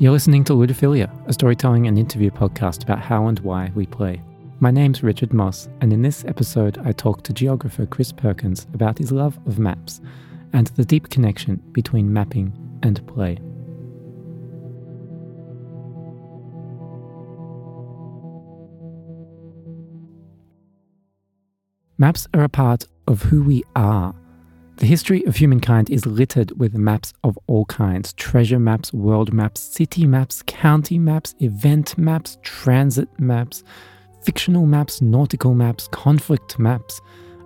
You're 0.00 0.12
listening 0.12 0.44
to 0.44 0.52
Ludophilia, 0.52 1.10
a 1.26 1.32
storytelling 1.32 1.88
and 1.88 1.98
interview 1.98 2.30
podcast 2.30 2.84
about 2.84 3.00
how 3.00 3.26
and 3.26 3.36
why 3.40 3.72
we 3.74 3.84
play. 3.84 4.22
My 4.60 4.70
name's 4.70 5.02
Richard 5.02 5.32
Moss, 5.32 5.68
and 5.80 5.92
in 5.92 6.02
this 6.02 6.24
episode, 6.24 6.78
I 6.84 6.92
talk 6.92 7.24
to 7.24 7.32
geographer 7.32 7.84
Chris 7.84 8.12
Perkins 8.12 8.68
about 8.72 8.98
his 8.98 9.10
love 9.10 9.36
of 9.44 9.58
maps 9.58 10.00
and 10.52 10.68
the 10.68 10.84
deep 10.84 11.10
connection 11.10 11.56
between 11.72 12.12
mapping 12.12 12.52
and 12.84 13.04
play. 13.08 13.38
Maps 21.98 22.28
are 22.34 22.44
a 22.44 22.48
part 22.48 22.86
of 23.08 23.22
who 23.22 23.42
we 23.42 23.64
are. 23.74 24.14
The 24.78 24.86
history 24.86 25.24
of 25.24 25.34
humankind 25.34 25.90
is 25.90 26.06
littered 26.06 26.56
with 26.60 26.78
maps 26.78 27.12
of 27.24 27.36
all 27.48 27.64
kinds 27.64 28.12
treasure 28.12 28.60
maps, 28.60 28.92
world 28.92 29.32
maps, 29.32 29.60
city 29.60 30.06
maps, 30.06 30.40
county 30.46 31.00
maps, 31.00 31.34
event 31.40 31.98
maps, 31.98 32.38
transit 32.42 33.08
maps, 33.18 33.64
fictional 34.22 34.66
maps, 34.66 35.02
nautical 35.02 35.56
maps, 35.56 35.88
conflict 35.88 36.60
maps. 36.60 37.00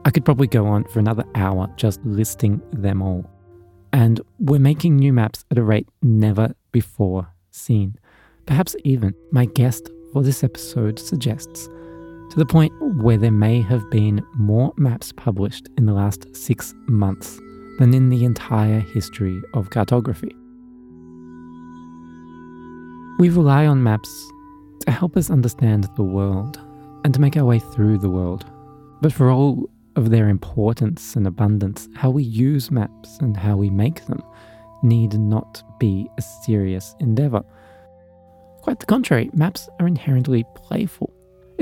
I 0.05 0.11
could 0.11 0.27
probably 0.27 0.47
go 0.47 0.67
on 0.67 0.85
for 0.85 0.99
another 0.99 1.25
hour 1.35 1.73
just 1.79 2.05
listing 2.05 2.61
them 2.71 3.01
all. 3.01 3.25
And 3.95 4.21
we're 4.39 4.61
making 4.61 4.97
new 4.97 5.15
maps 5.15 5.47
at 5.51 5.57
a 5.57 5.63
rate 5.63 5.89
never 6.03 6.55
before 6.71 7.29
seen. 7.51 7.97
Perhaps 8.45 8.77
even 8.85 9.15
my 9.31 9.47
guest 9.47 9.89
for 10.13 10.23
this 10.23 10.45
episode 10.45 10.99
suggests, 10.99 11.71
to 12.33 12.39
the 12.39 12.47
point 12.47 12.73
where 12.97 13.19
there 13.19 13.31
may 13.31 13.61
have 13.61 13.91
been 13.91 14.27
more 14.33 14.73
maps 14.79 15.13
published 15.13 15.69
in 15.77 15.85
the 15.85 15.93
last 15.93 16.35
six 16.35 16.75
months 16.87 17.39
than 17.79 17.93
in 17.93 18.09
the 18.09 18.25
entire 18.25 18.81
history 18.81 19.39
of 19.53 19.69
cartography. 19.69 20.35
We 23.19 23.29
rely 23.29 23.67
on 23.67 23.83
maps 23.83 24.09
to 24.87 24.91
help 24.91 25.19
us 25.19 25.29
understand 25.29 25.91
the 25.95 26.03
world 26.03 26.59
and 27.05 27.13
to 27.13 27.21
make 27.21 27.37
our 27.37 27.45
way 27.45 27.59
through 27.59 27.99
the 27.99 28.09
world. 28.09 28.47
But 29.03 29.13
for 29.13 29.31
all 29.31 29.69
of 29.97 30.09
their 30.09 30.31
importance 30.31 31.15
and 31.15 31.27
abundance, 31.27 31.87
how 31.95 32.09
we 32.09 32.23
use 32.23 32.71
maps 32.71 33.19
and 33.19 33.37
how 33.37 33.59
we 33.59 33.69
make 33.69 34.07
them 34.07 34.23
need 34.83 35.19
not 35.19 35.63
be 35.79 36.09
a 36.17 36.23
serious 36.23 36.95
endeavour. 36.99 37.43
Quite 38.63 38.81
the 38.81 38.87
contrary, 38.87 39.29
maps 39.35 39.69
are 39.79 39.87
inherently 39.87 40.47
playful. 40.55 41.12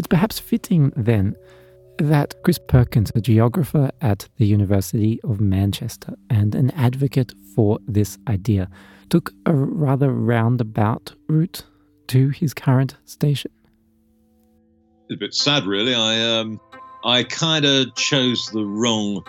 It's 0.00 0.08
perhaps 0.08 0.38
fitting 0.38 0.94
then 0.96 1.36
that 1.98 2.34
Chris 2.42 2.58
Perkins, 2.58 3.12
a 3.14 3.20
geographer 3.20 3.90
at 4.00 4.26
the 4.38 4.46
University 4.46 5.20
of 5.24 5.42
Manchester 5.42 6.14
and 6.30 6.54
an 6.54 6.70
advocate 6.70 7.34
for 7.54 7.78
this 7.86 8.16
idea, 8.26 8.70
took 9.10 9.34
a 9.44 9.54
rather 9.54 10.10
roundabout 10.10 11.12
route 11.28 11.66
to 12.06 12.30
his 12.30 12.54
current 12.54 12.96
station. 13.04 13.50
It's 15.02 15.16
a 15.16 15.18
bit 15.18 15.34
sad, 15.34 15.66
really. 15.66 15.94
I 15.94 16.38
um, 16.38 16.58
I 17.04 17.22
kind 17.22 17.66
of 17.66 17.94
chose 17.94 18.48
the 18.54 18.64
wrong 18.64 19.22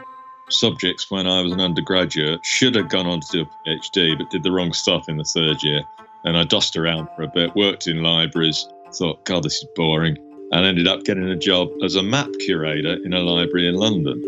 subjects 0.49 1.11
when 1.11 1.27
I 1.27 1.41
was 1.41 1.51
an 1.51 1.59
undergraduate. 1.59 2.39
Should 2.45 2.75
have 2.75 2.87
gone 2.87 3.07
on 3.07 3.19
to 3.19 3.27
do 3.29 3.41
a 3.41 3.69
PhD, 3.69 4.17
but 4.17 4.29
did 4.29 4.43
the 4.43 4.53
wrong 4.53 4.71
stuff 4.71 5.09
in 5.09 5.17
the 5.17 5.25
third 5.25 5.61
year. 5.63 5.81
And 6.23 6.37
I 6.37 6.45
dossed 6.45 6.77
around 6.77 7.09
for 7.17 7.23
a 7.23 7.27
bit, 7.27 7.57
worked 7.57 7.87
in 7.87 8.01
libraries, 8.01 8.69
thought, 8.93 9.25
God, 9.25 9.43
this 9.43 9.57
is 9.57 9.67
boring, 9.75 10.17
and 10.51 10.65
ended 10.65 10.87
up 10.87 11.03
getting 11.03 11.29
a 11.29 11.35
job 11.35 11.69
as 11.83 11.95
a 11.95 12.03
map 12.03 12.29
curator 12.39 12.97
in 13.03 13.13
a 13.13 13.19
library 13.19 13.67
in 13.67 13.75
London. 13.75 14.21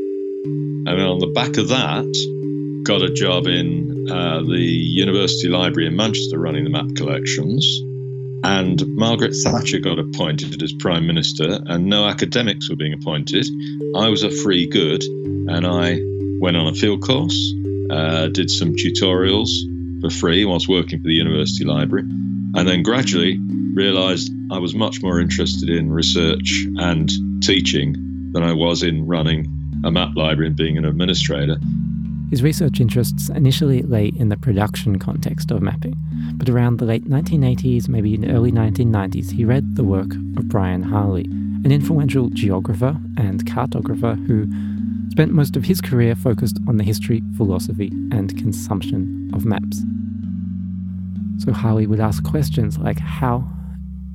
And 0.85 1.01
on 1.01 1.19
the 1.19 1.27
back 1.27 1.57
of 1.57 1.69
that, 1.69 2.83
got 2.83 3.01
a 3.01 3.13
job 3.13 3.47
in 3.47 4.11
uh, 4.11 4.41
the 4.41 4.59
University 4.59 5.47
Library 5.47 5.87
in 5.87 5.95
Manchester 5.95 6.37
running 6.37 6.65
the 6.65 6.69
map 6.69 6.95
collections 6.95 7.81
and 8.43 8.85
Margaret 8.95 9.33
Thatcher 9.33 9.79
got 9.79 9.99
appointed 9.99 10.61
as 10.61 10.73
Prime 10.73 11.07
Minister, 11.07 11.61
and 11.65 11.85
no 11.85 12.05
academics 12.05 12.69
were 12.69 12.75
being 12.75 12.93
appointed. 12.93 13.47
I 13.95 14.09
was 14.09 14.23
a 14.23 14.29
free 14.29 14.67
good, 14.67 15.01
and 15.03 15.65
I 15.65 16.01
went 16.41 16.57
on 16.57 16.67
a 16.67 16.73
field 16.73 17.01
course, 17.01 17.53
uh, 17.89 18.27
did 18.27 18.51
some 18.51 18.75
tutorials 18.75 19.49
for 20.01 20.09
free 20.09 20.43
whilst 20.43 20.67
working 20.67 20.99
for 20.99 21.07
the 21.07 21.13
University 21.13 21.63
Library, 21.63 22.03
and 22.55 22.67
then 22.67 22.83
gradually 22.83 23.39
realised 23.73 24.31
I 24.51 24.59
was 24.59 24.75
much 24.75 25.01
more 25.01 25.19
interested 25.19 25.69
in 25.69 25.91
research 25.91 26.65
and 26.77 27.09
teaching 27.41 27.95
than 28.33 28.43
I 28.43 28.53
was 28.53 28.83
in 28.83 29.07
running 29.07 29.47
a 29.83 29.91
map 29.91 30.15
library 30.15 30.47
and 30.47 30.55
being 30.55 30.77
an 30.77 30.85
administrator. 30.85 31.57
His 32.29 32.41
research 32.41 32.79
interests 32.79 33.29
initially 33.29 33.83
lay 33.83 34.07
in 34.07 34.29
the 34.29 34.37
production 34.37 34.97
context 34.97 35.51
of 35.51 35.61
mapping, 35.61 35.95
but 36.35 36.49
around 36.49 36.77
the 36.77 36.85
late 36.85 37.05
1980s, 37.05 37.87
maybe 37.87 38.15
in 38.15 38.21
the 38.21 38.31
early 38.31 38.51
1990s, 38.51 39.31
he 39.31 39.45
read 39.45 39.75
the 39.75 39.83
work 39.83 40.13
of 40.13 40.47
Brian 40.47 40.81
Harley, 40.81 41.25
an 41.25 41.71
influential 41.71 42.29
geographer 42.29 42.97
and 43.17 43.45
cartographer 43.45 44.15
who 44.25 44.47
spent 45.11 45.31
most 45.31 45.55
of 45.55 45.65
his 45.65 45.79
career 45.79 46.15
focused 46.15 46.57
on 46.67 46.77
the 46.77 46.83
history, 46.83 47.21
philosophy, 47.37 47.89
and 48.11 48.35
consumption 48.37 49.29
of 49.33 49.45
maps. 49.45 49.83
So 51.37 51.51
Harley 51.51 51.87
would 51.87 51.99
ask 51.99 52.23
questions 52.23 52.77
like 52.77 52.99
how 52.99 53.47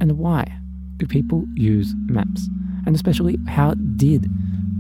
and 0.00 0.12
why 0.18 0.52
do 0.96 1.06
people 1.06 1.44
use 1.54 1.94
maps? 2.06 2.48
And 2.86 2.94
especially, 2.94 3.38
how 3.46 3.74
did 3.96 4.26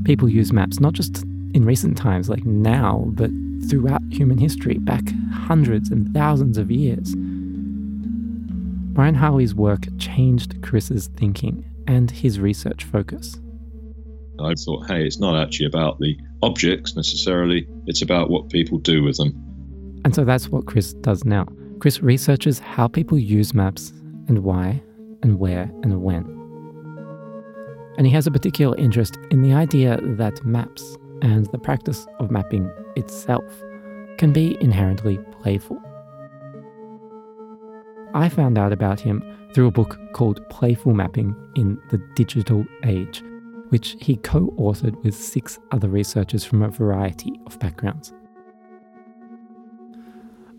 people 0.04 0.28
use 0.28 0.52
maps, 0.52 0.80
not 0.80 0.92
just 0.94 1.24
in 1.54 1.64
recent 1.64 1.96
times, 1.96 2.28
like 2.28 2.44
now, 2.44 3.04
but 3.08 3.30
throughout 3.68 4.02
human 4.10 4.38
history, 4.38 4.78
back 4.78 5.02
hundreds 5.32 5.90
and 5.90 6.12
thousands 6.14 6.58
of 6.58 6.70
years. 6.70 7.14
Brian 8.94 9.14
Harley's 9.14 9.54
work 9.54 9.86
changed 9.98 10.60
Chris's 10.62 11.08
thinking 11.16 11.64
and 11.86 12.10
his 12.10 12.40
research 12.40 12.84
focus. 12.84 13.38
I 14.40 14.54
thought, 14.54 14.86
hey, 14.88 15.04
it's 15.04 15.18
not 15.18 15.40
actually 15.40 15.66
about 15.66 15.98
the 15.98 16.16
objects 16.42 16.94
necessarily, 16.96 17.66
it's 17.86 18.02
about 18.02 18.30
what 18.30 18.50
people 18.50 18.78
do 18.78 19.02
with 19.02 19.16
them. 19.16 19.32
And 20.04 20.14
so 20.14 20.24
that's 20.24 20.48
what 20.48 20.66
Chris 20.66 20.92
does 20.94 21.24
now. 21.24 21.46
Chris 21.80 22.02
researches 22.02 22.58
how 22.58 22.88
people 22.88 23.18
use 23.18 23.54
maps 23.54 23.92
and 24.26 24.40
why 24.40 24.82
and 25.22 25.38
where 25.38 25.70
and 25.82 26.02
when. 26.02 26.24
And 27.96 28.06
he 28.06 28.12
has 28.12 28.26
a 28.26 28.30
particular 28.30 28.76
interest 28.76 29.18
in 29.30 29.42
the 29.42 29.52
idea 29.52 29.98
that 30.02 30.44
maps 30.44 30.96
and 31.22 31.46
the 31.46 31.58
practice 31.58 32.06
of 32.20 32.30
mapping 32.30 32.70
itself 32.96 33.44
can 34.18 34.32
be 34.32 34.56
inherently 34.60 35.18
playful. 35.40 35.80
I 38.14 38.28
found 38.28 38.58
out 38.58 38.72
about 38.72 39.00
him 39.00 39.22
through 39.54 39.68
a 39.68 39.72
book 39.72 39.98
called 40.12 40.48
Playful 40.48 40.94
Mapping 40.94 41.34
in 41.56 41.80
the 41.90 41.98
Digital 42.14 42.64
Age, 42.84 43.22
which 43.68 43.96
he 44.00 44.16
co 44.16 44.48
authored 44.58 45.02
with 45.04 45.14
six 45.14 45.58
other 45.70 45.88
researchers 45.88 46.44
from 46.44 46.62
a 46.62 46.68
variety 46.68 47.38
of 47.46 47.58
backgrounds. 47.58 48.12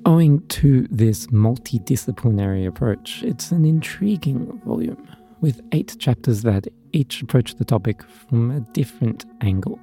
Owing 0.10 0.42
to 0.48 0.88
this 0.90 1.28
multidisciplinary 1.28 2.66
approach, 2.66 3.22
it's 3.22 3.52
an 3.52 3.64
intriguing 3.64 4.60
volume 4.66 5.08
with 5.40 5.62
eight 5.72 5.96
chapters 6.00 6.42
that 6.42 6.68
each 6.94 7.22
approach 7.22 7.54
the 7.54 7.64
topic 7.64 8.02
from 8.02 8.50
a 8.50 8.60
different 8.74 9.26
angle. 9.42 9.80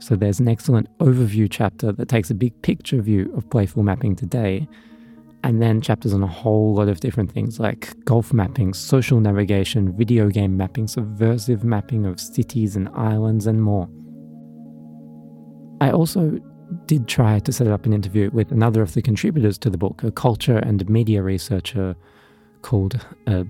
So 0.00 0.16
there's 0.16 0.40
an 0.40 0.48
excellent 0.48 0.88
overview 0.98 1.46
chapter 1.48 1.92
that 1.92 2.08
takes 2.08 2.28
a 2.28 2.34
big 2.34 2.60
picture 2.62 3.00
view 3.00 3.32
of 3.36 3.48
playful 3.50 3.84
mapping 3.84 4.16
today, 4.16 4.66
and 5.44 5.62
then 5.62 5.80
chapters 5.80 6.12
on 6.12 6.24
a 6.24 6.26
whole 6.26 6.74
lot 6.74 6.88
of 6.88 6.98
different 6.98 7.30
things 7.30 7.60
like 7.60 7.94
golf 8.04 8.32
mapping, 8.32 8.74
social 8.74 9.20
navigation, 9.20 9.96
video 9.96 10.28
game 10.28 10.56
mapping, 10.56 10.88
subversive 10.88 11.62
mapping 11.62 12.04
of 12.04 12.18
cities 12.18 12.74
and 12.74 12.88
islands, 12.96 13.46
and 13.46 13.62
more. 13.62 13.88
I 15.80 15.92
also 15.92 16.40
did 16.86 17.08
try 17.08 17.38
to 17.40 17.52
set 17.52 17.66
up 17.66 17.86
an 17.86 17.92
interview 17.92 18.30
with 18.32 18.52
another 18.52 18.82
of 18.82 18.94
the 18.94 19.02
contributors 19.02 19.58
to 19.58 19.70
the 19.70 19.78
book, 19.78 20.02
a 20.02 20.10
culture 20.10 20.58
and 20.58 20.88
media 20.88 21.22
researcher 21.22 21.96
called 22.62 22.94
uh, 23.26 23.44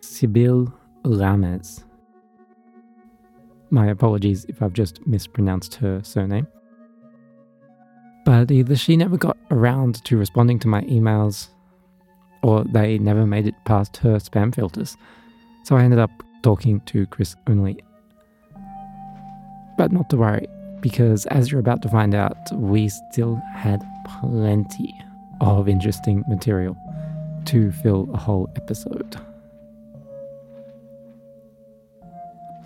Sybille 0.00 0.72
Lammes. 1.04 1.84
My 3.70 3.86
apologies 3.88 4.44
if 4.48 4.62
I've 4.62 4.72
just 4.72 5.06
mispronounced 5.06 5.74
her 5.76 6.00
surname. 6.02 6.46
But 8.24 8.50
either 8.50 8.76
she 8.76 8.96
never 8.96 9.16
got 9.16 9.36
around 9.50 10.04
to 10.04 10.16
responding 10.16 10.58
to 10.60 10.68
my 10.68 10.82
emails, 10.82 11.48
or 12.42 12.64
they 12.64 12.98
never 12.98 13.26
made 13.26 13.46
it 13.46 13.54
past 13.64 13.96
her 13.98 14.16
spam 14.16 14.54
filters. 14.54 14.96
So 15.64 15.76
I 15.76 15.82
ended 15.82 15.98
up 15.98 16.10
talking 16.42 16.80
to 16.86 17.06
Chris 17.06 17.34
only. 17.46 17.78
But 19.76 19.92
not 19.92 20.10
to 20.10 20.16
worry, 20.16 20.46
because 20.80 21.26
as 21.26 21.50
you're 21.50 21.60
about 21.60 21.82
to 21.82 21.88
find 21.88 22.14
out, 22.14 22.36
we 22.52 22.88
still 22.88 23.40
had 23.54 23.82
plenty 24.20 24.94
of 25.40 25.68
interesting 25.68 26.24
material 26.28 26.76
to 27.46 27.72
fill 27.72 28.08
a 28.12 28.16
whole 28.16 28.50
episode. 28.56 29.16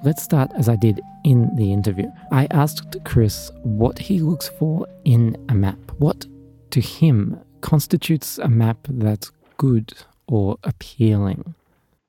Let's 0.05 0.23
start 0.23 0.51
as 0.57 0.69
I 0.69 0.75
did 0.75 1.01
in 1.25 1.55
the 1.55 1.73
interview. 1.73 2.11
I 2.33 2.49
asked 2.51 2.97
Chris 3.05 3.53
what 3.63 3.99
he 3.99 4.19
looks 4.19 4.49
for 4.49 4.87
in 5.05 5.37
a 5.49 5.55
map. 5.55 5.79
What, 5.99 6.27
to 6.71 6.81
him, 6.81 7.39
constitutes 7.61 8.39
a 8.39 8.49
map 8.49 8.79
that's 8.89 9.31
good 9.59 9.93
or 10.27 10.57
appealing? 10.65 11.55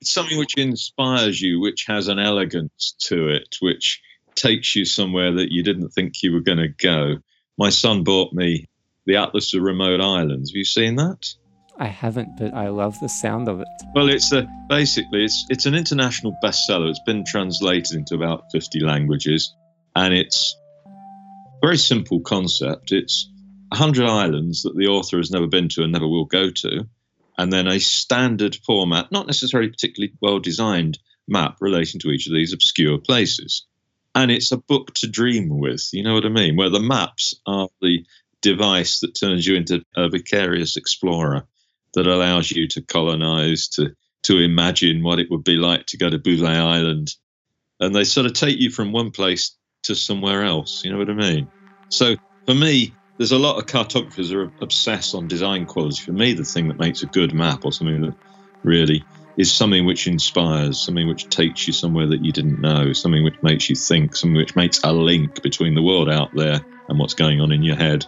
It's 0.01 0.11
something 0.11 0.39
which 0.39 0.57
inspires 0.57 1.39
you, 1.39 1.59
which 1.59 1.85
has 1.85 2.07
an 2.07 2.17
elegance 2.17 2.95
to 3.01 3.27
it, 3.27 3.57
which 3.61 4.01
takes 4.35 4.75
you 4.75 4.85
somewhere 4.85 5.33
that 5.33 5.51
you 5.51 5.63
didn't 5.63 5.89
think 5.89 6.21
you 6.21 6.33
were 6.33 6.41
going 6.41 6.59
to 6.59 6.67
go. 6.67 7.17
My 7.57 7.69
son 7.69 8.03
bought 8.03 8.33
me 8.33 8.67
the 9.05 9.17
Atlas 9.17 9.53
of 9.53 9.61
Remote 9.61 10.01
Islands. 10.01 10.51
Have 10.51 10.55
you 10.55 10.65
seen 10.65 10.95
that? 10.95 11.33
I 11.77 11.87
haven't, 11.87 12.37
but 12.37 12.53
I 12.53 12.69
love 12.69 12.99
the 12.99 13.09
sound 13.09 13.47
of 13.47 13.59
it. 13.59 13.67
Well, 13.95 14.09
it's 14.09 14.31
a 14.31 14.47
basically 14.69 15.25
it's 15.25 15.45
it's 15.49 15.65
an 15.65 15.73
international 15.73 16.37
bestseller. 16.43 16.89
It's 16.89 17.01
been 17.05 17.25
translated 17.25 17.97
into 17.97 18.15
about 18.15 18.51
50 18.51 18.79
languages, 18.81 19.53
and 19.95 20.13
it's 20.13 20.55
a 20.85 21.65
very 21.65 21.77
simple 21.77 22.21
concept. 22.21 22.91
It's 22.91 23.29
100 23.69 24.05
islands 24.07 24.63
that 24.63 24.75
the 24.77 24.87
author 24.87 25.17
has 25.17 25.31
never 25.31 25.47
been 25.47 25.67
to 25.69 25.83
and 25.83 25.91
never 25.91 26.07
will 26.07 26.25
go 26.25 26.51
to, 26.51 26.87
and 27.37 27.51
then 27.51 27.67
a 27.67 27.79
standard 27.79 28.55
format, 28.67 29.11
not 29.11 29.25
necessarily 29.25 29.69
particularly 29.69 30.13
well 30.21 30.39
designed 30.39 30.99
map 31.27 31.57
relating 31.59 31.99
to 32.01 32.09
each 32.09 32.27
of 32.27 32.33
these 32.33 32.53
obscure 32.53 32.99
places. 32.99 33.65
And 34.15 34.31
it's 34.31 34.51
a 34.51 34.57
book 34.57 34.93
to 34.95 35.07
dream 35.07 35.49
with, 35.49 35.89
you 35.91 36.03
know 36.03 36.13
what 36.13 36.25
I 36.25 36.29
mean? 36.29 36.55
Where 36.55 36.69
the 36.69 36.79
maps 36.79 37.35
are 37.47 37.69
the 37.81 38.05
device 38.41 38.99
that 38.99 39.15
turns 39.15 39.47
you 39.47 39.55
into 39.55 39.83
a 39.95 40.09
vicarious 40.09 40.77
explorer 40.77 41.45
that 41.93 42.07
allows 42.07 42.51
you 42.51 42.67
to 42.69 42.81
colonize, 42.81 43.67
to 43.69 43.95
to 44.23 44.39
imagine 44.39 45.03
what 45.03 45.19
it 45.19 45.29
would 45.29 45.43
be 45.43 45.57
like 45.57 45.85
to 45.87 45.97
go 45.97 46.09
to 46.09 46.17
Bouvet 46.17 46.47
Island. 46.47 47.15
And 47.79 47.93
they 47.93 48.05
sort 48.05 48.25
of 48.25 48.33
take 48.33 48.57
you 48.57 48.69
from 48.69 48.91
one 48.91 49.11
place 49.11 49.55
to 49.83 49.95
somewhere 49.95 50.43
else. 50.43 50.83
You 50.83 50.91
know 50.91 50.97
what 50.97 51.09
I 51.09 51.13
mean? 51.13 51.49
So 51.89 52.15
for 52.45 52.55
me, 52.55 52.93
there's 53.17 53.33
a 53.33 53.37
lot 53.37 53.57
of 53.57 53.65
cartographers 53.65 54.31
are 54.31 54.51
obsessed 54.61 55.13
on 55.13 55.27
design 55.27 55.65
quality. 55.65 56.01
For 56.01 56.13
me, 56.13 56.33
the 56.33 56.45
thing 56.45 56.69
that 56.69 56.79
makes 56.79 57.03
a 57.03 57.07
good 57.07 57.33
map 57.33 57.65
or 57.65 57.73
something 57.73 58.01
that 58.01 58.15
really 58.63 59.03
is 59.37 59.51
something 59.51 59.85
which 59.85 60.07
inspires, 60.07 60.79
something 60.79 61.07
which 61.07 61.29
takes 61.29 61.67
you 61.67 61.73
somewhere 61.73 62.07
that 62.07 62.23
you 62.23 62.31
didn't 62.31 62.61
know, 62.61 62.93
something 62.93 63.23
which 63.23 63.41
makes 63.41 63.69
you 63.69 63.75
think, 63.75 64.15
something 64.15 64.37
which 64.37 64.55
makes 64.55 64.79
a 64.83 64.93
link 64.93 65.41
between 65.41 65.75
the 65.75 65.81
world 65.81 66.09
out 66.09 66.29
there 66.35 66.63
and 66.87 66.99
what's 66.99 67.13
going 67.13 67.41
on 67.41 67.51
in 67.51 67.63
your 67.63 67.75
head. 67.75 68.05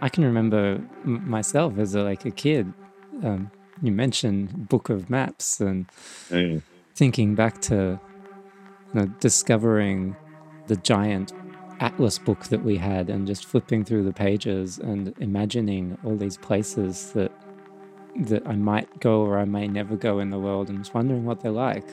I 0.00 0.08
can 0.08 0.24
remember 0.24 0.80
myself 1.04 1.78
as 1.78 1.94
a, 1.94 2.02
like 2.02 2.24
a 2.24 2.30
kid 2.30 2.72
um, 3.22 3.50
you 3.82 3.92
mentioned 3.92 4.68
Book 4.68 4.88
of 4.88 5.10
Maps 5.10 5.60
and 5.60 5.86
yeah. 6.30 6.58
thinking 6.94 7.34
back 7.34 7.60
to 7.62 8.00
you 8.94 9.00
know, 9.00 9.06
discovering 9.20 10.16
the 10.66 10.76
giant 10.76 11.32
atlas 11.80 12.18
book 12.18 12.44
that 12.44 12.62
we 12.62 12.76
had 12.76 13.10
and 13.10 13.26
just 13.26 13.44
flipping 13.44 13.84
through 13.84 14.04
the 14.04 14.12
pages 14.12 14.78
and 14.78 15.12
imagining 15.18 15.98
all 16.04 16.16
these 16.16 16.36
places 16.36 17.12
that 17.12 17.32
that 18.16 18.46
I 18.46 18.54
might 18.54 19.00
go 19.00 19.22
or 19.22 19.38
I 19.38 19.44
may 19.44 19.68
never 19.68 19.96
go 19.96 20.18
in 20.18 20.30
the 20.30 20.38
world 20.38 20.68
and 20.68 20.78
just 20.78 20.94
wondering 20.94 21.24
what 21.24 21.40
they're 21.40 21.50
like. 21.50 21.84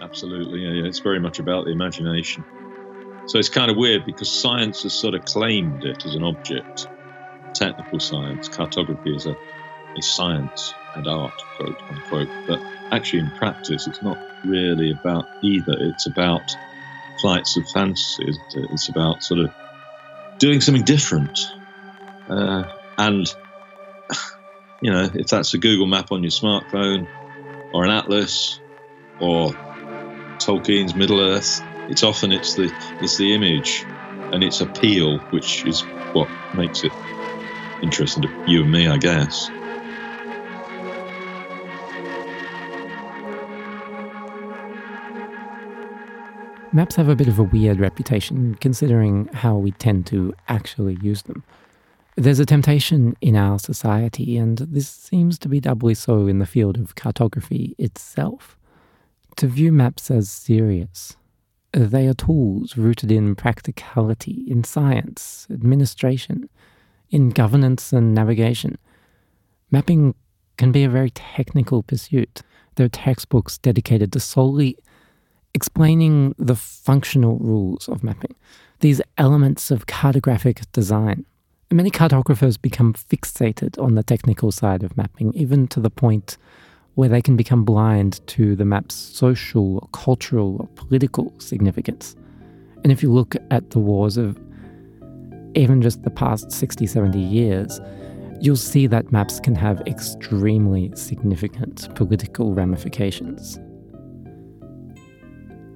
Absolutely, 0.00 0.60
yeah, 0.60 0.82
yeah. 0.82 0.84
It's 0.86 0.98
very 0.98 1.20
much 1.20 1.38
about 1.38 1.64
the 1.64 1.70
imagination. 1.70 2.44
So 3.26 3.38
it's 3.38 3.48
kind 3.48 3.70
of 3.70 3.76
weird 3.76 4.04
because 4.04 4.30
science 4.30 4.82
has 4.82 4.92
sort 4.92 5.14
of 5.14 5.24
claimed 5.24 5.84
it 5.84 6.04
as 6.04 6.14
an 6.14 6.22
object. 6.24 6.88
Technical 7.54 8.00
science, 8.00 8.48
cartography 8.48 9.14
is 9.14 9.26
a 9.26 9.36
a 9.96 10.02
science 10.02 10.74
and 10.94 11.06
art, 11.06 11.40
quote 11.56 11.80
unquote. 11.90 12.28
But 12.46 12.60
actually, 12.90 13.20
in 13.20 13.30
practice, 13.32 13.86
it's 13.86 14.02
not 14.02 14.18
really 14.44 14.90
about 14.90 15.26
either. 15.42 15.74
It's 15.78 16.06
about 16.06 16.56
flights 17.20 17.56
of 17.56 17.68
fancy. 17.70 18.24
It's 18.54 18.88
about 18.88 19.22
sort 19.22 19.40
of 19.40 19.50
doing 20.38 20.60
something 20.60 20.84
different. 20.84 21.38
Uh, 22.28 22.64
and, 22.98 23.26
you 24.84 24.90
know, 24.90 25.08
if 25.14 25.28
that's 25.28 25.54
a 25.54 25.58
Google 25.58 25.86
map 25.86 26.12
on 26.12 26.22
your 26.22 26.30
smartphone 26.30 27.08
or 27.72 27.86
an 27.86 27.90
atlas 27.90 28.60
or 29.18 29.52
Tolkien's 30.36 30.94
Middle 30.94 31.20
Earth, 31.20 31.62
it's 31.88 32.02
often 32.02 32.32
it's 32.32 32.52
the 32.52 32.70
it's 33.00 33.16
the 33.16 33.32
image 33.32 33.82
and 34.34 34.44
its 34.44 34.60
appeal 34.60 35.20
which 35.30 35.64
is 35.64 35.80
what 36.12 36.28
makes 36.54 36.84
it 36.84 36.92
interesting 37.82 38.24
to 38.24 38.44
you 38.46 38.62
and 38.62 38.70
me, 38.70 38.86
I 38.86 38.98
guess. 38.98 39.48
Maps 46.74 46.96
have 46.96 47.08
a 47.08 47.16
bit 47.16 47.28
of 47.28 47.38
a 47.38 47.42
weird 47.42 47.80
reputation 47.80 48.56
considering 48.56 49.28
how 49.32 49.56
we 49.56 49.70
tend 49.70 50.04
to 50.08 50.34
actually 50.46 50.98
use 51.00 51.22
them. 51.22 51.42
There's 52.16 52.38
a 52.38 52.46
temptation 52.46 53.16
in 53.20 53.34
our 53.34 53.58
society, 53.58 54.36
and 54.36 54.58
this 54.58 54.88
seems 54.88 55.36
to 55.40 55.48
be 55.48 55.58
doubly 55.58 55.94
so 55.94 56.28
in 56.28 56.38
the 56.38 56.46
field 56.46 56.78
of 56.78 56.94
cartography 56.94 57.74
itself, 57.76 58.56
to 59.36 59.48
view 59.48 59.72
maps 59.72 60.12
as 60.12 60.30
serious. 60.30 61.16
They 61.72 62.06
are 62.06 62.14
tools 62.14 62.76
rooted 62.76 63.10
in 63.10 63.34
practicality, 63.34 64.44
in 64.46 64.62
science, 64.62 65.48
administration, 65.50 66.48
in 67.10 67.30
governance 67.30 67.92
and 67.92 68.14
navigation. 68.14 68.78
Mapping 69.72 70.14
can 70.56 70.70
be 70.70 70.84
a 70.84 70.88
very 70.88 71.10
technical 71.10 71.82
pursuit. 71.82 72.42
There 72.76 72.86
are 72.86 72.90
textbooks 72.90 73.58
dedicated 73.58 74.12
to 74.12 74.20
solely 74.20 74.78
explaining 75.52 76.36
the 76.38 76.54
functional 76.54 77.38
rules 77.38 77.88
of 77.88 78.04
mapping, 78.04 78.36
these 78.78 79.00
elements 79.18 79.72
of 79.72 79.86
cartographic 79.86 80.62
design. 80.70 81.26
Many 81.74 81.90
cartographers 81.90 82.56
become 82.56 82.94
fixated 82.94 83.82
on 83.82 83.96
the 83.96 84.04
technical 84.04 84.52
side 84.52 84.84
of 84.84 84.96
mapping, 84.96 85.34
even 85.34 85.66
to 85.66 85.80
the 85.80 85.90
point 85.90 86.36
where 86.94 87.08
they 87.08 87.20
can 87.20 87.36
become 87.36 87.64
blind 87.64 88.24
to 88.28 88.54
the 88.54 88.64
map's 88.64 88.94
social, 88.94 89.80
or 89.80 89.88
cultural, 89.92 90.58
or 90.60 90.68
political 90.76 91.34
significance. 91.40 92.14
And 92.84 92.92
if 92.92 93.02
you 93.02 93.12
look 93.12 93.34
at 93.50 93.70
the 93.70 93.80
wars 93.80 94.16
of 94.16 94.38
even 95.56 95.82
just 95.82 96.04
the 96.04 96.10
past 96.10 96.52
60, 96.52 96.86
70 96.86 97.18
years, 97.18 97.80
you'll 98.40 98.54
see 98.54 98.86
that 98.86 99.10
maps 99.10 99.40
can 99.40 99.56
have 99.56 99.80
extremely 99.80 100.92
significant 100.94 101.92
political 101.96 102.54
ramifications. 102.54 103.58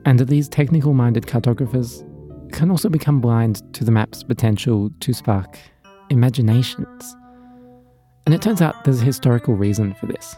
And 0.05 0.21
these 0.21 0.49
technical 0.49 0.95
minded 0.95 1.27
cartographers 1.27 2.05
can 2.53 2.71
also 2.71 2.89
become 2.89 3.21
blind 3.21 3.63
to 3.75 3.83
the 3.83 3.91
map's 3.91 4.23
potential 4.23 4.91
to 5.01 5.13
spark 5.13 5.59
imaginations. 6.11 7.17
And 8.27 8.35
it 8.35 8.43
turns 8.43 8.61
out 8.61 8.85
there's 8.85 9.01
a 9.01 9.05
historical 9.05 9.55
reason 9.55 9.95
for 9.95 10.07
this. 10.07 10.37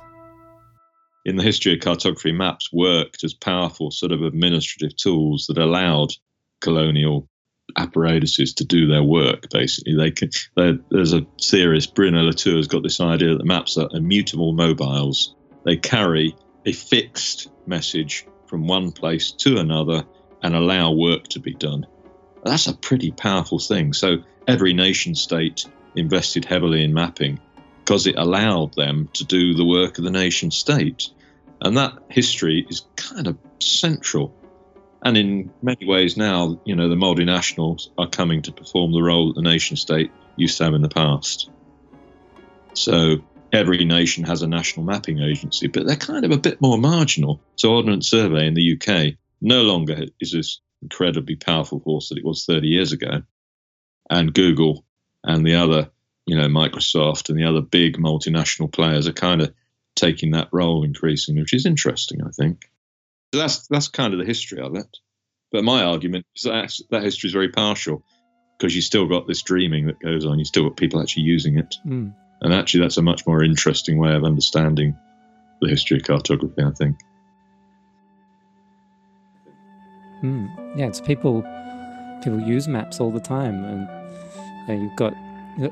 In 1.24 1.36
the 1.36 1.42
history 1.42 1.74
of 1.74 1.80
cartography, 1.80 2.32
maps 2.32 2.72
worked 2.72 3.24
as 3.24 3.34
powerful 3.34 3.90
sort 3.90 4.12
of 4.12 4.22
administrative 4.22 4.96
tools 4.96 5.46
that 5.48 5.58
allowed 5.58 6.14
colonial 6.60 7.28
apparatuses 7.76 8.54
to 8.54 8.64
do 8.64 8.86
their 8.86 9.02
work. 9.02 9.48
Basically, 9.50 9.94
they 9.94 10.10
can. 10.10 10.30
There's 10.56 11.12
a 11.12 11.26
theorist, 11.40 11.94
Bruno 11.94 12.22
Latour, 12.22 12.56
has 12.56 12.68
got 12.68 12.82
this 12.82 13.00
idea 13.00 13.36
that 13.36 13.44
maps 13.44 13.76
are 13.76 13.88
immutable 13.92 14.52
mobiles. 14.52 15.34
They 15.64 15.76
carry 15.76 16.34
a 16.64 16.72
fixed 16.72 17.48
message 17.66 18.26
from 18.46 18.66
one 18.66 18.90
place 18.92 19.32
to 19.32 19.58
another 19.58 20.04
and 20.42 20.54
allow 20.54 20.92
work 20.92 21.28
to 21.28 21.38
be 21.38 21.54
done. 21.54 21.86
That's 22.44 22.66
a 22.66 22.74
pretty 22.74 23.10
powerful 23.10 23.58
thing. 23.58 23.92
So 23.92 24.18
every 24.46 24.72
nation 24.72 25.14
state 25.14 25.66
invested 25.96 26.44
heavily 26.44 26.84
in 26.84 26.94
mapping 26.94 27.40
because 27.84 28.06
it 28.06 28.16
allowed 28.16 28.74
them 28.74 29.08
to 29.14 29.24
do 29.24 29.54
the 29.54 29.64
work 29.64 29.98
of 29.98 30.04
the 30.04 30.10
nation 30.10 30.50
state. 30.50 31.08
And 31.60 31.76
that 31.76 31.98
history 32.08 32.66
is 32.68 32.86
kind 32.96 33.26
of 33.26 33.36
central. 33.60 34.34
And 35.02 35.16
in 35.16 35.50
many 35.62 35.86
ways 35.86 36.16
now, 36.16 36.60
you 36.64 36.76
know, 36.76 36.88
the 36.88 36.94
multinationals 36.94 37.88
are 37.98 38.08
coming 38.08 38.42
to 38.42 38.52
perform 38.52 38.92
the 38.92 39.02
role 39.02 39.28
that 39.28 39.34
the 39.34 39.42
nation 39.42 39.76
state 39.76 40.10
used 40.36 40.58
to 40.58 40.64
have 40.64 40.74
in 40.74 40.82
the 40.82 40.88
past. 40.88 41.50
So 42.74 43.18
every 43.52 43.84
nation 43.84 44.24
has 44.24 44.42
a 44.42 44.46
national 44.46 44.86
mapping 44.86 45.20
agency, 45.20 45.66
but 45.66 45.86
they're 45.86 45.96
kind 45.96 46.24
of 46.24 46.30
a 46.30 46.38
bit 46.38 46.60
more 46.60 46.78
marginal. 46.78 47.40
So, 47.56 47.74
Ordnance 47.74 48.08
Survey 48.08 48.46
in 48.46 48.54
the 48.54 48.76
UK 48.76 49.14
no 49.40 49.62
longer 49.62 50.04
is 50.20 50.32
this 50.32 50.60
incredibly 50.82 51.36
powerful 51.36 51.80
force 51.80 52.08
that 52.08 52.18
it 52.18 52.24
was 52.24 52.44
30 52.44 52.68
years 52.68 52.92
ago. 52.92 53.22
And 54.10 54.34
Google 54.34 54.84
and 55.24 55.46
the 55.46 55.54
other, 55.54 55.90
you 56.26 56.36
know, 56.36 56.48
Microsoft 56.48 57.30
and 57.30 57.38
the 57.38 57.44
other 57.44 57.60
big 57.60 57.96
multinational 57.96 58.70
players 58.70 59.06
are 59.06 59.12
kind 59.12 59.40
of 59.40 59.54
taking 59.94 60.32
that 60.32 60.48
role 60.52 60.84
increasingly, 60.84 61.42
which 61.42 61.54
is 61.54 61.64
interesting, 61.64 62.20
I 62.22 62.30
think. 62.30 62.68
So 63.32 63.40
that's 63.40 63.66
that's 63.68 63.88
kind 63.88 64.12
of 64.12 64.18
the 64.18 64.26
history 64.26 64.60
of 64.60 64.74
it. 64.74 64.98
But 65.52 65.64
my 65.64 65.84
argument 65.84 66.26
is 66.36 66.42
that 66.42 66.76
that 66.90 67.02
history 67.02 67.28
is 67.28 67.32
very 67.32 67.50
partial 67.50 68.04
because 68.58 68.74
you 68.74 68.82
still 68.82 69.06
got 69.06 69.26
this 69.26 69.42
dreaming 69.42 69.86
that 69.86 70.00
goes 70.00 70.26
on. 70.26 70.38
You 70.38 70.44
still 70.44 70.68
got 70.68 70.76
people 70.76 71.00
actually 71.00 71.24
using 71.24 71.58
it. 71.58 71.76
Mm. 71.86 72.14
And 72.42 72.54
actually, 72.54 72.80
that's 72.80 72.96
a 72.96 73.02
much 73.02 73.26
more 73.26 73.44
interesting 73.44 73.98
way 73.98 74.14
of 74.14 74.24
understanding 74.24 74.96
the 75.60 75.68
history 75.68 75.98
of 75.98 76.04
cartography, 76.04 76.62
I 76.62 76.70
think. 76.70 76.96
Mm. 80.22 80.78
Yeah, 80.78 80.86
it's 80.86 81.00
people 81.00 81.42
people 82.22 82.40
use 82.40 82.68
maps 82.68 83.00
all 83.00 83.10
the 83.10 83.20
time, 83.20 83.64
and 83.64 83.88
you 84.68 84.74
know, 84.74 84.82
you've 84.82 84.96
got 84.96 85.14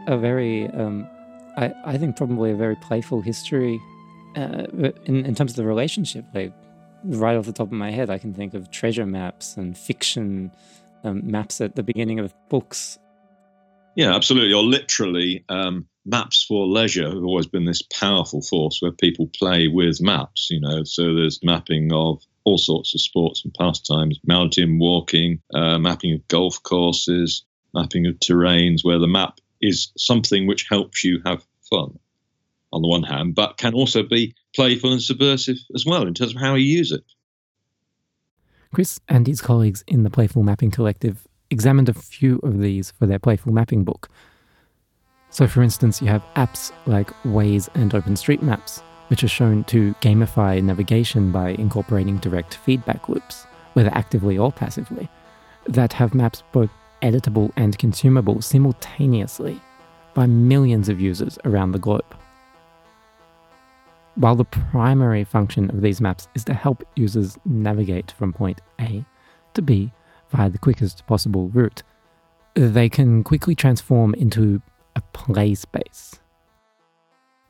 a 0.07 0.19
very, 0.19 0.67
um, 0.69 1.09
I, 1.57 1.73
I 1.85 1.99
think, 1.99 2.17
probably 2.17 2.51
a 2.51 2.57
very 2.57 2.77
playful 2.77 3.21
history 3.21 3.81
uh, 4.37 4.67
in, 5.05 5.25
in 5.25 5.35
terms 5.35 5.53
of 5.53 5.57
the 5.57 5.65
relationship, 5.65 6.25
like 6.35 6.53
right 7.05 7.37
off 7.37 7.47
the 7.47 7.53
top 7.53 7.69
of 7.69 7.73
my 7.73 7.91
head, 7.91 8.11
I 8.11 8.19
can 8.19 8.35
think 8.35 8.55
of 8.55 8.71
treasure 8.71 9.07
maps 9.07 9.57
and 9.57 9.77
fiction 9.77 10.51
um, 11.05 11.31
maps 11.31 11.61
at 11.61 11.77
the 11.77 11.83
beginning 11.83 12.19
of 12.19 12.35
books. 12.49 12.99
Yeah, 13.95 14.15
absolutely. 14.15 14.53
Or 14.53 14.63
literally, 14.63 15.45
um, 15.49 15.87
maps 16.05 16.45
for 16.45 16.67
leisure 16.67 17.09
have 17.09 17.25
always 17.25 17.47
been 17.47 17.65
this 17.65 17.83
powerful 17.83 18.43
force 18.43 18.79
where 18.81 18.93
people 18.93 19.29
play 19.39 19.69
with 19.69 20.01
maps. 20.01 20.49
You 20.51 20.61
know, 20.61 20.85
so 20.85 21.15
there's 21.15 21.41
mapping 21.43 21.93
of 21.93 22.23
all 22.49 22.57
sorts 22.59 22.95
of 22.95 23.01
sports 23.03 23.45
and 23.45 23.53
pastimes, 23.55 24.19
mountain 24.27 24.79
walking, 24.79 25.41
uh, 25.55 25.79
mapping 25.79 26.15
of 26.15 26.27
golf 26.29 26.63
courses, 26.63 27.45
mapping 27.75 28.07
of 28.07 28.15
terrains, 28.21 28.83
where 28.83 28.99
the 28.99 29.07
map 29.07 29.39
is 29.61 29.93
something 29.99 30.47
which 30.47 30.67
helps 30.71 31.05
you 31.05 31.21
have 31.27 31.45
fun 31.69 31.99
on 32.73 32.81
the 32.81 32.89
one 32.89 33.03
hand, 33.03 33.35
but 33.35 33.59
can 33.59 33.75
also 33.75 34.03
be 34.03 34.35
playful 34.55 34.93
and 34.93 35.03
subversive 35.03 35.59
as 35.75 35.85
well 35.85 36.07
in 36.07 36.15
terms 36.15 36.35
of 36.35 36.41
how 36.41 36.55
you 36.55 36.65
use 36.65 36.91
it. 36.91 37.05
Chris 38.73 38.99
and 39.09 39.27
his 39.27 39.43
colleagues 39.43 39.85
in 39.87 40.03
the 40.03 40.11
Playful 40.11 40.43
Mapping 40.43 40.71
Collective 40.71 41.27
examined 41.51 41.91
a 41.91 41.95
few 41.95 42.39
of 42.43 42.61
these 42.61 42.93
for 42.93 43.07
their 43.07 43.19
Playful 43.19 43.53
Mapping 43.53 43.85
book. 43.85 44.09
So, 45.31 45.47
for 45.47 45.63
instance, 45.63 46.01
you 46.01 46.09
have 46.09 46.25
apps 46.37 46.73
like 46.87 47.11
Waze 47.25 47.69
and 47.75 47.93
OpenStreetMaps, 47.93 48.83
which 49.09 49.25
are 49.25 49.29
shown 49.29 49.65
to 49.65 49.95
gamify 50.01 50.63
navigation 50.63 51.33
by 51.33 51.51
incorporating 51.51 52.19
direct 52.19 52.57
feedback 52.57 53.09
loops, 53.09 53.47
whether 53.73 53.91
actively 53.93 54.39
or 54.39 54.53
passively, 54.53 55.09
that 55.67 55.93
have 55.93 56.15
maps 56.15 56.43
both 56.53 56.71
editable 57.03 57.53
and 57.57 57.79
consumable 57.79 58.41
simultaneously 58.41 59.61
by 60.15 60.27
millions 60.27 60.89
of 60.89 61.01
users 61.01 61.39
around 61.45 61.73
the 61.73 61.79
globe. 61.79 62.17
While 64.17 64.35
the 64.35 64.45
primary 64.45 65.23
function 65.23 65.71
of 65.71 65.81
these 65.81 66.01
maps 66.01 66.27
is 66.35 66.45
to 66.45 66.55
help 66.55 66.83
users 66.97 67.39
navigate 67.45 68.11
from 68.11 68.33
point 68.33 68.61
A 68.81 69.05
to 69.55 69.63
B 69.63 69.93
via 70.31 70.51
the 70.51 70.59
quickest 70.59 71.07
possible 71.07 71.49
route, 71.51 71.83
they 72.55 72.89
can 72.89 73.23
quickly 73.23 73.55
transform 73.55 74.15
into 74.15 74.61
a 74.97 75.03
play 75.13 75.55
space. 75.55 76.19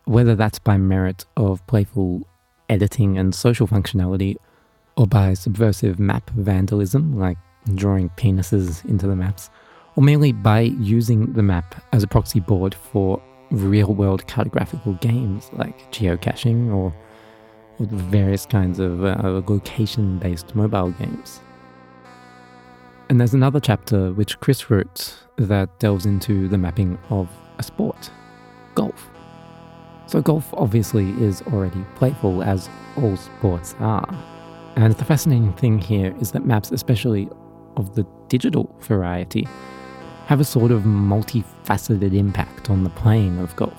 Whether 0.09 0.35
that's 0.35 0.59
by 0.59 0.79
merit 0.79 1.27
of 1.37 1.65
playful 1.67 2.27
editing 2.71 3.19
and 3.19 3.35
social 3.35 3.69
functionality, 3.69 4.37
or 4.97 5.07
by 5.07 5.35
subversive 5.35 5.99
map 5.99 6.31
vandalism, 6.31 7.19
like 7.19 7.37
drawing 7.75 8.09
penises 8.17 8.83
into 8.87 9.07
the 9.07 9.15
maps, 9.15 9.51
or 9.97 10.03
merely 10.03 10.33
by 10.33 10.61
using 10.61 11.35
the 11.35 11.43
map 11.43 11.85
as 11.93 12.03
a 12.03 12.07
proxy 12.07 12.41
board 12.41 12.75
for 12.75 13.23
real 13.51 13.93
world 13.93 14.27
cartographical 14.27 14.99
games 15.03 15.51
like 15.53 15.79
geocaching 15.93 16.75
or, 16.75 16.95
various 17.81 18.47
kinds 18.47 18.79
of 18.79 19.05
uh, 19.05 19.43
location 19.47 20.19
based 20.19 20.55
mobile 20.55 20.91
games. 20.93 21.41
And 23.11 23.21
there's 23.21 23.35
another 23.35 23.61
chapter 23.61 24.11
which 24.13 24.41
Chris 24.41 24.71
wrote 24.71 25.19
that 25.37 25.79
delves 25.79 26.07
into 26.07 26.49
the 26.49 26.57
mapping 26.57 26.99
of 27.11 27.29
a 27.59 27.63
sport 27.63 28.11
golf. 28.75 29.11
So, 30.09 30.23
golf 30.23 30.55
obviously 30.55 31.11
is 31.23 31.43
already 31.53 31.85
playful, 31.97 32.43
as 32.43 32.71
all 32.97 33.15
sports 33.19 33.75
are. 33.79 34.09
And 34.75 34.95
the 34.95 35.05
fascinating 35.05 35.53
thing 35.53 35.79
here 35.79 36.17
is 36.19 36.33
that 36.33 36.47
maps, 36.47 36.73
especially 36.73 37.29
of 37.77 37.95
the 37.95 38.07
digital 38.29 38.75
variety, 38.81 39.47
have 40.25 40.41
a 40.41 40.45
sort 40.45 40.71
of 40.71 40.85
multifaceted 40.85 42.15
impact 42.15 42.71
on 42.71 42.85
the 42.85 42.91
playing 42.91 43.39
of 43.39 43.55
golf. 43.55 43.79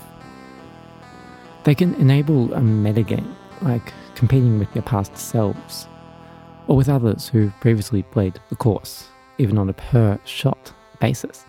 They 1.64 1.74
can 1.74 1.96
enable 1.96 2.54
a 2.54 2.60
metagame, 2.60 3.34
like 3.64 3.92
competing 4.14 4.60
with 4.60 4.74
your 4.76 4.84
past 4.84 5.18
selves, 5.18 5.88
or 6.68 6.76
with 6.78 6.90
others 6.90 7.28
who've 7.28 7.60
previously 7.60 8.04
played 8.04 8.40
the 8.50 8.56
course, 8.56 9.08
even 9.40 9.58
on 9.58 9.68
a 9.68 9.74
per 9.74 10.20
shot 10.26 10.74
basis, 11.00 11.46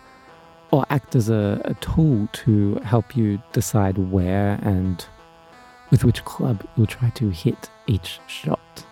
or 0.71 0.85
act 0.89 1.15
as 1.15 1.29
a, 1.29 1.61
a 1.65 1.73
tool 1.75 2.27
to 2.31 2.75
help 2.83 3.15
you 3.15 3.41
decide 3.51 3.97
where 3.97 4.59
and 4.63 5.05
with 5.89 6.03
which 6.03 6.23
club 6.23 6.65
you'll 6.75 6.87
try 6.87 7.09
to 7.11 7.29
hit 7.29 7.69
each 7.87 8.19
shot. 8.27 8.85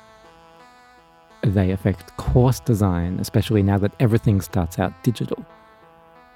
They 1.41 1.71
affect 1.71 2.15
course 2.17 2.59
design, 2.59 3.17
especially 3.19 3.63
now 3.63 3.77
that 3.77 3.93
everything 3.99 4.41
starts 4.41 4.77
out 4.77 4.91
digital. 5.03 5.45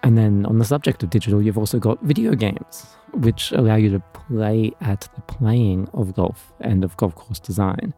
And 0.02 0.18
then 0.18 0.46
on 0.46 0.60
the 0.60 0.66
subject 0.66 1.04
of 1.04 1.10
digital, 1.10 1.42
you've 1.42 1.58
also 1.58 1.80
got 1.80 2.02
video 2.02 2.36
games, 2.36 2.96
which 3.14 3.52
allow 3.52 3.76
you 3.76 3.90
to 3.92 4.00
play 4.14 4.72
at 4.82 5.08
the 5.16 5.22
playing 5.22 5.90
of 5.94 6.14
golf 6.14 6.54
and 6.62 6.84
of 6.84 6.96
golf 6.98 7.16
course 7.16 7.40
design 7.40 7.94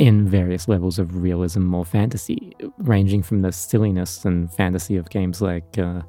in 0.00 0.26
various 0.26 0.66
levels 0.66 0.98
of 0.98 1.14
realism 1.14 1.74
or 1.74 1.84
fantasy, 1.84 2.56
ranging 2.78 3.22
from 3.22 3.42
the 3.42 3.52
silliness 3.52 4.24
and 4.24 4.50
fantasy 4.50 4.96
of 4.96 5.10
games 5.10 5.42
like 5.42 5.76
uh, 5.76 6.00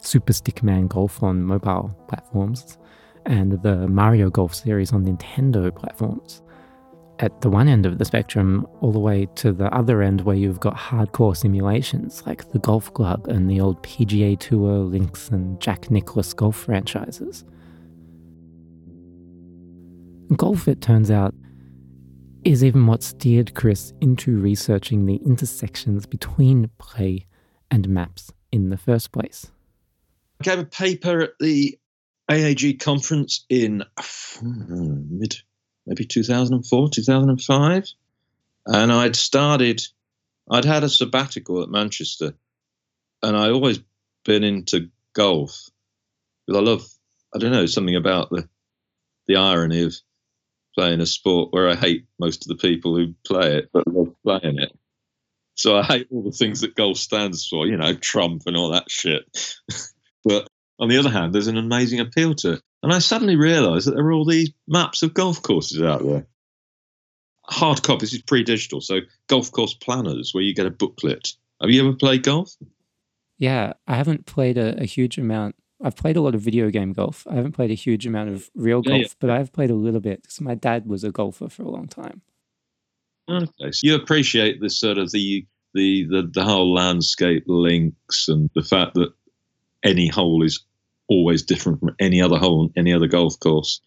Super 0.00 0.32
Stickman 0.32 0.88
Golf 0.88 1.22
on 1.22 1.42
mobile 1.42 1.94
platforms 2.08 2.78
and 3.26 3.62
the 3.62 3.86
Mario 3.86 4.30
Golf 4.30 4.54
series 4.54 4.94
on 4.94 5.04
Nintendo 5.04 5.74
platforms 5.76 6.40
at 7.18 7.42
the 7.42 7.50
one 7.50 7.68
end 7.68 7.84
of 7.84 7.98
the 7.98 8.06
spectrum 8.06 8.66
all 8.80 8.92
the 8.92 8.98
way 8.98 9.28
to 9.34 9.52
the 9.52 9.72
other 9.74 10.00
end 10.00 10.22
where 10.22 10.36
you've 10.36 10.60
got 10.60 10.74
hardcore 10.74 11.36
simulations 11.36 12.22
like 12.26 12.50
the 12.52 12.58
golf 12.58 12.94
club 12.94 13.28
and 13.28 13.50
the 13.50 13.60
old 13.60 13.80
PGA 13.82 14.38
Tour, 14.38 14.78
Links, 14.78 15.28
and 15.28 15.60
Jack 15.60 15.90
Nicklaus 15.90 16.32
golf 16.32 16.56
franchises. 16.56 17.44
Golf, 20.34 20.66
it 20.66 20.80
turns 20.80 21.10
out, 21.10 21.34
is 22.44 22.62
even 22.62 22.86
what 22.86 23.02
steered 23.02 23.54
Chris 23.54 23.92
into 24.00 24.38
researching 24.38 25.06
the 25.06 25.16
intersections 25.16 26.06
between 26.06 26.70
play 26.78 27.26
and 27.70 27.88
maps 27.88 28.32
in 28.52 28.70
the 28.70 28.76
first 28.76 29.12
place. 29.12 29.50
I 30.40 30.44
gave 30.44 30.58
a 30.58 30.64
paper 30.64 31.22
at 31.22 31.38
the 31.40 31.78
AAG 32.30 32.80
conference 32.80 33.44
in 33.48 33.84
hmm, 33.98 35.18
mid 35.18 35.36
maybe 35.86 36.04
2004, 36.04 36.88
2005. 36.90 37.92
And 38.66 38.92
I'd 38.92 39.16
started, 39.16 39.82
I'd 40.50 40.64
had 40.64 40.84
a 40.84 40.88
sabbatical 40.88 41.62
at 41.62 41.68
Manchester, 41.68 42.34
and 43.22 43.36
I'd 43.36 43.50
always 43.50 43.80
been 44.24 44.44
into 44.44 44.88
golf. 45.12 45.68
Because 46.46 46.60
I 46.60 46.64
love, 46.64 46.86
I 47.34 47.38
don't 47.38 47.52
know, 47.52 47.66
something 47.66 47.96
about 47.96 48.30
the, 48.30 48.48
the 49.26 49.36
irony 49.36 49.82
of 49.82 49.94
playing 50.74 51.00
a 51.00 51.06
sport 51.06 51.52
where 51.52 51.68
I 51.68 51.74
hate 51.74 52.06
most 52.18 52.44
of 52.44 52.48
the 52.48 52.60
people 52.60 52.96
who 52.96 53.14
play 53.26 53.56
it, 53.58 53.70
but 53.72 53.86
love 53.86 54.14
playing 54.22 54.58
it. 54.58 54.72
So 55.56 55.76
I 55.76 55.84
hate 55.84 56.08
all 56.10 56.22
the 56.22 56.32
things 56.32 56.60
that 56.60 56.74
golf 56.74 56.96
stands 56.98 57.46
for, 57.46 57.66
you 57.66 57.76
know, 57.76 57.94
Trump 57.94 58.42
and 58.46 58.56
all 58.56 58.72
that 58.72 58.90
shit. 58.90 59.24
but 60.24 60.48
on 60.78 60.88
the 60.88 60.98
other 60.98 61.10
hand, 61.10 61.32
there's 61.32 61.46
an 61.46 61.56
amazing 61.56 62.00
appeal 62.00 62.34
to 62.36 62.54
it. 62.54 62.62
And 62.82 62.92
I 62.92 62.98
suddenly 62.98 63.36
realised 63.36 63.86
that 63.86 63.94
there 63.94 64.04
are 64.04 64.12
all 64.12 64.26
these 64.26 64.50
maps 64.66 65.02
of 65.02 65.14
golf 65.14 65.42
courses 65.42 65.80
out 65.80 66.04
there. 66.04 66.26
Hard 67.46 67.82
copy, 67.82 68.00
this 68.00 68.14
is 68.14 68.22
pre 68.22 68.42
digital, 68.42 68.80
so 68.80 69.00
golf 69.28 69.52
course 69.52 69.74
planners 69.74 70.32
where 70.32 70.42
you 70.42 70.54
get 70.54 70.66
a 70.66 70.70
booklet. 70.70 71.32
Have 71.60 71.70
you 71.70 71.86
ever 71.86 71.96
played 71.96 72.22
golf? 72.22 72.50
Yeah, 73.38 73.74
I 73.86 73.96
haven't 73.96 74.26
played 74.26 74.58
a, 74.58 74.80
a 74.80 74.84
huge 74.84 75.18
amount. 75.18 75.56
I've 75.84 75.96
played 75.96 76.16
a 76.16 76.22
lot 76.22 76.34
of 76.34 76.40
video 76.40 76.70
game 76.70 76.94
golf. 76.94 77.26
I 77.30 77.34
haven't 77.34 77.52
played 77.52 77.70
a 77.70 77.74
huge 77.74 78.06
amount 78.06 78.30
of 78.30 78.50
real 78.54 78.80
golf, 78.80 78.96
yeah, 78.96 79.02
yeah. 79.02 79.12
but 79.20 79.30
I've 79.30 79.52
played 79.52 79.70
a 79.70 79.74
little 79.74 80.00
bit 80.00 80.22
because 80.22 80.40
my 80.40 80.54
dad 80.54 80.86
was 80.86 81.04
a 81.04 81.12
golfer 81.12 81.50
for 81.50 81.62
a 81.62 81.68
long 81.68 81.88
time. 81.88 82.22
Okay, 83.30 83.70
so 83.70 83.86
you 83.86 83.94
appreciate 83.94 84.62
this 84.62 84.78
sort 84.78 84.96
of 84.96 85.12
the 85.12 85.46
the 85.74 86.06
the, 86.08 86.30
the 86.32 86.42
whole 86.42 86.72
landscape 86.72 87.44
links 87.46 88.28
and 88.28 88.48
the 88.54 88.62
fact 88.62 88.94
that 88.94 89.12
any 89.84 90.08
hole 90.08 90.42
is 90.42 90.64
always 91.06 91.42
different 91.42 91.80
from 91.80 91.94
any 92.00 92.22
other 92.22 92.38
hole 92.38 92.62
on 92.62 92.72
any 92.76 92.94
other 92.94 93.06
golf 93.06 93.38
course, 93.38 93.82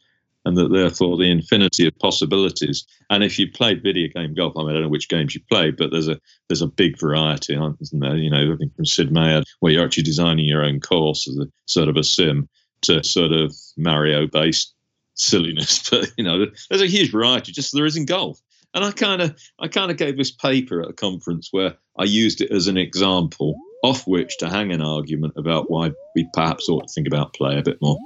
and 0.48 0.56
that 0.56 0.72
therefore 0.72 1.18
the 1.18 1.30
infinity 1.30 1.86
of 1.86 2.00
possibilities. 2.00 2.88
And 3.10 3.22
if 3.22 3.38
you 3.38 3.52
played 3.52 3.84
video 3.84 4.08
game 4.08 4.34
golf, 4.34 4.54
I 4.56 4.62
mean, 4.62 4.70
I 4.70 4.74
don't 4.74 4.84
know 4.84 4.90
which 4.90 5.10
games 5.10 5.36
you 5.36 5.42
play, 5.52 5.72
but 5.72 5.92
there's 5.92 6.08
a 6.08 6.20
there's 6.48 6.62
a 6.62 6.68
big 6.68 6.98
variety, 6.98 7.54
isn't 7.82 8.00
there? 8.00 8.16
You 8.16 8.32
know, 8.32 8.44
looking 8.44 8.72
from 8.74 8.86
Sid 8.86 9.12
Meier, 9.12 9.44
where 9.60 9.74
you're 9.74 9.84
actually 9.84 10.04
designing 10.04 10.46
your 10.46 10.64
own 10.64 10.80
course 10.80 11.28
as 11.28 11.38
a 11.38 11.48
sort 11.66 11.90
of 11.90 11.98
a 11.98 12.04
sim, 12.04 12.48
to 12.84 13.04
sort 13.04 13.34
of 13.34 13.54
Mario 13.76 14.26
based 14.26 14.74
silliness. 15.16 15.90
But 15.92 16.12
you 16.18 16.24
know, 16.24 16.46
there's 16.70 16.82
a 16.82 16.88
huge 16.88 17.12
variety, 17.12 17.52
just 17.52 17.74
there 17.74 17.86
is 17.86 17.98
in 17.98 18.06
golf. 18.06 18.40
And 18.74 18.86
I 18.86 18.92
kind 18.92 19.22
of 19.22 19.38
I 19.60 19.68
kind 19.68 19.92
of 19.92 19.98
gave 19.98 20.18
this 20.18 20.32
paper 20.32 20.82
at 20.82 20.90
a 20.90 20.94
conference 20.94 21.50
where 21.52 21.76
I 22.00 22.06
used 22.06 22.40
it 22.40 22.52
as 22.52 22.68
an 22.68 22.78
example 22.78 23.56
off 23.84 24.08
which 24.08 24.38
to 24.38 24.50
hang 24.50 24.72
an 24.72 24.82
argument 24.82 25.34
about 25.36 25.70
why 25.70 25.92
we 26.16 26.26
perhaps 26.34 26.70
ought 26.70 26.88
to 26.88 26.94
think 26.94 27.06
about 27.06 27.34
play 27.34 27.58
a 27.58 27.64
bit 27.64 27.82
more. 27.82 27.98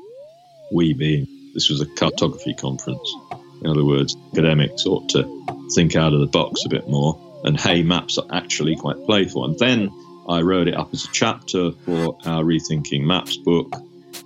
We 0.73 0.93
being 0.93 1.27
this 1.53 1.69
was 1.69 1.81
a 1.81 1.85
cartography 1.85 2.53
conference. 2.53 3.15
In 3.61 3.67
other 3.69 3.85
words, 3.85 4.15
academics 4.31 4.85
ought 4.85 5.09
to 5.09 5.45
think 5.73 5.95
out 5.95 6.13
of 6.13 6.19
the 6.19 6.27
box 6.27 6.65
a 6.65 6.69
bit 6.69 6.87
more. 6.87 7.19
And 7.43 7.59
hey, 7.59 7.83
maps 7.83 8.17
are 8.17 8.27
actually 8.31 8.75
quite 8.75 9.03
playful. 9.05 9.45
And 9.45 9.57
then 9.59 9.89
I 10.27 10.41
wrote 10.41 10.67
it 10.67 10.75
up 10.75 10.93
as 10.93 11.05
a 11.05 11.11
chapter 11.11 11.71
for 11.85 12.17
our 12.25 12.43
Rethinking 12.43 13.03
Maps 13.03 13.37
book. 13.37 13.73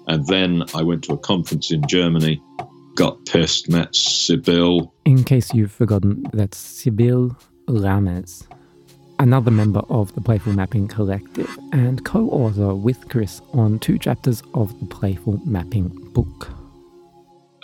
And 0.07 0.25
then 0.27 0.63
I 0.73 0.83
went 0.83 1.03
to 1.05 1.13
a 1.13 1.17
conference 1.17 1.71
in 1.71 1.87
Germany 1.87 2.41
got 2.95 3.25
pissed, 3.25 3.69
met 3.69 3.91
Sybille. 3.91 4.91
In 5.05 5.23
case 5.23 5.53
you've 5.53 5.71
forgotten, 5.71 6.25
that's 6.33 6.57
Sybille 6.57 7.35
Lammes, 7.67 8.47
another 9.19 9.51
member 9.51 9.81
of 9.89 10.15
the 10.15 10.21
Playful 10.21 10.53
Mapping 10.53 10.87
Collective 10.87 11.57
and 11.73 12.03
co 12.05 12.29
author 12.29 12.73
with 12.73 13.09
Chris 13.09 13.41
on 13.53 13.79
two 13.79 13.99
chapters 13.99 14.41
of 14.53 14.77
the 14.79 14.85
Playful 14.85 15.41
Mapping 15.45 15.89
book. 16.13 16.49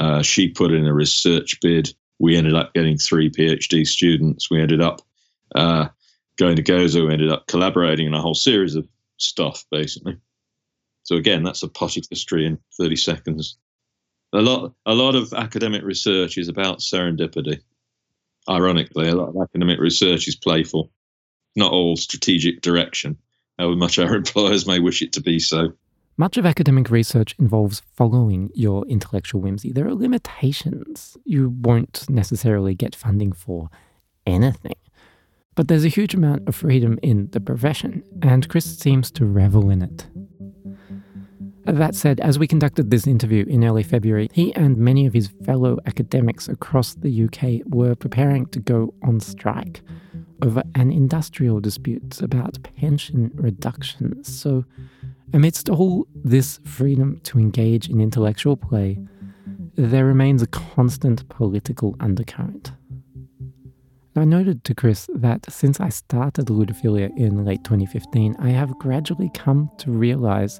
Uh, 0.01 0.23
she 0.23 0.49
put 0.49 0.71
in 0.71 0.87
a 0.87 0.93
research 0.93 1.59
bid. 1.61 1.93
We 2.17 2.35
ended 2.35 2.55
up 2.55 2.73
getting 2.73 2.97
three 2.97 3.29
PhD 3.29 3.85
students. 3.85 4.49
We 4.49 4.59
ended 4.59 4.81
up 4.81 5.03
uh, 5.53 5.89
going 6.37 6.55
to 6.55 6.63
Gozo. 6.63 7.05
We 7.05 7.13
ended 7.13 7.31
up 7.31 7.45
collaborating 7.45 8.07
in 8.07 8.15
a 8.15 8.21
whole 8.21 8.33
series 8.33 8.73
of 8.73 8.87
stuff, 9.17 9.63
basically. 9.69 10.17
So 11.03 11.17
again, 11.17 11.43
that's 11.43 11.61
a 11.61 11.67
potted 11.67 12.07
history 12.09 12.47
in 12.47 12.57
30 12.79 12.95
seconds. 12.95 13.57
A 14.33 14.41
lot, 14.41 14.73
a 14.87 14.95
lot 14.95 15.13
of 15.13 15.33
academic 15.33 15.83
research 15.83 16.35
is 16.39 16.47
about 16.47 16.79
serendipity. 16.79 17.59
Ironically, 18.49 19.07
a 19.07 19.15
lot 19.15 19.29
of 19.29 19.37
academic 19.39 19.79
research 19.79 20.27
is 20.27 20.35
playful, 20.35 20.91
not 21.55 21.71
all 21.71 21.95
strategic 21.95 22.61
direction, 22.61 23.19
however 23.59 23.75
much 23.75 23.99
our 23.99 24.15
employers 24.15 24.65
may 24.65 24.79
wish 24.79 25.03
it 25.03 25.13
to 25.13 25.21
be 25.21 25.37
so. 25.37 25.73
Much 26.21 26.37
of 26.37 26.45
academic 26.45 26.91
research 26.91 27.33
involves 27.39 27.81
following 27.95 28.51
your 28.53 28.85
intellectual 28.85 29.41
whimsy. 29.41 29.71
There 29.71 29.87
are 29.87 29.95
limitations. 29.95 31.17
You 31.25 31.49
won't 31.49 32.07
necessarily 32.11 32.75
get 32.75 32.93
funding 32.93 33.31
for 33.31 33.71
anything. 34.27 34.75
But 35.55 35.67
there's 35.67 35.83
a 35.83 35.87
huge 35.87 36.13
amount 36.13 36.47
of 36.47 36.55
freedom 36.55 36.99
in 37.01 37.29
the 37.31 37.39
profession, 37.39 38.03
and 38.21 38.47
Chris 38.47 38.77
seems 38.77 39.09
to 39.13 39.25
revel 39.25 39.71
in 39.71 39.81
it. 39.81 40.05
That 41.65 41.95
said, 41.95 42.19
as 42.19 42.37
we 42.37 42.45
conducted 42.45 42.91
this 42.91 43.07
interview 43.07 43.43
in 43.47 43.63
early 43.63 43.81
February, 43.81 44.29
he 44.31 44.53
and 44.53 44.77
many 44.77 45.07
of 45.07 45.13
his 45.13 45.29
fellow 45.43 45.79
academics 45.87 46.47
across 46.47 46.93
the 46.93 47.23
UK 47.23 47.65
were 47.65 47.95
preparing 47.95 48.45
to 48.49 48.59
go 48.59 48.93
on 49.01 49.21
strike 49.21 49.81
over 50.41 50.63
an 50.75 50.91
industrial 50.91 51.59
dispute 51.59 52.21
about 52.21 52.57
pension 52.77 53.31
reductions. 53.35 54.39
So, 54.41 54.65
amidst 55.33 55.69
all 55.69 56.07
this 56.15 56.59
freedom 56.65 57.19
to 57.23 57.39
engage 57.39 57.89
in 57.89 58.01
intellectual 58.01 58.57
play, 58.57 58.97
there 59.75 60.05
remains 60.05 60.41
a 60.41 60.47
constant 60.47 61.27
political 61.29 61.95
undercurrent. 61.99 62.71
I 64.15 64.25
noted 64.25 64.65
to 64.65 64.75
Chris 64.75 65.09
that 65.15 65.49
since 65.49 65.79
I 65.79 65.87
started 65.87 66.47
Ludophilia 66.47 67.15
in 67.17 67.45
late 67.45 67.63
2015, 67.63 68.35
I 68.39 68.49
have 68.49 68.77
gradually 68.77 69.31
come 69.33 69.71
to 69.77 69.91
realize 69.91 70.59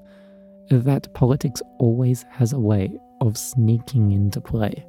that 0.70 1.14
politics 1.14 1.62
always 1.78 2.26
has 2.30 2.54
a 2.54 2.60
way 2.60 2.98
of 3.20 3.38
sneaking 3.38 4.14
into 4.14 4.40
play 4.40 4.86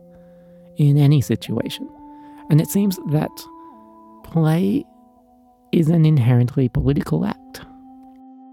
in 0.77 0.97
any 0.97 1.21
situation. 1.21 1.89
And 2.51 2.61
it 2.61 2.69
seems 2.69 2.99
that 3.11 3.31
play 4.25 4.85
is 5.73 5.89
an 5.89 6.05
inherently 6.05 6.69
political 6.69 7.25
act. 7.25 7.63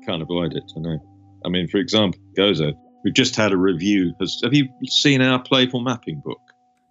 Can't 0.05 0.21
avoid 0.21 0.53
it, 0.53 0.63
I 0.75 0.79
know. 0.79 0.97
I 1.45 1.49
mean, 1.49 1.67
for 1.67 1.77
example, 1.77 2.19
Gozo, 2.37 2.73
we've 3.03 3.13
just 3.13 3.35
had 3.35 3.51
a 3.51 3.57
review. 3.57 4.13
Has, 4.19 4.39
have 4.43 4.53
you 4.53 4.67
seen 4.85 5.21
our 5.21 5.41
playful 5.41 5.81
mapping 5.81 6.21
book? 6.23 6.41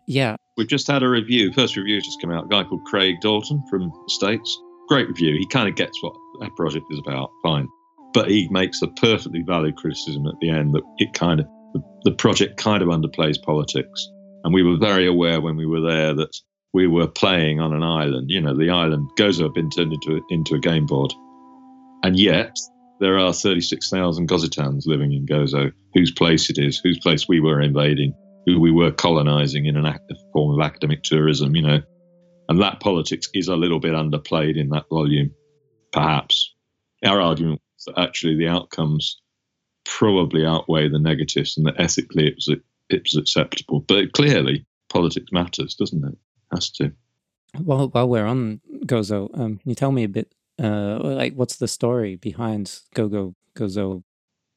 Yeah. 0.06 0.36
We've 0.56 0.68
just 0.68 0.86
had 0.86 1.02
a 1.02 1.08
review. 1.08 1.52
First 1.52 1.76
review 1.76 1.96
has 1.96 2.04
just 2.04 2.20
come 2.20 2.30
out. 2.30 2.44
A 2.44 2.48
guy 2.48 2.64
called 2.64 2.84
Craig 2.84 3.16
Dalton 3.20 3.62
from 3.68 3.90
the 3.90 4.10
States. 4.10 4.58
Great 4.88 5.08
review. 5.08 5.36
He 5.38 5.46
kind 5.48 5.68
of 5.68 5.76
gets 5.76 6.02
what 6.02 6.14
that 6.40 6.54
project 6.56 6.86
is 6.90 6.98
about. 6.98 7.30
Fine 7.42 7.68
but 8.12 8.30
he 8.30 8.48
makes 8.50 8.82
a 8.82 8.88
perfectly 8.88 9.42
valid 9.42 9.76
criticism 9.76 10.26
at 10.26 10.38
the 10.40 10.50
end 10.50 10.74
that 10.74 10.82
it 10.98 11.12
kind 11.12 11.40
of 11.40 11.46
the, 11.74 11.82
the 12.04 12.12
project 12.12 12.56
kind 12.56 12.82
of 12.82 12.88
underplays 12.88 13.40
politics. 13.40 14.08
And 14.44 14.54
we 14.54 14.62
were 14.62 14.78
very 14.78 15.06
aware 15.06 15.40
when 15.40 15.56
we 15.56 15.66
were 15.66 15.80
there 15.80 16.14
that 16.14 16.30
we 16.72 16.86
were 16.86 17.06
playing 17.06 17.60
on 17.60 17.72
an 17.72 17.82
island. 17.82 18.30
You 18.30 18.40
know, 18.40 18.56
the 18.56 18.70
island 18.70 19.10
Gozo 19.18 19.44
had 19.44 19.54
been 19.54 19.70
turned 19.70 19.92
into 19.92 20.22
into 20.30 20.54
a 20.54 20.60
game 20.60 20.86
board, 20.86 21.12
and 22.02 22.18
yet 22.18 22.56
there 23.00 23.18
are 23.18 23.32
36,000 23.32 24.28
Gozitans 24.28 24.86
living 24.86 25.12
in 25.12 25.26
Gozo, 25.26 25.72
whose 25.94 26.10
place 26.10 26.50
it 26.50 26.58
is, 26.58 26.80
whose 26.82 26.98
place 26.98 27.28
we 27.28 27.40
were 27.40 27.60
invading, 27.60 28.12
who 28.44 28.60
we 28.60 28.72
were 28.72 28.90
colonizing 28.90 29.66
in 29.66 29.76
an 29.76 29.86
active 29.86 30.16
form 30.32 30.58
of 30.58 30.64
academic 30.64 31.02
tourism. 31.02 31.54
You 31.54 31.62
know, 31.62 31.82
and 32.48 32.60
that 32.60 32.80
politics 32.80 33.28
is 33.34 33.48
a 33.48 33.56
little 33.56 33.80
bit 33.80 33.94
underplayed 33.94 34.56
in 34.56 34.70
that 34.70 34.88
volume, 34.90 35.30
perhaps. 35.92 36.54
Our 37.04 37.20
argument 37.20 37.60
was 37.76 37.84
that 37.94 38.02
actually 38.02 38.36
the 38.36 38.48
outcomes 38.48 39.20
probably 39.84 40.44
outweigh 40.44 40.88
the 40.88 40.98
negatives 40.98 41.56
and 41.56 41.66
that 41.66 41.80
ethically 41.80 42.26
it 42.26 42.34
was, 42.34 42.48
it 42.90 43.02
was 43.04 43.16
acceptable. 43.16 43.80
But 43.80 44.12
clearly, 44.12 44.66
politics 44.88 45.30
matters, 45.32 45.74
doesn't 45.74 46.04
it? 46.04 46.18
Has 46.52 46.70
to. 46.70 46.92
Well, 47.60 47.88
while 47.88 48.08
we're 48.08 48.26
on 48.26 48.60
Gozo, 48.84 49.30
um, 49.38 49.58
can 49.58 49.68
you 49.70 49.74
tell 49.74 49.92
me 49.92 50.04
a 50.04 50.08
bit, 50.08 50.34
uh, 50.62 50.98
like, 51.02 51.34
what's 51.34 51.56
the 51.56 51.68
story 51.68 52.16
behind 52.16 52.80
Gogo 52.94 53.34
Gozo? 53.56 54.02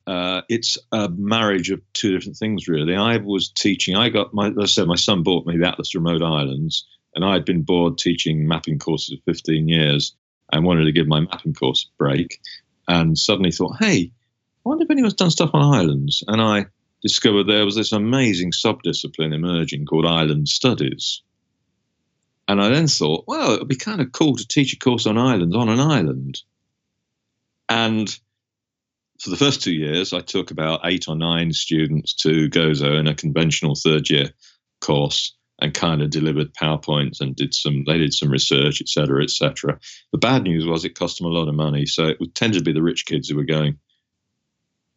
Uh, 0.08 0.42
it's 0.50 0.78
a 0.92 1.10
marriage 1.10 1.70
of 1.70 1.82
two 1.94 2.12
different 2.12 2.38
things, 2.38 2.68
really. 2.68 2.96
I 2.96 3.18
was 3.18 3.50
teaching. 3.50 3.96
I 3.96 4.10
got 4.10 4.34
my, 4.34 4.52
I 4.60 4.66
said, 4.66 4.88
my 4.88 4.96
son 4.96 5.24
bought 5.24 5.46
me 5.46 5.58
the 5.58 5.68
Atlas 5.68 5.96
Remote 5.96 6.22
Islands, 6.22 6.86
and 7.16 7.24
I 7.24 7.34
had 7.34 7.46
been 7.46 7.62
bored 7.62 7.98
teaching 7.98 8.48
mapping 8.48 8.80
courses 8.80 9.18
for 9.20 9.32
15 9.32 9.68
years 9.68 10.16
and 10.52 10.66
wanted 10.66 10.86
to 10.86 10.92
give 10.92 11.08
my 11.08 11.22
mapping 11.22 11.54
course 11.54 11.88
a 11.88 11.98
break 11.98 12.40
and 12.88 13.18
suddenly 13.18 13.52
thought, 13.52 13.78
hey, 13.80 14.12
I 14.66 14.70
wonder 14.70 14.84
if 14.84 14.92
anyone's 14.92 15.14
done 15.14 15.32
stuff 15.32 15.52
on 15.54 15.76
islands. 15.76 16.24
And 16.28 16.42
I 16.42 16.66
discovered 17.02 17.46
there 17.46 17.66
was 17.66 17.76
this 17.76 17.92
amazing 17.92 18.52
subdiscipline 18.52 19.34
emerging 19.34 19.86
called 19.86 20.06
island 20.06 20.50
studies. 20.50 21.22
And 22.52 22.62
I 22.62 22.68
then 22.68 22.88
thought, 22.88 23.24
well, 23.30 23.54
it 23.54 23.60
would 23.60 23.70
be 23.70 23.78
kind 23.78 24.02
of 24.02 24.12
cool 24.12 24.36
to 24.36 24.46
teach 24.46 24.74
a 24.74 24.78
course 24.78 25.08
on 25.08 25.18
islands 25.18 25.56
on 25.56 25.70
an 25.70 25.80
island. 25.80 26.42
And 27.70 28.10
for 29.22 29.30
the 29.30 29.38
first 29.38 29.62
two 29.62 29.72
years, 29.72 30.12
I 30.12 30.20
took 30.20 30.52
about 30.52 30.82
eight 30.84 31.08
or 31.08 31.16
nine 31.16 31.54
students 31.54 32.14
to 32.16 32.50
Gozo 32.50 33.00
in 33.00 33.08
a 33.08 33.16
conventional 33.16 33.76
third 33.76 34.10
year 34.10 34.32
course 34.82 35.34
and 35.62 35.74
kind 35.74 36.02
of 36.02 36.10
delivered 36.10 36.54
PowerPoints 36.54 37.22
and 37.22 37.38
did 37.38 37.54
some, 37.54 37.86
they 37.86 37.98
did 37.98 38.14
some 38.14 38.30
research, 38.30 38.82
et 38.82 38.90
cetera, 38.90 39.24
et 39.24 39.30
cetera. 39.30 39.80
The 40.12 40.18
bad 40.18 40.44
news 40.44 40.66
was 40.66 40.84
it 40.84 41.00
cost 41.00 41.20
them 41.20 41.28
a 41.28 41.34
lot 41.34 41.48
of 41.48 41.56
money. 41.56 41.86
So 41.86 42.08
it 42.08 42.20
would 42.20 42.36
tend 42.36 42.56
to 42.56 42.62
be 42.62 42.74
the 42.74 42.84
rich 42.84 43.06
kids 43.06 43.30
who 43.30 43.38
were 43.38 43.46
going. 43.46 43.80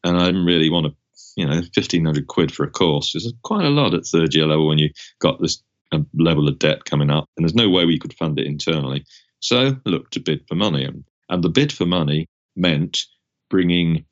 And 0.02 0.16
I 0.16 0.26
didn't 0.26 0.44
really 0.44 0.70
want 0.70 0.86
to, 0.86 0.94
you 1.36 1.46
know, 1.46 1.54
1500 1.54 2.26
quid 2.26 2.50
for 2.50 2.64
a 2.64 2.70
course 2.70 3.14
is 3.14 3.32
quite 3.44 3.64
a 3.64 3.70
lot 3.70 3.94
at 3.94 4.06
third 4.06 4.34
year 4.34 4.46
level 4.46 4.66
when 4.66 4.78
you 4.78 4.90
got 5.20 5.40
this 5.40 5.62
uh, 5.94 6.00
level 6.14 6.48
of 6.48 6.58
debt 6.58 6.84
coming 6.84 7.10
up. 7.10 7.28
And 7.36 7.44
there's 7.44 7.54
no 7.54 7.68
way 7.68 7.84
we 7.84 7.98
could 7.98 8.14
fund 8.14 8.38
it 8.38 8.46
internally. 8.46 9.04
So 9.40 9.76
looked 9.84 10.14
to 10.14 10.20
bid 10.20 10.46
for 10.48 10.54
money. 10.54 10.84
And, 10.84 11.04
and 11.28 11.42
the 11.42 11.48
bid 11.48 11.72
for 11.72 11.86
money 11.86 12.26
meant 12.56 13.04
bringing 13.50 14.04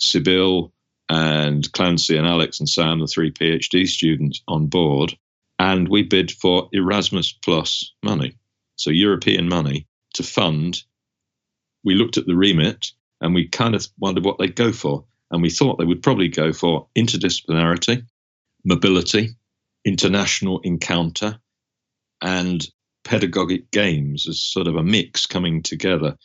Sybille 0.00 0.72
and 1.08 1.70
Clancy 1.72 2.16
and 2.16 2.26
Alex 2.26 2.60
and 2.60 2.68
Sam, 2.68 3.00
the 3.00 3.06
three 3.06 3.30
PhD 3.30 3.86
students, 3.86 4.42
on 4.46 4.66
board 4.66 5.16
and 5.58 5.88
we 5.88 6.02
bid 6.02 6.30
for 6.30 6.68
Erasmus 6.72 7.32
Plus 7.32 7.92
money, 8.02 8.36
so 8.76 8.90
European 8.90 9.48
money 9.48 9.86
to 10.14 10.22
fund. 10.22 10.82
We 11.84 11.94
looked 11.94 12.16
at 12.16 12.26
the 12.26 12.36
remit 12.36 12.92
and 13.20 13.34
we 13.34 13.48
kind 13.48 13.74
of 13.74 13.86
wondered 13.98 14.24
what 14.24 14.38
they'd 14.38 14.54
go 14.54 14.72
for. 14.72 15.04
And 15.30 15.42
we 15.42 15.50
thought 15.50 15.78
they 15.78 15.84
would 15.84 16.02
probably 16.02 16.28
go 16.28 16.52
for 16.52 16.86
interdisciplinarity, 16.96 18.06
mobility, 18.64 19.30
international 19.84 20.60
encounter, 20.60 21.38
and 22.20 22.68
pedagogic 23.04 23.70
games 23.70 24.28
as 24.28 24.40
sort 24.40 24.66
of 24.66 24.76
a 24.76 24.82
mix 24.82 25.26
coming 25.26 25.62
together. 25.62 26.16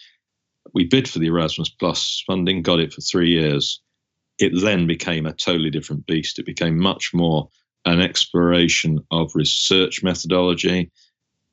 We 0.73 0.85
bid 0.85 1.09
for 1.09 1.19
the 1.19 1.27
Erasmus 1.27 1.69
Plus 1.69 2.23
funding, 2.25 2.61
got 2.61 2.79
it 2.79 2.93
for 2.93 3.01
three 3.01 3.29
years. 3.29 3.81
It 4.39 4.51
then 4.61 4.87
became 4.87 5.25
a 5.25 5.33
totally 5.33 5.69
different 5.69 6.05
beast. 6.07 6.39
It 6.39 6.45
became 6.45 6.77
much 6.77 7.13
more 7.13 7.49
an 7.85 8.01
exploration 8.01 8.99
of 9.11 9.35
research 9.35 10.03
methodology, 10.03 10.91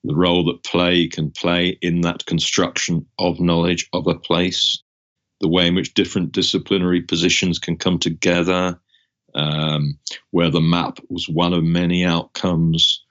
the 0.04 0.14
role 0.14 0.44
that 0.44 0.64
play 0.64 1.08
can 1.08 1.30
play 1.30 1.76
in 1.82 2.02
that 2.02 2.24
construction 2.26 3.06
of 3.18 3.40
knowledge 3.40 3.88
of 3.92 4.06
a 4.06 4.14
place, 4.14 4.82
the 5.40 5.48
way 5.48 5.66
in 5.66 5.74
which 5.74 5.94
different 5.94 6.32
disciplinary 6.32 7.02
positions 7.02 7.58
can 7.58 7.76
come 7.76 7.98
together, 7.98 8.80
um, 9.34 9.98
where 10.30 10.50
the 10.50 10.60
map 10.60 10.98
was 11.08 11.28
one 11.28 11.52
of 11.52 11.64
many 11.64 12.04
outcomes, 12.04 13.04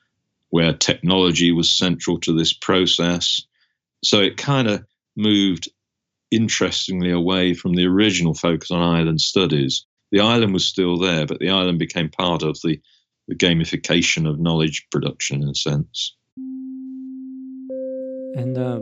where 0.50 0.74
technology 0.74 1.52
was 1.52 1.70
central 1.70 2.20
to 2.22 2.34
this 2.34 2.54
process. 2.54 3.44
So 4.04 4.20
it 4.20 4.38
kind 4.38 4.68
of 4.68 4.86
moved 5.16 5.70
interestingly 6.32 7.12
away 7.12 7.54
from 7.54 7.74
the 7.74 7.86
original 7.86 8.34
focus 8.34 8.72
on 8.72 8.82
island 8.82 9.22
studies. 9.22 9.86
The 10.12 10.22
island 10.22 10.54
was 10.54 10.66
still 10.66 10.98
there, 10.98 11.26
but 11.26 11.40
the 11.40 11.50
island 11.50 11.80
became 11.80 12.10
part 12.10 12.44
of 12.44 12.60
the 12.64 12.82
the 13.28 13.36
gamification 13.36 14.28
of 14.28 14.40
knowledge 14.40 14.88
production 14.92 15.44
in 15.44 15.50
a 15.50 15.56
sense. 15.56 16.16
And 18.36 18.58
uh, 18.58 18.80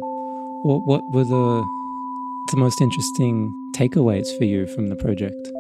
what 0.64 0.88
what 0.88 1.02
were 1.12 1.26
the 1.26 1.66
the 2.52 2.58
most 2.58 2.80
interesting 2.82 3.52
takeaways 3.76 4.36
for 4.38 4.46
you 4.46 4.66
from 4.68 4.88
the 4.88 4.96
project? 4.96 5.52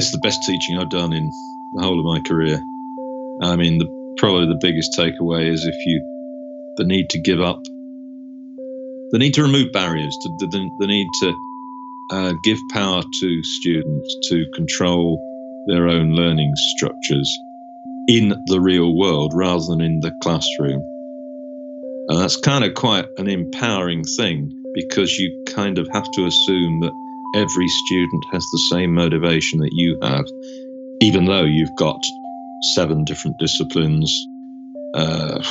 It's 0.00 0.12
the 0.12 0.18
best 0.18 0.42
teaching 0.44 0.78
I've 0.78 0.88
done 0.88 1.12
in 1.12 1.30
the 1.74 1.82
whole 1.82 1.98
of 1.98 2.06
my 2.06 2.20
career. 2.20 2.58
I 3.42 3.54
mean, 3.54 3.76
the, 3.76 4.14
probably 4.16 4.46
the 4.46 4.58
biggest 4.58 4.98
takeaway 4.98 5.46
is 5.46 5.66
if 5.66 5.74
you 5.84 6.00
the 6.78 6.84
need 6.84 7.10
to 7.10 7.18
give 7.18 7.42
up, 7.42 7.62
the 9.10 9.18
need 9.18 9.34
to 9.34 9.42
remove 9.42 9.72
barriers, 9.72 10.16
to, 10.22 10.30
the, 10.38 10.70
the 10.78 10.86
need 10.86 11.06
to 11.20 11.34
uh, 12.12 12.32
give 12.42 12.56
power 12.72 13.02
to 13.20 13.42
students 13.42 14.16
to 14.30 14.46
control 14.54 15.20
their 15.66 15.86
own 15.86 16.14
learning 16.14 16.50
structures 16.56 17.30
in 18.08 18.34
the 18.46 18.58
real 18.58 18.96
world 18.96 19.32
rather 19.34 19.66
than 19.66 19.82
in 19.82 20.00
the 20.00 20.12
classroom. 20.22 20.82
And 22.08 22.18
that's 22.18 22.38
kind 22.38 22.64
of 22.64 22.72
quite 22.72 23.04
an 23.18 23.28
empowering 23.28 24.04
thing 24.04 24.50
because 24.72 25.18
you 25.18 25.44
kind 25.44 25.76
of 25.76 25.86
have 25.92 26.10
to 26.12 26.24
assume 26.24 26.80
that 26.80 26.92
every 27.34 27.68
student 27.68 28.24
has 28.32 28.44
the 28.52 28.58
same 28.70 28.94
motivation 28.94 29.60
that 29.60 29.72
you 29.72 29.98
have, 30.02 30.24
even 31.00 31.26
though 31.26 31.44
you've 31.44 31.74
got 31.78 32.00
seven 32.74 33.04
different 33.04 33.38
disciplines, 33.38 34.26
uh, 34.94 35.42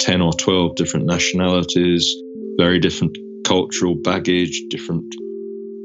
10 0.00 0.20
or 0.20 0.32
12 0.32 0.76
different 0.76 1.06
nationalities, 1.06 2.14
very 2.58 2.78
different 2.78 3.16
cultural 3.44 3.94
baggage, 3.94 4.60
different 4.70 5.04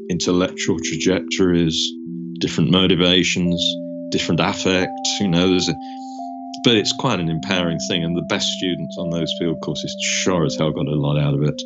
intellectual 0.10 0.78
trajectories, 0.84 1.92
different 2.40 2.72
motivations, 2.72 3.64
different 4.12 4.42
affects. 4.42 5.20
You 5.20 5.30
know, 5.30 5.50
there's 5.50 5.70
a, 5.70 5.76
but 6.64 6.76
it's 6.76 6.92
quite 6.92 7.20
an 7.20 7.30
empowering 7.30 7.80
thing, 7.88 8.04
and 8.04 8.18
the 8.18 8.26
best 8.30 8.48
students 8.48 8.98
on 8.98 9.10
those 9.10 9.34
field 9.40 9.58
courses 9.64 9.96
sure 10.02 10.46
as 10.46 10.56
hell 10.56 10.72
got 10.72 10.88
a 10.88 10.96
lot 10.96 11.18
out 11.18 11.34
of 11.34 11.44
it. 11.44 11.62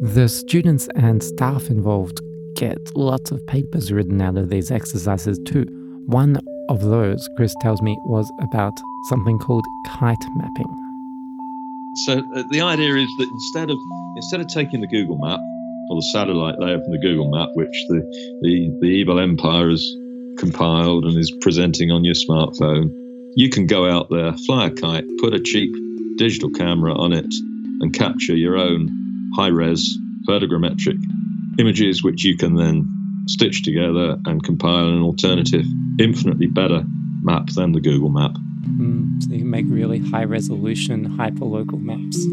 The 0.00 0.28
students 0.28 0.88
and 0.94 1.22
staff 1.22 1.68
involved 1.68 2.20
get 2.60 2.94
lots 2.94 3.30
of 3.30 3.44
papers 3.46 3.90
written 3.90 4.20
out 4.20 4.36
of 4.36 4.50
these 4.50 4.70
exercises 4.70 5.40
too. 5.46 5.64
One 6.06 6.38
of 6.68 6.82
those, 6.82 7.26
Chris 7.36 7.54
tells 7.62 7.80
me, 7.80 7.96
was 8.04 8.30
about 8.42 8.74
something 9.08 9.38
called 9.38 9.64
kite 9.86 10.24
mapping. 10.36 10.66
So 12.04 12.22
uh, 12.36 12.42
the 12.50 12.60
idea 12.60 12.96
is 12.96 13.08
that 13.18 13.28
instead 13.32 13.70
of 13.70 13.78
instead 14.16 14.40
of 14.40 14.48
taking 14.48 14.82
the 14.82 14.86
Google 14.88 15.16
map 15.16 15.40
or 15.88 15.96
the 15.96 16.08
satellite 16.12 16.58
layer 16.58 16.78
from 16.82 16.92
the 16.92 16.98
Google 16.98 17.30
map, 17.30 17.48
which 17.54 17.74
the, 17.88 18.00
the, 18.42 18.78
the 18.80 18.86
evil 18.86 19.18
empire 19.18 19.70
has 19.70 19.82
compiled 20.38 21.04
and 21.04 21.16
is 21.16 21.32
presenting 21.40 21.90
on 21.90 22.04
your 22.04 22.14
smartphone, 22.14 22.90
you 23.36 23.48
can 23.48 23.66
go 23.66 23.88
out 23.90 24.10
there, 24.10 24.32
fly 24.46 24.66
a 24.66 24.70
kite, 24.70 25.04
put 25.18 25.32
a 25.32 25.40
cheap 25.40 25.70
digital 26.18 26.50
camera 26.50 26.94
on 26.94 27.14
it, 27.14 27.32
and 27.80 27.94
capture 27.94 28.36
your 28.36 28.58
own 28.58 28.90
high 29.34 29.48
res 29.48 29.98
photogrammetric 30.28 31.02
images, 31.58 32.02
which 32.02 32.24
you 32.24 32.36
can 32.36 32.54
then 32.54 32.88
stitch 33.26 33.62
together 33.62 34.18
and 34.26 34.42
compile 34.42 34.88
an 34.88 35.02
alternative, 35.02 35.64
infinitely 35.98 36.46
better 36.46 36.84
map 37.22 37.48
than 37.48 37.72
the 37.72 37.80
Google 37.80 38.08
map. 38.08 38.32
Mm, 38.66 39.22
so 39.22 39.30
you 39.30 39.38
can 39.40 39.50
make 39.50 39.66
really 39.68 39.98
high 39.98 40.24
resolution, 40.24 41.04
hyper 41.04 41.44
local 41.44 41.78
maps. 41.78 42.26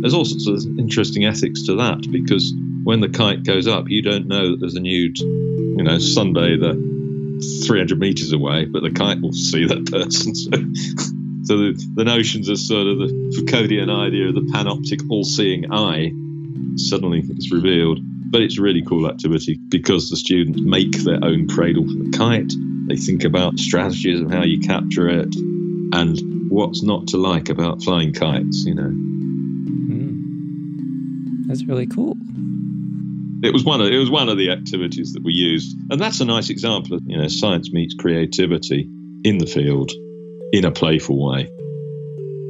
There's 0.00 0.14
all 0.14 0.24
sorts 0.24 0.66
of 0.66 0.78
interesting 0.78 1.24
ethics 1.24 1.64
to 1.66 1.76
that 1.76 2.10
because 2.10 2.52
when 2.84 3.00
the 3.00 3.08
kite 3.08 3.44
goes 3.44 3.66
up, 3.66 3.88
you 3.88 4.02
don't 4.02 4.28
know 4.28 4.50
that 4.50 4.60
there's 4.60 4.76
a 4.76 4.80
nude, 4.80 5.18
you 5.18 5.82
know, 5.82 5.96
sunbather 5.96 6.74
300 7.66 7.98
meters 7.98 8.32
away, 8.32 8.64
but 8.64 8.82
the 8.82 8.90
kite 8.90 9.20
will 9.20 9.32
see 9.32 9.66
that 9.66 9.90
person. 9.90 10.34
So, 11.46 11.54
so 11.54 11.58
the, 11.58 11.86
the 11.94 12.04
notions 12.04 12.48
of 12.48 12.58
sort 12.58 12.88
of 12.88 12.98
the 12.98 13.06
Foucauldian 13.38 13.88
idea 13.88 14.28
of 14.28 14.34
the 14.34 14.40
panoptic 14.40 15.08
all-seeing 15.08 15.72
eye 15.72 16.10
suddenly 16.76 17.20
is 17.20 17.52
revealed. 17.52 18.00
But 18.28 18.42
it's 18.42 18.58
a 18.58 18.62
really 18.62 18.82
cool 18.82 19.08
activity 19.08 19.58
because 19.68 20.10
the 20.10 20.16
students 20.16 20.60
make 20.60 21.04
their 21.04 21.22
own 21.22 21.48
cradle 21.48 21.84
for 21.86 21.94
the 21.94 22.10
kite. 22.16 22.52
They 22.88 22.96
think 22.96 23.24
about 23.24 23.58
strategies 23.58 24.20
of 24.20 24.30
how 24.30 24.42
you 24.42 24.60
capture 24.60 25.08
it 25.08 25.34
and 25.92 26.50
what's 26.50 26.82
not 26.82 27.08
to 27.08 27.16
like 27.16 27.48
about 27.48 27.82
flying 27.82 28.12
kites, 28.12 28.64
you 28.66 28.74
know. 28.74 28.92
Mm. 29.92 31.46
That's 31.46 31.64
really 31.64 31.86
cool. 31.86 32.16
It 33.42 33.52
was 33.52 33.64
one 33.64 33.80
of 33.80 33.88
it 33.88 33.98
was 33.98 34.10
one 34.10 34.28
of 34.28 34.38
the 34.38 34.50
activities 34.50 35.12
that 35.12 35.22
we 35.22 35.32
used, 35.32 35.76
and 35.90 36.00
that's 36.00 36.20
a 36.20 36.24
nice 36.24 36.50
example 36.50 36.96
of 36.96 37.02
you 37.06 37.16
know 37.16 37.28
science 37.28 37.70
meets 37.72 37.94
creativity 37.94 38.88
in 39.24 39.38
the 39.38 39.46
field 39.46 39.92
in 40.52 40.64
a 40.64 40.72
playful 40.72 41.24
way. 41.24 41.48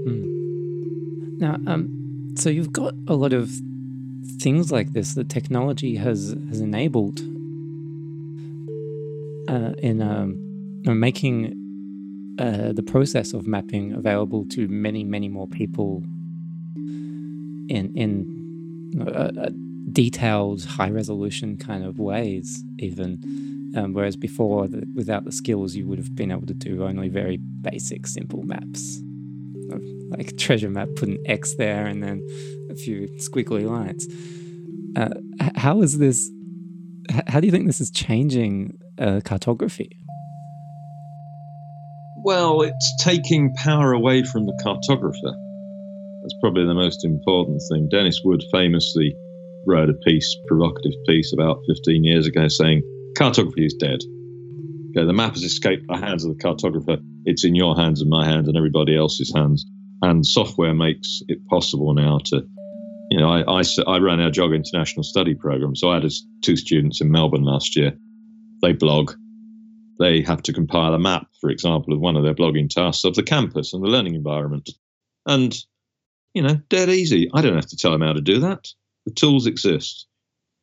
Mm. 0.07 1.39
Now, 1.39 1.59
um, 1.67 2.35
so 2.37 2.51
you've 2.51 2.73
got 2.73 2.95
a 3.09 3.15
lot 3.15 3.33
of 3.33 3.51
things 4.41 4.71
like 4.71 4.93
this 4.93 5.15
that 5.15 5.29
technology 5.29 5.97
has 5.97 6.37
has 6.49 6.61
enabled 6.61 7.21
uh, 9.49 9.73
in 9.79 10.03
um, 10.03 10.37
making 10.85 11.55
uh, 12.39 12.73
the 12.73 12.83
process 12.83 13.33
of 13.33 13.47
mapping 13.47 13.93
available 13.93 14.45
to 14.47 14.69
many, 14.69 15.05
many 15.05 15.29
more 15.29 15.47
people 15.47 16.03
in 17.69 17.93
in 17.95 19.01
uh, 19.01 19.11
uh 19.11 19.51
detailed, 19.93 20.65
high 20.65 20.91
resolution 20.91 21.57
kind 21.57 21.85
of 21.85 21.99
ways, 21.99 22.65
even. 22.79 23.73
Um, 23.77 23.93
whereas 23.93 24.17
before, 24.17 24.69
the, 24.69 24.87
without 24.95 25.25
the 25.25 25.33
skills, 25.33 25.77
you 25.77 25.87
would 25.87 25.99
have 25.99 26.15
been 26.15 26.31
able 26.31 26.47
to 26.47 26.55
do 26.55 26.85
only 26.85 27.09
very 27.09 27.37
basic, 27.37 28.07
simple 28.07 28.43
maps, 28.43 29.03
like 30.11 30.37
treasure 30.37 30.71
map, 30.71 30.89
put 30.97 31.09
an 31.09 31.19
X 31.27 31.55
there, 31.57 31.87
and 31.87 32.03
then 32.03 32.27
a 32.71 32.75
few 32.75 33.09
squiggly 33.19 33.69
lines. 33.69 34.07
Uh, 34.97 35.11
how 35.57 35.83
is 35.83 35.99
this? 35.99 36.31
How 37.29 37.41
do 37.41 37.47
you 37.47 37.53
think 37.53 37.67
this 37.67 37.81
is 37.81 37.91
changing 37.91 38.79
uh, 38.99 39.21
cartography? 39.25 39.91
Well, 42.25 42.63
it's 42.63 43.05
taking 43.05 43.55
power 43.55 43.93
away 43.93 44.25
from 44.25 44.47
the 44.47 44.61
cartographer. 44.65 45.35
That's 46.23 46.35
probably 46.41 46.67
the 46.67 46.75
most 46.75 47.05
important 47.05 47.63
thing. 47.71 47.89
Denis 47.89 48.21
Wood 48.25 48.43
famously 48.51 49.15
wrote 49.67 49.91
a 49.91 49.95
piece, 49.95 50.37
provocative 50.49 50.93
piece, 51.07 51.33
about 51.33 51.59
15 51.69 52.03
years 52.03 52.27
ago 52.27 52.49
saying 52.49 52.83
cartography 53.17 53.67
is 53.67 53.75
dead. 53.75 54.01
Okay, 54.97 55.07
the 55.07 55.13
map 55.13 55.35
has 55.35 55.43
escaped 55.43 55.87
the 55.89 55.97
hands 55.97 56.25
of 56.25 56.37
the 56.37 56.43
cartographer. 56.43 56.99
It's 57.25 57.45
in 57.45 57.55
your 57.55 57.77
hands 57.77 58.01
and 58.01 58.09
my 58.09 58.25
hands 58.25 58.49
and 58.49 58.57
everybody 58.57 58.97
else's 58.97 59.33
hands. 59.35 59.67
And 60.03 60.27
software 60.27 60.75
makes 60.75 61.23
it 61.29 61.45
possible 61.49 61.93
now 61.93 62.19
to 62.27 62.47
you 63.11 63.19
know, 63.19 63.31
I, 63.31 63.61
I, 63.61 63.63
I 63.87 63.99
ran 63.99 64.21
our 64.21 64.31
JOG 64.31 64.53
International 64.53 65.05
Study 65.05 65.35
Program. 65.35 65.77
So 65.77 65.91
I 65.91 66.01
had 66.01 66.11
two 66.43 66.57
students 66.57 67.01
in 67.01 67.11
Melbourne 67.11 67.45
last 67.45 67.77
year. 67.77 67.93
They 68.63 68.73
blog. 68.73 69.13
They 69.99 70.23
have 70.23 70.43
to 70.43 70.53
compile 70.53 70.93
a 70.93 70.99
map, 70.99 71.29
for 71.41 71.51
example, 71.51 71.95
of 71.95 72.01
one 72.01 72.17
of 72.17 72.25
their 72.25 72.35
blogging 72.35 72.69
tasks 72.69 73.05
of 73.05 73.15
the 73.15 73.23
campus 73.23 73.73
and 73.73 73.83
the 73.83 73.89
learning 73.89 74.15
environment. 74.15 74.71
And, 75.25 75.57
you 76.35 76.43
know, 76.43 76.57
dead 76.69 76.89
easy. 76.89 77.31
I 77.33 77.43
don't 77.43 77.55
have 77.55 77.67
to 77.67 77.77
tell 77.77 77.93
them 77.93 78.03
how 78.03 78.13
to 78.13 78.21
do 78.21 78.41
that. 78.41 78.67
The 79.07 79.13
tools 79.13 79.47
exist, 79.47 80.07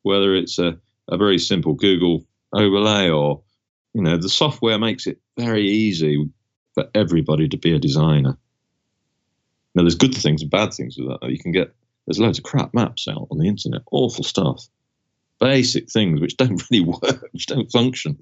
whether 0.02 0.34
it's 0.34 0.58
a, 0.58 0.76
a 1.08 1.16
very 1.16 1.38
simple 1.38 1.74
Google 1.74 2.26
overlay 2.52 3.08
or, 3.08 3.42
you 3.94 4.02
know, 4.02 4.16
the 4.16 4.28
software 4.28 4.78
makes 4.78 5.06
it 5.06 5.18
very 5.38 5.66
easy 5.66 6.28
for 6.74 6.88
everybody 6.94 7.48
to 7.48 7.56
be 7.56 7.74
a 7.74 7.78
designer. 7.78 8.36
Now, 9.74 9.82
there's 9.82 9.94
good 9.94 10.14
things 10.14 10.42
and 10.42 10.50
bad 10.50 10.74
things 10.74 10.96
with 10.98 11.08
that. 11.08 11.30
You 11.30 11.38
can 11.38 11.52
get 11.52 11.74
there's 12.06 12.18
loads 12.18 12.38
of 12.38 12.44
crap 12.44 12.74
maps 12.74 13.08
out 13.08 13.28
on 13.30 13.38
the 13.38 13.48
internet, 13.48 13.82
awful 13.90 14.24
stuff, 14.24 14.68
basic 15.40 15.90
things 15.90 16.20
which 16.20 16.36
don't 16.36 16.62
really 16.70 16.84
work, 16.84 17.28
which 17.32 17.46
don't 17.46 17.70
function. 17.70 18.18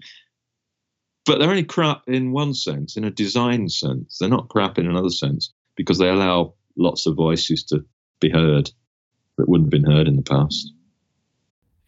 But 1.24 1.38
they're 1.38 1.50
only 1.50 1.64
crap 1.64 2.02
in 2.06 2.32
one 2.32 2.54
sense, 2.54 2.96
in 2.96 3.04
a 3.04 3.10
design 3.10 3.68
sense. 3.68 4.18
They're 4.18 4.28
not 4.28 4.48
crap 4.48 4.78
in 4.78 4.86
another 4.86 5.10
sense 5.10 5.52
because 5.76 5.98
they 5.98 6.08
allow 6.08 6.54
lots 6.76 7.06
of 7.06 7.16
voices 7.16 7.62
to 7.64 7.84
be 8.20 8.30
heard 8.30 8.70
that 9.36 9.48
wouldn't 9.48 9.72
have 9.72 9.82
been 9.82 9.90
heard 9.90 10.08
in 10.08 10.16
the 10.16 10.22
past. 10.22 10.72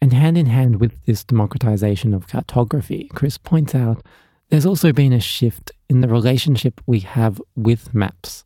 And 0.01 0.13
hand 0.13 0.37
in 0.37 0.45
hand 0.45 0.79
with 0.79 0.93
this 1.05 1.23
democratization 1.23 2.13
of 2.13 2.27
cartography, 2.27 3.09
Chris 3.13 3.37
points 3.37 3.73
out 3.73 4.05
there's 4.49 4.65
also 4.65 4.93
been 4.93 5.13
a 5.13 5.19
shift 5.19 5.71
in 5.89 6.01
the 6.01 6.07
relationship 6.07 6.81
we 6.85 6.99
have 6.99 7.41
with 7.55 7.93
maps. 7.93 8.43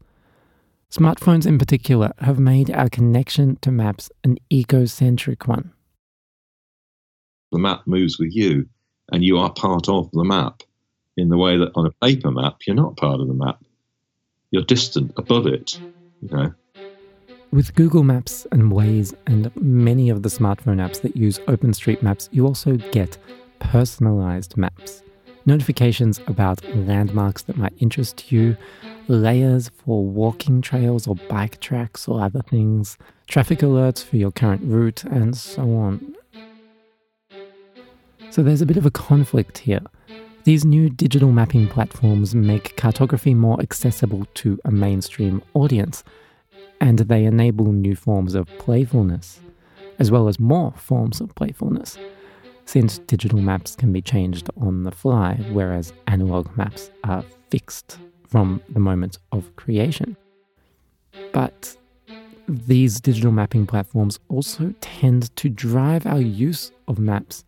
Smartphones 0.91 1.45
in 1.45 1.59
particular 1.59 2.13
have 2.19 2.39
made 2.39 2.71
our 2.71 2.89
connection 2.89 3.57
to 3.57 3.71
maps 3.71 4.09
an 4.23 4.37
egocentric 4.51 5.47
one. 5.47 5.71
The 7.51 7.59
map 7.59 7.81
moves 7.85 8.17
with 8.17 8.33
you, 8.35 8.67
and 9.11 9.23
you 9.23 9.37
are 9.37 9.51
part 9.51 9.89
of 9.89 10.09
the 10.11 10.23
map 10.23 10.63
in 11.17 11.29
the 11.29 11.37
way 11.37 11.57
that 11.57 11.71
on 11.75 11.85
a 11.85 12.05
paper 12.05 12.31
map, 12.31 12.57
you're 12.65 12.75
not 12.75 12.97
part 12.97 13.19
of 13.19 13.27
the 13.27 13.33
map. 13.33 13.63
You're 14.51 14.63
distant 14.63 15.11
above 15.17 15.45
it, 15.45 15.79
you 16.21 16.29
know. 16.29 16.53
With 17.51 17.73
Google 17.73 18.03
Maps 18.03 18.45
and 18.51 18.71
Waze 18.71 19.15
and 19.25 19.51
many 19.55 20.11
of 20.11 20.21
the 20.21 20.29
smartphone 20.29 20.77
apps 20.77 21.01
that 21.01 21.17
use 21.17 21.39
OpenStreetMaps, 21.39 22.29
you 22.31 22.45
also 22.45 22.77
get 22.91 23.17
personalized 23.57 24.55
maps. 24.55 25.01
Notifications 25.47 26.21
about 26.27 26.63
landmarks 26.75 27.41
that 27.43 27.57
might 27.57 27.73
interest 27.79 28.31
you, 28.31 28.55
layers 29.07 29.69
for 29.69 30.05
walking 30.05 30.61
trails 30.61 31.07
or 31.07 31.15
bike 31.27 31.59
tracks 31.59 32.07
or 32.07 32.21
other 32.21 32.43
things, 32.43 32.99
traffic 33.27 33.59
alerts 33.59 34.03
for 34.03 34.17
your 34.17 34.31
current 34.31 34.61
route, 34.63 35.03
and 35.05 35.35
so 35.35 35.63
on. 35.75 36.15
So 38.29 38.43
there's 38.43 38.61
a 38.61 38.67
bit 38.67 38.77
of 38.77 38.85
a 38.85 38.91
conflict 38.91 39.57
here. 39.57 39.81
These 40.43 40.65
new 40.65 40.87
digital 40.87 41.31
mapping 41.31 41.67
platforms 41.67 42.35
make 42.35 42.77
cartography 42.77 43.33
more 43.33 43.59
accessible 43.59 44.27
to 44.35 44.59
a 44.65 44.71
mainstream 44.71 45.41
audience, 45.55 46.03
and 46.81 46.99
they 46.99 47.25
enable 47.25 47.71
new 47.71 47.95
forms 47.95 48.35
of 48.35 48.47
playfulness, 48.57 49.39
as 49.99 50.11
well 50.11 50.27
as 50.27 50.39
more 50.39 50.71
forms 50.71 51.21
of 51.21 51.33
playfulness, 51.35 51.97
since 52.65 52.99
digital 52.99 53.39
maps 53.39 53.75
can 53.75 53.91
be 53.91 54.01
changed 54.01 54.49
on 54.61 54.83
the 54.83 54.91
fly, 54.91 55.35
whereas 55.51 55.91
analog 56.07 56.55
maps 56.55 56.91
are 57.03 57.23
fixed 57.49 57.97
from 58.27 58.61
the 58.69 58.79
moment 58.79 59.17
of 59.31 59.55
creation. 59.55 60.15
But 61.33 61.75
these 62.47 62.99
digital 62.99 63.31
mapping 63.31 63.67
platforms 63.67 64.19
also 64.29 64.73
tend 64.81 65.35
to 65.35 65.49
drive 65.49 66.05
our 66.05 66.21
use 66.21 66.71
of 66.87 66.99
maps 66.99 67.43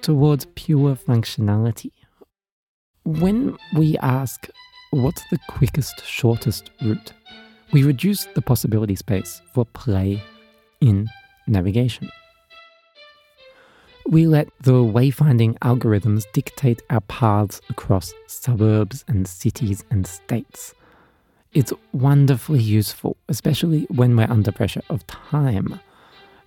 towards 0.00 0.46
pure 0.54 0.94
functionality. 0.96 1.92
When 3.04 3.56
we 3.76 3.96
ask, 3.98 4.48
what's 4.90 5.22
the 5.30 5.38
quickest, 5.48 6.04
shortest 6.04 6.70
route, 6.82 7.12
we 7.72 7.82
reduce 7.82 8.24
the 8.34 8.42
possibility 8.42 8.94
space 8.94 9.42
for 9.52 9.64
play 9.64 10.22
in 10.80 11.08
navigation. 11.46 12.10
We 14.06 14.26
let 14.26 14.48
the 14.60 14.72
wayfinding 14.72 15.58
algorithms 15.60 16.24
dictate 16.32 16.82
our 16.90 17.00
paths 17.02 17.60
across 17.70 18.12
suburbs 18.26 19.04
and 19.08 19.26
cities 19.26 19.82
and 19.90 20.06
states. 20.06 20.74
It's 21.54 21.72
wonderfully 21.92 22.60
useful, 22.60 23.16
especially 23.28 23.86
when 23.88 24.14
we're 24.16 24.30
under 24.30 24.52
pressure 24.52 24.82
of 24.90 25.06
time. 25.06 25.80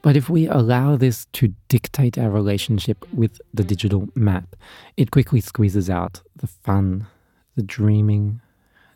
But 0.04 0.16
if 0.16 0.30
we 0.30 0.48
allow 0.48 0.96
this 0.98 1.26
to 1.34 1.54
dictate 1.68 2.18
our 2.18 2.30
relationship 2.30 3.06
with 3.12 3.42
the 3.54 3.64
digital 3.64 4.08
map, 4.14 4.56
it 4.96 5.12
quickly 5.12 5.42
squeezes 5.42 5.90
out 5.90 6.22
the 6.36 6.48
fun, 6.48 7.08
the 7.56 7.64
dreaming, 7.64 8.40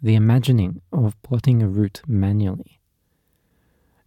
the 0.02 0.16
imagining 0.16 0.82
of 0.92 1.22
plotting 1.22 1.62
a 1.62 1.68
route 1.68 2.02
manually. 2.08 2.80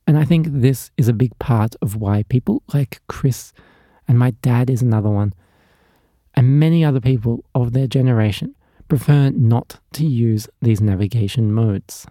And 0.07 0.18
I 0.18 0.24
think 0.24 0.48
this 0.50 0.90
is 0.96 1.09
a 1.09 1.14
big 1.14 1.38
part 1.38 1.76
of 1.80 1.96
why 1.96 2.24
people 2.24 2.62
like 2.72 3.00
Chris, 3.09 3.52
and 4.07 4.18
my 4.18 4.33
dad 4.42 4.68
is 4.68 4.83
another 4.83 5.09
one, 5.09 5.33
and 6.35 6.59
many 6.59 6.85
other 6.85 7.00
people 7.00 7.44
of 7.54 7.72
their 7.72 7.87
generation 7.87 8.54
prefer 8.88 9.30
not 9.30 9.80
to 9.92 10.04
use 10.04 10.48
these 10.61 10.80
navigation 10.80 11.52
modes. 11.52 12.07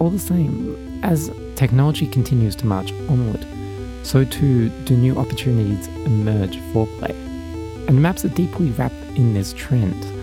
All 0.00 0.10
the 0.10 0.18
same, 0.18 1.00
as 1.02 1.30
technology 1.54 2.06
continues 2.06 2.54
to 2.56 2.66
march 2.66 2.92
onward, 3.08 3.46
so 4.02 4.24
too 4.24 4.68
do 4.84 4.96
new 4.96 5.16
opportunities 5.16 5.88
emerge 6.04 6.58
for 6.72 6.86
play. 6.98 7.14
And 7.88 8.02
maps 8.02 8.24
are 8.24 8.28
deeply 8.28 8.70
wrapped 8.72 8.94
in 9.16 9.32
this 9.32 9.52
trend. 9.54 10.17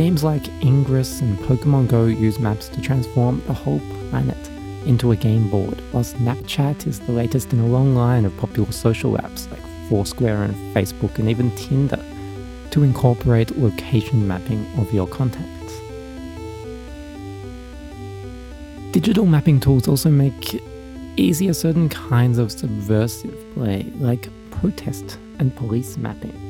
Games 0.00 0.24
like 0.24 0.48
Ingress 0.62 1.20
and 1.20 1.38
Pokemon 1.40 1.88
Go 1.88 2.06
use 2.06 2.38
maps 2.38 2.70
to 2.70 2.80
transform 2.80 3.42
the 3.46 3.52
whole 3.52 3.80
planet 4.08 4.48
into 4.86 5.12
a 5.12 5.16
game 5.16 5.50
board, 5.50 5.78
while 5.92 6.02
Snapchat 6.02 6.86
is 6.86 7.00
the 7.00 7.12
latest 7.12 7.52
in 7.52 7.60
a 7.60 7.66
long 7.66 7.94
line 7.94 8.24
of 8.24 8.34
popular 8.38 8.72
social 8.72 9.18
apps 9.18 9.50
like 9.50 9.60
Foursquare 9.90 10.42
and 10.42 10.54
Facebook 10.74 11.18
and 11.18 11.28
even 11.28 11.54
Tinder 11.54 12.02
to 12.70 12.82
incorporate 12.82 13.58
location 13.58 14.26
mapping 14.26 14.66
of 14.78 14.90
your 14.90 15.06
contacts. 15.06 15.78
Digital 18.92 19.26
mapping 19.26 19.60
tools 19.60 19.86
also 19.86 20.08
make 20.08 20.62
easier 21.18 21.52
certain 21.52 21.90
kinds 21.90 22.38
of 22.38 22.50
subversive 22.50 23.36
play, 23.52 23.92
like 23.98 24.30
protest 24.50 25.18
and 25.38 25.54
police 25.56 25.98
mapping. 25.98 26.49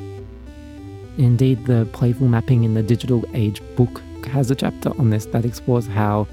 Indeed, 1.18 1.66
the 1.66 1.88
playful 1.92 2.28
mapping 2.28 2.64
in 2.64 2.74
the 2.74 2.82
Digital 2.82 3.24
Age 3.34 3.62
book 3.76 4.00
has 4.26 4.50
a 4.50 4.54
chapter 4.54 4.90
on 4.98 5.10
this 5.10 5.26
that 5.26 5.44
explores 5.44 5.86
how 5.86 6.26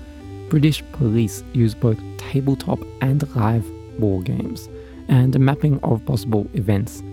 British 0.49 0.83
police 0.93 1.43
use 1.53 1.73
both 1.73 1.99
tabletop 2.17 2.79
and 3.01 3.35
live 3.35 3.69
war 3.99 4.21
games 4.21 4.69
and 5.07 5.35
a 5.35 5.39
mapping 5.39 5.79
of 5.83 6.05
possible 6.05 6.47
events 6.53 7.03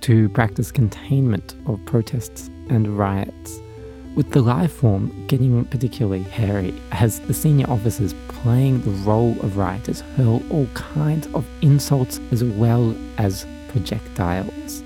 to 0.00 0.28
practice 0.30 0.72
containment 0.72 1.54
of 1.66 1.84
protests 1.84 2.48
and 2.68 2.96
riots 2.98 3.60
with 4.14 4.30
the 4.30 4.40
live 4.40 4.72
form 4.72 5.12
getting 5.28 5.64
particularly 5.66 6.22
hairy 6.22 6.74
as 6.92 7.20
the 7.20 7.34
senior 7.34 7.68
officers 7.70 8.14
playing 8.28 8.80
the 8.82 8.90
role 9.02 9.32
of 9.40 9.56
rioters 9.56 10.00
hurl 10.16 10.42
all 10.50 10.66
kinds 10.74 11.26
of 11.28 11.46
insults 11.62 12.18
as 12.32 12.42
well 12.42 12.94
as 13.18 13.46
projectiles. 13.68 14.82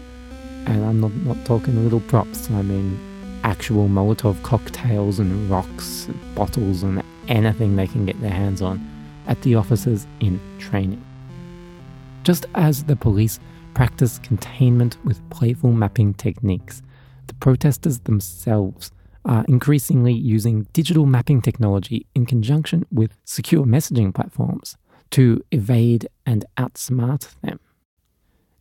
And 0.67 0.85
I'm 0.85 1.01
not, 1.01 1.13
not 1.15 1.45
talking 1.45 1.83
little 1.85 2.01
props, 2.01 2.51
I 2.51 2.63
mean 2.63 2.99
actual 3.45 3.89
Molotov 3.89 4.43
cocktails 4.43 5.19
and 5.19 5.51
rocks, 5.51 6.07
and 6.07 6.35
bottles, 6.35 6.83
and 6.83 7.03
anything 7.29 7.77
they 7.77 7.87
can 7.87 8.07
get 8.07 8.21
their 8.21 8.31
hands 8.31 8.63
on 8.63 8.81
at 9.27 9.41
the 9.43 9.55
officers 9.55 10.07
in 10.21 10.41
training. 10.59 11.05
Just 12.23 12.47
as 12.55 12.85
the 12.85 12.97
police 12.97 13.39
practice 13.75 14.19
containment 14.19 14.97
with 15.05 15.21
playful 15.31 15.73
mapping 15.73 16.15
techniques, 16.15 16.83
the 17.27 17.35
protesters 17.35 17.99
themselves 18.01 18.91
are 19.25 19.45
increasingly 19.49 20.13
using 20.13 20.67
digital 20.73 21.07
mapping 21.07 21.41
technology 21.41 22.07
in 22.15 22.27
conjunction 22.27 22.87
with 22.91 23.17
secure 23.25 23.65
messaging 23.65 24.15
platforms 24.15 24.77
to 25.11 25.43
evade 25.51 26.09
and 26.27 26.45
outsmart 26.57 27.35
them. 27.43 27.61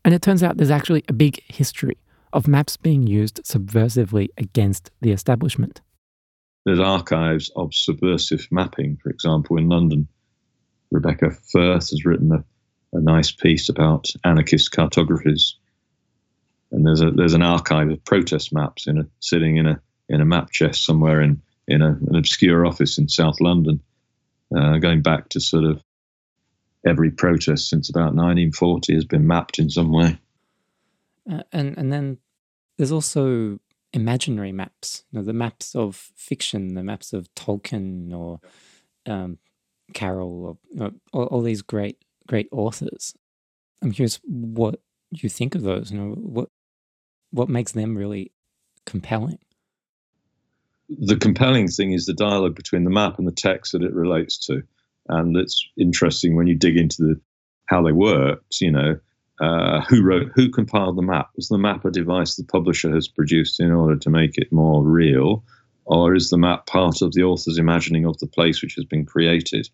And 0.05 0.13
it 0.13 0.21
turns 0.21 0.43
out 0.43 0.57
there's 0.57 0.71
actually 0.71 1.03
a 1.07 1.13
big 1.13 1.41
history 1.47 1.97
of 2.33 2.47
maps 2.47 2.77
being 2.77 3.07
used 3.07 3.43
subversively 3.43 4.29
against 4.37 4.91
the 5.01 5.11
establishment. 5.11 5.81
There's 6.65 6.79
archives 6.79 7.51
of 7.55 7.73
subversive 7.73 8.47
mapping, 8.51 8.97
for 9.01 9.09
example, 9.09 9.57
in 9.57 9.69
London. 9.69 10.07
Rebecca 10.91 11.31
Firth 11.31 11.89
has 11.89 12.05
written 12.05 12.31
a, 12.31 12.43
a 12.93 13.01
nice 13.01 13.31
piece 13.31 13.69
about 13.69 14.09
anarchist 14.23 14.71
cartographies. 14.71 15.53
And 16.71 16.85
there's 16.85 17.01
a 17.01 17.11
there's 17.11 17.35
an 17.35 17.43
archive 17.43 17.89
of 17.89 18.03
protest 18.03 18.53
maps 18.53 18.87
in 18.87 18.97
a, 18.97 19.05
sitting 19.19 19.57
in 19.57 19.67
a 19.67 19.79
in 20.09 20.21
a 20.21 20.25
map 20.25 20.51
chest 20.51 20.85
somewhere 20.85 21.21
in 21.21 21.41
in 21.67 21.81
a, 21.81 21.97
an 22.07 22.15
obscure 22.15 22.65
office 22.65 22.97
in 22.97 23.07
South 23.07 23.39
London, 23.39 23.81
uh, 24.55 24.77
going 24.77 25.01
back 25.01 25.29
to 25.29 25.39
sort 25.39 25.65
of 25.65 25.83
every 26.85 27.11
protest 27.11 27.69
since 27.69 27.89
about 27.89 28.15
1940 28.15 28.93
has 28.93 29.05
been 29.05 29.27
mapped 29.27 29.59
in 29.59 29.69
some 29.69 29.91
way. 29.91 30.17
Uh, 31.29 31.43
and 31.51 31.77
and 31.77 31.91
then 31.91 32.17
there's 32.77 32.91
also 32.91 33.59
imaginary 33.93 34.51
maps, 34.51 35.03
you 35.11 35.19
know, 35.19 35.25
the 35.25 35.33
maps 35.33 35.75
of 35.75 36.11
fiction, 36.15 36.73
the 36.73 36.83
maps 36.83 37.13
of 37.13 37.33
Tolkien 37.35 38.13
or 38.13 38.39
um, 39.05 39.37
Carroll, 39.93 40.45
or 40.45 40.57
you 40.71 40.79
know, 40.79 40.91
all, 41.13 41.25
all, 41.25 41.41
these 41.41 41.61
great 41.61 41.97
great 42.27 42.47
authors. 42.51 43.13
I'm 43.81 43.91
curious 43.91 44.19
what 44.23 44.79
you 45.11 45.29
think 45.29 45.55
of 45.55 45.61
those. 45.61 45.91
You 45.91 45.99
know, 45.99 46.15
what 46.15 46.49
what 47.31 47.49
makes 47.49 47.71
them 47.71 47.97
really 47.97 48.31
compelling 48.85 49.39
the 50.99 51.15
compelling 51.15 51.67
thing 51.67 51.93
is 51.93 52.05
the 52.05 52.13
dialogue 52.13 52.55
between 52.55 52.83
the 52.83 52.89
map 52.89 53.17
and 53.17 53.27
the 53.27 53.31
text 53.31 53.71
that 53.71 53.83
it 53.83 53.93
relates 53.93 54.37
to. 54.47 54.63
And 55.07 55.35
it's 55.35 55.67
interesting 55.77 56.35
when 56.35 56.47
you 56.47 56.55
dig 56.55 56.77
into 56.77 57.01
the 57.01 57.21
how 57.65 57.81
they 57.81 57.91
worked, 57.91 58.59
you 58.61 58.71
know, 58.71 58.99
uh, 59.39 59.81
who 59.81 60.03
wrote, 60.03 60.31
who 60.35 60.49
compiled 60.49 60.97
the 60.97 61.01
map? 61.01 61.29
Was 61.35 61.47
the 61.47 61.57
map 61.57 61.85
a 61.85 61.91
device 61.91 62.35
the 62.35 62.43
publisher 62.43 62.93
has 62.93 63.07
produced 63.07 63.59
in 63.59 63.71
order 63.71 63.97
to 63.97 64.09
make 64.09 64.37
it 64.37 64.51
more 64.51 64.83
real? 64.83 65.43
Or 65.85 66.15
is 66.15 66.29
the 66.29 66.37
map 66.37 66.65
part 66.65 67.01
of 67.01 67.13
the 67.13 67.23
author's 67.23 67.57
imagining 67.57 68.05
of 68.05 68.17
the 68.19 68.27
place 68.27 68.61
which 68.61 68.75
has 68.75 68.85
been 68.85 69.05
created? 69.05 69.69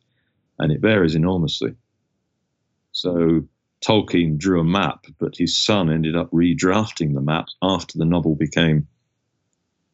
And 0.57 0.71
it 0.71 0.81
varies 0.81 1.15
enormously. 1.15 1.75
So 2.91 3.47
Tolkien 3.85 4.37
drew 4.37 4.59
a 4.59 4.65
map, 4.65 5.05
but 5.19 5.37
his 5.37 5.57
son 5.57 5.91
ended 5.91 6.15
up 6.15 6.31
redrafting 6.31 7.13
the 7.13 7.21
map 7.21 7.47
after 7.61 7.97
the 7.97 8.05
novel 8.05 8.35
became 8.35 8.87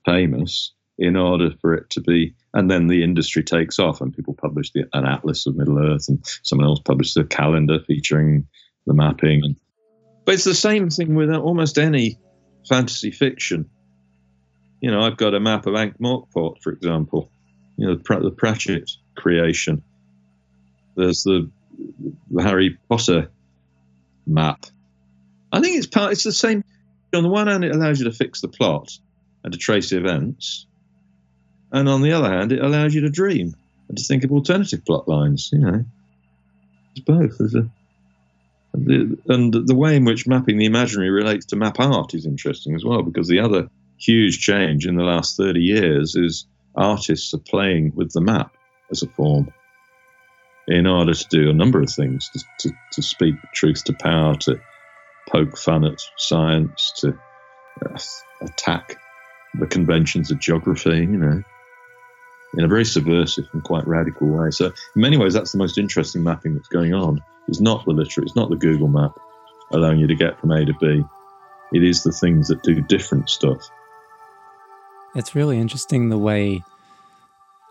famous 0.06 0.72
in 0.98 1.16
order 1.16 1.52
for 1.60 1.74
it 1.74 1.90
to 1.92 2.02
be 2.02 2.36
and 2.56 2.72
then 2.72 2.88
the 2.88 3.04
industry 3.04 3.44
takes 3.44 3.78
off 3.80 4.02
and 4.02 4.16
people 4.16 4.34
publish 4.34 4.72
the, 4.72 4.86
an 4.94 5.06
atlas 5.06 5.46
of 5.46 5.56
middle 5.56 5.78
earth 5.78 6.08
and 6.08 6.26
someone 6.42 6.68
else 6.68 6.80
publishes 6.80 7.18
a 7.18 7.26
calendar 7.26 7.80
featuring 7.86 8.48
the 8.88 8.94
mapping. 8.94 9.58
But 10.24 10.36
it's 10.36 10.46
the 10.46 10.56
same 10.56 10.90
thing 10.90 11.16
with 11.16 11.30
almost 11.32 11.78
any 11.78 12.18
fantasy 12.68 13.12
fiction. 13.12 13.70
You 14.82 14.90
know 14.90 15.02
i've 15.02 15.18
got 15.18 15.36
a 15.36 15.40
map 15.40 15.68
of 15.68 15.76
ankh-morpork 15.76 16.62
for 16.64 16.72
example. 16.72 17.30
You 17.78 17.88
know 17.88 17.96
the, 17.96 18.20
the 18.20 18.32
pratchett 18.32 18.90
creation. 19.16 19.84
There's 20.96 21.24
the, 21.24 21.52
the 22.32 22.42
harry 22.42 22.78
potter 22.90 23.30
map. 24.26 24.66
I 25.52 25.60
think 25.60 25.78
it's 25.78 25.88
part 25.88 26.14
it's 26.14 26.24
the 26.24 26.32
same. 26.32 26.64
On 27.14 27.24
the 27.24 27.30
one 27.30 27.48
hand 27.48 27.66
it 27.66 27.76
allows 27.76 28.00
you 28.00 28.06
to 28.06 28.16
fix 28.16 28.42
the 28.42 28.48
plot 28.48 28.98
and 29.44 29.52
to 29.52 29.60
trace 29.60 29.92
events 29.92 30.68
and 31.76 31.90
on 31.90 32.02
the 32.02 32.14
other 32.14 32.30
hand, 32.30 32.54
it 32.54 32.64
allows 32.64 32.96
you 32.96 33.02
to 33.02 33.10
dream 33.10 33.54
and 33.90 33.98
to 33.98 34.04
think 34.04 34.24
of 34.24 34.32
alternative 34.32 34.86
plot 34.86 35.10
lines. 35.10 35.50
You 35.52 35.60
know, 35.60 35.86
it's 36.96 37.02
both. 37.02 37.40
A 37.42 37.70
and 38.74 39.54
the 39.54 39.76
way 39.76 39.96
in 39.96 40.06
which 40.06 40.26
mapping 40.26 40.58
the 40.58 40.66
imaginary 40.66 41.10
relates 41.10 41.46
to 41.48 41.56
map 41.56 41.80
art 41.80 42.14
is 42.14 42.26
interesting 42.26 42.76
as 42.76 42.84
well, 42.84 43.04
because 43.04 43.28
the 43.28 43.40
other 43.40 43.70
huge 43.98 44.40
change 44.40 44.86
in 44.86 44.96
the 44.96 45.04
last 45.04 45.38
30 45.38 45.60
years 45.60 46.16
is 46.16 46.46
artists 46.76 47.34
are 47.34 47.40
playing 47.40 47.92
with 47.94 48.12
the 48.14 48.22
map 48.22 48.54
as 48.92 49.04
a 49.04 49.08
form 49.08 49.54
in 50.68 50.88
order 50.88 51.14
to 51.14 51.26
do 51.30 51.50
a 51.50 51.54
number 51.54 51.82
of 51.82 51.90
things 51.90 52.30
to, 52.30 52.44
to, 52.60 52.76
to 52.94 53.02
speak 53.02 53.36
truth 53.54 53.84
to 53.84 53.94
power, 53.94 54.36
to 54.36 54.60
poke 55.30 55.58
fun 55.58 55.84
at 55.86 56.00
science, 56.18 56.94
to 56.98 57.18
uh, 57.86 57.98
attack 58.42 58.98
the 59.60 59.68
conventions 59.68 60.32
of 60.32 60.40
geography, 60.40 61.00
you 61.00 61.18
know, 61.18 61.44
in 62.58 62.64
a 62.64 62.68
very 62.68 62.86
subversive 62.86 63.48
and 63.54 63.64
quite 63.64 63.88
radical 63.88 64.28
way. 64.28 64.52
So, 64.52 64.66
in 64.68 65.02
many 65.02 65.18
ways, 65.18 65.34
that's 65.34 65.52
the 65.52 65.58
most 65.58 65.78
interesting 65.78 66.24
mapping 66.24 66.56
that's 66.56 66.68
going 66.68 66.94
on. 66.94 67.22
It's 67.48 67.62
not 67.62 67.86
the 67.86 67.92
literary, 67.92 68.26
it's 68.26 68.36
not 68.36 68.50
the 68.50 68.56
Google 68.56 68.88
map 68.88 69.12
allowing 69.72 70.00
you 70.00 70.08
to 70.08 70.16
get 70.16 70.40
from 70.40 70.52
A 70.52 70.66
to 70.66 70.74
B. 70.80 71.04
It 71.74 71.84
is 71.84 72.04
the 72.04 72.12
things 72.12 72.48
that 72.48 72.64
do 72.64 72.82
different 72.82 73.30
stuff. 73.30 73.70
It's 75.16 75.36
really 75.36 75.58
interesting 75.58 76.10
the 76.10 76.18
way 76.18 76.62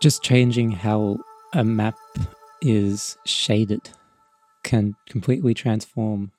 just 0.01 0.23
changing 0.23 0.71
how 0.71 1.17
a 1.53 1.63
map 1.63 1.95
is 2.61 3.17
shaded 3.25 3.89
can 4.63 4.95
completely 5.07 5.53
transform 5.53 6.31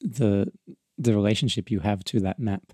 the 0.00 0.52
the 0.98 1.14
relationship 1.14 1.70
you 1.70 1.80
have 1.80 2.04
to 2.04 2.20
that 2.20 2.38
map. 2.38 2.72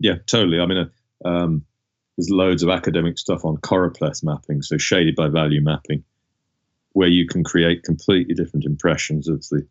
Yeah, 0.00 0.14
totally. 0.26 0.58
I 0.58 0.66
mean, 0.66 0.78
uh, 1.24 1.28
um, 1.28 1.66
there's 2.16 2.30
loads 2.30 2.62
of 2.62 2.68
academic 2.68 3.18
stuff 3.18 3.44
on 3.44 3.56
choropleth 3.58 4.22
mapping, 4.22 4.62
so 4.62 4.76
shaded 4.78 5.16
by 5.16 5.28
value 5.28 5.62
mapping, 5.62 6.04
where 6.92 7.08
you 7.08 7.26
can 7.26 7.42
create 7.42 7.82
completely 7.82 8.34
different 8.34 8.66
impressions 8.66 9.28
of 9.28 9.46
the 9.50 9.66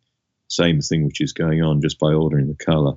same 0.48 0.82
thing 0.82 1.06
which 1.06 1.22
is 1.22 1.34
going 1.34 1.62
on 1.62 1.82
just 1.82 2.00
by 2.00 2.14
ordering 2.14 2.48
the 2.48 2.66
color. 2.66 2.94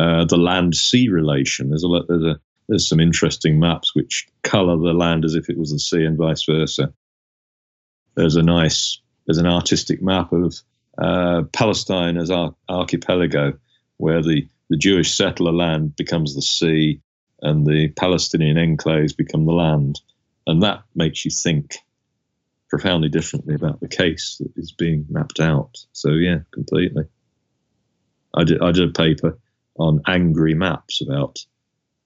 Uh, 0.00 0.24
the 0.24 0.36
land 0.36 0.74
sea 0.74 1.08
relation, 1.08 1.70
there's 1.70 1.84
a, 1.84 1.88
there's 2.08 2.24
a 2.24 2.40
there's 2.70 2.86
some 2.86 3.00
interesting 3.00 3.58
maps 3.58 3.96
which 3.96 4.28
color 4.44 4.76
the 4.76 4.92
land 4.92 5.24
as 5.24 5.34
if 5.34 5.50
it 5.50 5.58
was 5.58 5.72
the 5.72 5.78
sea 5.80 6.04
and 6.04 6.16
vice 6.16 6.44
versa. 6.44 6.94
There's 8.14 8.36
a 8.36 8.44
nice, 8.44 9.00
there's 9.26 9.38
an 9.38 9.46
artistic 9.46 10.00
map 10.00 10.32
of 10.32 10.54
uh, 10.96 11.42
Palestine 11.52 12.16
as 12.16 12.30
ar- 12.30 12.54
archipelago, 12.68 13.58
where 13.96 14.22
the, 14.22 14.48
the 14.68 14.76
Jewish 14.76 15.12
settler 15.12 15.50
land 15.50 15.96
becomes 15.96 16.36
the 16.36 16.42
sea 16.42 17.00
and 17.42 17.66
the 17.66 17.88
Palestinian 17.88 18.56
enclaves 18.56 19.16
become 19.16 19.46
the 19.46 19.52
land. 19.52 20.00
And 20.46 20.62
that 20.62 20.82
makes 20.94 21.24
you 21.24 21.30
think 21.30 21.76
profoundly 22.68 23.08
differently 23.08 23.54
about 23.54 23.80
the 23.80 23.88
case 23.88 24.36
that 24.40 24.52
is 24.56 24.72
being 24.72 25.06
mapped 25.08 25.40
out. 25.40 25.78
So, 25.92 26.10
yeah, 26.10 26.38
completely. 26.52 27.04
I 28.34 28.44
did, 28.44 28.62
I 28.62 28.72
did 28.72 28.88
a 28.88 28.92
paper 28.92 29.38
on 29.78 30.02
angry 30.06 30.54
maps 30.54 31.00
about 31.00 31.40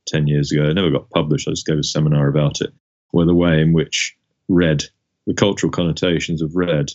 10 0.06 0.26
years 0.26 0.52
ago. 0.52 0.64
It 0.64 0.74
never 0.74 0.90
got 0.90 1.10
published. 1.10 1.48
I 1.48 1.52
just 1.52 1.66
gave 1.66 1.78
a 1.78 1.82
seminar 1.82 2.28
about 2.28 2.60
it, 2.60 2.72
where 3.10 3.26
the 3.26 3.34
way 3.34 3.60
in 3.60 3.72
which 3.72 4.16
red, 4.48 4.84
the 5.26 5.34
cultural 5.34 5.70
connotations 5.70 6.42
of 6.42 6.56
red, 6.56 6.92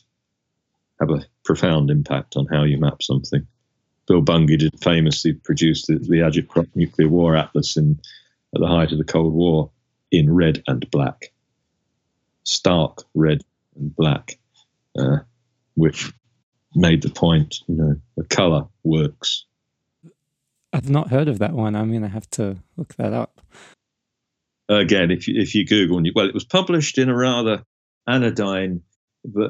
have 1.00 1.10
a 1.10 1.26
profound 1.46 1.90
impact 1.90 2.36
on 2.36 2.48
how 2.48 2.64
you 2.64 2.78
map 2.78 3.02
something. 3.02 3.48
Bill 4.08 4.22
Bunge 4.22 4.58
did 4.58 4.74
famously 4.82 5.34
produce 5.34 5.86
the, 5.86 6.00
the 6.00 6.18
Agitprop 6.18 6.68
Nuclear 6.76 7.08
War 7.08 7.36
Atlas 7.36 7.78
in, 7.78 8.00
at 8.54 8.62
the 8.62 8.68
height 8.68 8.92
of 8.92 8.98
the 8.98 9.04
Cold 9.04 9.34
War 9.34 9.72
in 10.12 10.34
red 10.34 10.64
and 10.68 10.90
black, 10.92 11.32
stark 12.44 13.04
red 13.14 13.42
and 13.76 13.96
black, 13.96 14.40
uh, 14.98 15.20
which 15.76 16.12
made 16.76 17.02
the 17.02 17.10
point, 17.10 17.58
you 17.68 17.76
know, 17.76 17.96
the 18.16 18.24
color 18.24 18.68
works 18.84 19.46
I've 20.72 20.90
not 20.90 21.10
heard 21.10 21.28
of 21.28 21.40
that 21.40 21.54
one. 21.54 21.76
I'm 21.76 21.90
going 21.90 22.04
to 22.04 22.10
have 22.10 22.30
to 22.32 22.58
look 22.78 22.96
that 22.96 23.14
up. 23.14 23.42
Again, 24.68 25.10
if 25.10 25.28
you, 25.28 25.42
if 25.42 25.56
you 25.56 25.66
Google, 25.66 26.02
well, 26.14 26.28
it 26.28 26.34
was 26.34 26.44
published 26.44 27.00
in 27.00 27.10
a 27.10 27.16
rather 27.16 27.64
anodyne 28.08 28.82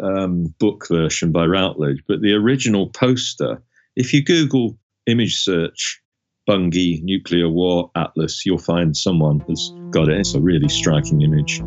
um, 0.01 0.53
book 0.59 0.88
version 0.88 1.31
by 1.31 1.45
Routledge, 1.45 2.03
but 2.07 2.21
the 2.21 2.33
original 2.33 2.89
poster, 2.89 3.62
if 3.95 4.13
you 4.13 4.23
Google 4.23 4.77
image 5.07 5.41
search 5.41 6.01
Bunge 6.49 7.03
Nuclear 7.03 7.47
War 7.47 7.91
Atlas, 7.95 8.43
you'll 8.45 8.57
find 8.57 8.97
someone 8.97 9.39
has 9.41 9.71
got 9.91 10.09
it. 10.09 10.19
It's 10.19 10.33
a 10.33 10.41
really 10.41 10.69
striking 10.69 11.21
image, 11.21 11.62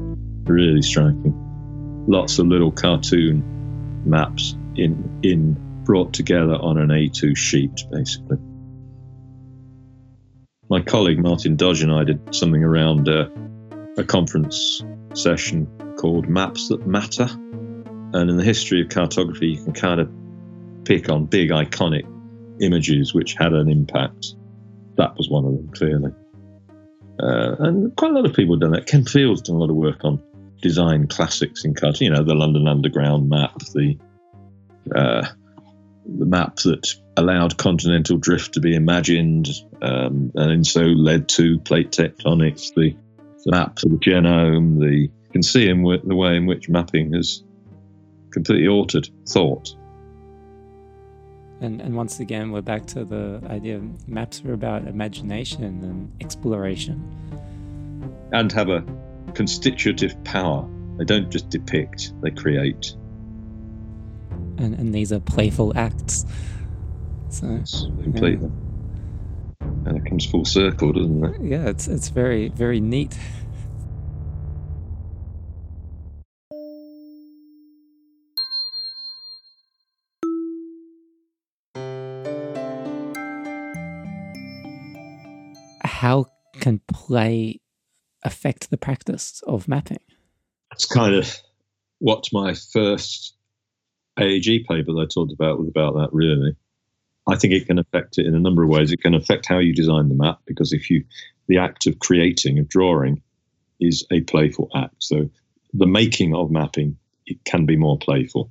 really 0.44 0.82
striking. 0.82 2.04
Lots 2.08 2.40
of 2.40 2.46
little 2.46 2.72
cartoon 2.72 3.44
maps 4.04 4.56
in 4.74 5.20
in 5.22 5.56
brought 5.84 6.12
together 6.12 6.54
on 6.54 6.78
an 6.78 6.88
A2 6.88 7.36
sheet, 7.36 7.84
basically 7.90 8.38
my 10.72 10.80
colleague 10.80 11.18
Martin 11.18 11.54
Dodge 11.54 11.82
and 11.82 11.92
I 11.92 12.02
did 12.02 12.34
something 12.34 12.64
around 12.64 13.06
uh, 13.06 13.28
a 13.98 14.04
conference 14.04 14.82
session 15.12 15.68
called 15.98 16.30
Maps 16.30 16.68
That 16.68 16.86
Matter. 16.86 17.28
And 18.14 18.30
in 18.30 18.38
the 18.38 18.42
history 18.42 18.80
of 18.80 18.88
cartography, 18.88 19.48
you 19.48 19.62
can 19.62 19.74
kind 19.74 20.00
of 20.00 20.10
pick 20.84 21.10
on 21.10 21.26
big 21.26 21.50
iconic 21.50 22.04
images 22.62 23.12
which 23.12 23.34
had 23.34 23.52
an 23.52 23.68
impact. 23.68 24.34
That 24.96 25.16
was 25.16 25.28
one 25.28 25.44
of 25.44 25.52
them, 25.52 25.68
clearly. 25.68 26.12
Uh, 27.20 27.56
and 27.58 27.96
quite 27.96 28.10
a 28.10 28.14
lot 28.14 28.26
of 28.26 28.34
people 28.34 28.54
have 28.54 28.60
done 28.60 28.72
that. 28.72 28.86
Ken 28.86 29.04
Field's 29.04 29.42
done 29.42 29.56
a 29.56 29.58
lot 29.58 29.70
of 29.70 29.76
work 29.76 30.04
on 30.04 30.22
design 30.60 31.06
classics 31.08 31.64
in 31.64 31.74
cartography. 31.74 32.06
You 32.06 32.10
know, 32.12 32.24
the 32.24 32.34
London 32.34 32.66
Underground 32.66 33.28
map, 33.28 33.58
the 33.74 33.98
uh, 34.94 35.26
the 36.04 36.26
map 36.26 36.56
that 36.56 36.94
allowed 37.16 37.56
continental 37.56 38.16
drift 38.16 38.54
to 38.54 38.60
be 38.60 38.74
imagined, 38.74 39.48
um, 39.80 40.32
and 40.34 40.66
so 40.66 40.80
led 40.80 41.28
to 41.28 41.58
plate 41.60 41.92
tectonics, 41.92 42.74
the, 42.74 42.96
the 43.44 43.50
map 43.50 43.78
of 43.84 43.90
the 43.90 43.98
genome. 43.98 44.80
The 44.80 44.96
you 45.02 45.10
can 45.32 45.42
see 45.42 45.68
in 45.68 45.82
w- 45.82 46.02
the 46.04 46.16
way 46.16 46.36
in 46.36 46.46
which 46.46 46.68
mapping 46.68 47.12
has 47.14 47.42
completely 48.32 48.68
altered 48.68 49.08
thought. 49.28 49.74
And, 51.62 51.80
and 51.80 51.96
once 51.96 52.20
again, 52.20 52.50
we're 52.50 52.60
back 52.60 52.86
to 52.86 53.04
the 53.04 53.40
idea 53.48 53.76
of 53.76 54.08
maps 54.08 54.42
are 54.44 54.52
about 54.52 54.86
imagination 54.86 55.62
and 55.62 56.12
exploration. 56.20 57.00
And 58.32 58.50
have 58.52 58.68
a 58.68 58.84
constitutive 59.34 60.22
power. 60.24 60.68
They 60.98 61.04
don't 61.04 61.30
just 61.30 61.48
depict, 61.48 62.12
they 62.20 62.30
create 62.30 62.94
and, 64.62 64.74
and 64.74 64.94
these 64.94 65.12
are 65.12 65.20
playful 65.20 65.76
acts. 65.76 66.24
So 67.28 67.46
completely. 68.02 68.48
Yeah. 68.48 69.66
And 69.84 69.96
it 69.96 70.08
comes 70.08 70.26
full 70.26 70.44
circle, 70.44 70.92
doesn't 70.92 71.24
it? 71.24 71.40
Yeah, 71.42 71.68
it's 71.68 71.88
it's 71.88 72.08
very 72.08 72.48
very 72.48 72.80
neat. 72.80 73.16
How 86.02 86.26
can 86.58 86.80
play 86.88 87.60
affect 88.24 88.70
the 88.70 88.76
practice 88.76 89.40
of 89.46 89.68
mapping? 89.68 90.00
It's 90.72 90.84
kind 90.84 91.14
of 91.14 91.32
what 92.00 92.26
my 92.32 92.54
first 92.54 93.36
AAG 94.18 94.66
paper 94.66 94.94
that 94.94 95.00
I 95.00 95.06
talked 95.06 95.32
about 95.32 95.60
was 95.60 95.68
about 95.68 95.94
that 95.94 96.08
really. 96.10 96.56
I 97.28 97.36
think 97.36 97.52
it 97.52 97.68
can 97.68 97.78
affect 97.78 98.18
it 98.18 98.26
in 98.26 98.34
a 98.34 98.40
number 98.40 98.64
of 98.64 98.68
ways. 98.68 98.90
It 98.90 99.00
can 99.00 99.14
affect 99.14 99.46
how 99.46 99.60
you 99.60 99.72
design 99.72 100.08
the 100.08 100.16
map 100.16 100.40
because 100.44 100.72
if 100.72 100.90
you, 100.90 101.04
the 101.46 101.58
act 101.58 101.86
of 101.86 102.00
creating, 102.00 102.58
of 102.58 102.68
drawing, 102.68 103.22
is 103.78 104.04
a 104.10 104.22
playful 104.22 104.70
act. 104.74 104.96
So 104.98 105.30
the 105.72 105.86
making 105.86 106.34
of 106.34 106.50
mapping 106.50 106.96
it 107.26 107.44
can 107.44 107.64
be 107.64 107.76
more 107.76 107.96
playful 107.96 108.50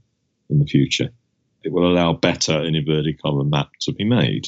in 0.50 0.60
the 0.60 0.66
future. 0.66 1.10
It 1.64 1.74
will 1.74 1.92
allow 1.92 2.14
better, 2.14 2.64
in 2.64 2.76
inverted 2.76 3.22
comma, 3.22 3.44
maps 3.44 3.88
to 3.88 3.92
be 3.92 4.06
made, 4.06 4.48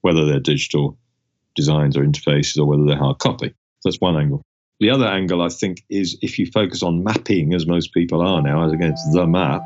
whether 0.00 0.24
they're 0.24 0.40
digital 0.40 0.98
designs 1.54 1.96
or 1.96 2.02
interfaces 2.02 2.58
or 2.58 2.66
whether 2.66 2.84
they're 2.84 2.96
hard 2.96 3.18
copy. 3.18 3.54
That's 3.84 4.00
one 4.00 4.16
angle. 4.16 4.42
The 4.80 4.90
other 4.90 5.06
angle, 5.06 5.40
I 5.40 5.48
think, 5.48 5.84
is 5.88 6.18
if 6.20 6.38
you 6.38 6.46
focus 6.46 6.82
on 6.82 7.04
mapping, 7.04 7.54
as 7.54 7.66
most 7.66 7.92
people 7.94 8.20
are 8.20 8.42
now, 8.42 8.66
as 8.66 8.72
against 8.72 9.12
the 9.12 9.26
map, 9.26 9.62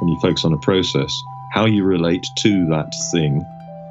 and 0.00 0.10
you 0.10 0.18
focus 0.20 0.44
on 0.44 0.52
a 0.52 0.58
process, 0.58 1.12
how 1.52 1.66
you 1.66 1.84
relate 1.84 2.24
to 2.38 2.66
that 2.66 2.94
thing, 3.12 3.42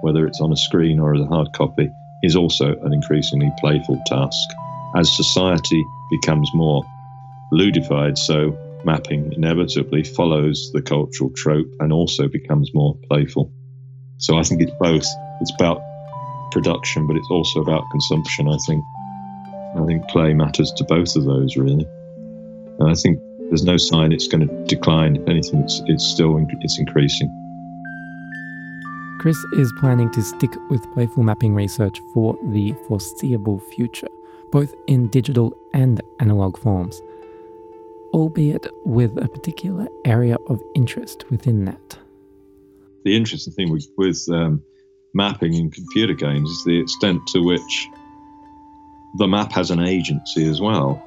whether 0.02 0.26
it's 0.26 0.42
on 0.42 0.52
a 0.52 0.58
screen 0.58 1.00
or 1.00 1.16
as 1.16 1.22
a 1.22 1.26
hard 1.26 1.50
copy, 1.54 1.90
is 2.24 2.36
also 2.36 2.76
an 2.82 2.94
increasingly 2.94 3.52
playful 3.60 4.02
task. 4.06 4.50
As 4.96 5.16
society 5.16 5.84
becomes 6.12 6.50
more 6.54 6.84
ludified, 7.52 8.18
so 8.18 8.58
mapping 8.86 9.34
inevitably 9.34 10.04
follows 10.04 10.72
the 10.74 10.82
cultural 10.82 11.30
trope 11.36 11.72
and 11.80 11.92
also 11.92 12.28
becomes 12.28 12.74
more 12.74 12.98
playful. 13.10 13.52
So 14.18 14.38
I 14.38 14.44
think 14.44 14.62
it's 14.62 14.72
both. 14.80 15.06
It's 15.42 15.54
about 15.60 15.82
production, 16.54 17.08
but 17.08 17.18
it's 17.18 17.30
also 17.30 17.60
about 17.60 17.84
consumption. 17.92 18.48
I 18.48 18.58
think. 18.66 18.84
I 19.76 19.84
think 19.88 20.08
play 20.08 20.36
matters 20.36 20.72
to 20.74 20.84
both 20.84 21.16
of 21.16 21.26
those 21.26 21.58
really, 21.58 21.88
and 22.80 22.92
I 22.92 22.94
think 22.94 23.20
there's 23.50 23.64
no 23.64 23.78
sign 23.78 24.12
it's 24.12 24.28
going 24.28 24.48
to 24.48 24.66
decline. 24.66 25.16
If 25.16 25.28
anything, 25.28 25.64
it's, 25.64 25.82
it's 25.88 26.06
still 26.06 26.38
it's 26.62 26.78
increasing. 26.78 27.28
Chris 29.20 29.38
is 29.54 29.72
planning 29.80 30.12
to 30.12 30.22
stick 30.22 30.52
with 30.70 30.92
playful 30.94 31.24
mapping 31.24 31.56
research 31.56 32.00
for 32.14 32.38
the 32.52 32.76
foreseeable 32.88 33.60
future, 33.76 34.10
both 34.52 34.76
in 34.88 35.08
digital 35.08 35.56
and 35.74 36.02
analog 36.20 36.58
forms, 36.58 37.02
albeit 38.14 38.68
with 38.86 39.18
a 39.18 39.28
particular 39.28 39.88
area 40.06 40.38
of 40.48 40.62
interest 40.76 41.26
within 41.32 41.66
that. 41.66 41.98
The 43.06 43.16
interesting 43.16 43.54
thing 43.54 43.72
with, 43.72 43.88
with 43.98 44.24
um, 44.30 44.62
mapping 45.14 45.54
in 45.54 45.72
computer 45.72 46.14
games 46.14 46.50
is 46.50 46.64
the 46.64 46.80
extent 46.80 47.26
to 47.28 47.40
which 47.40 47.90
the 49.16 49.28
map 49.28 49.52
has 49.52 49.72
an 49.72 49.80
agency 49.80 50.50
as 50.50 50.60
well. 50.60 51.04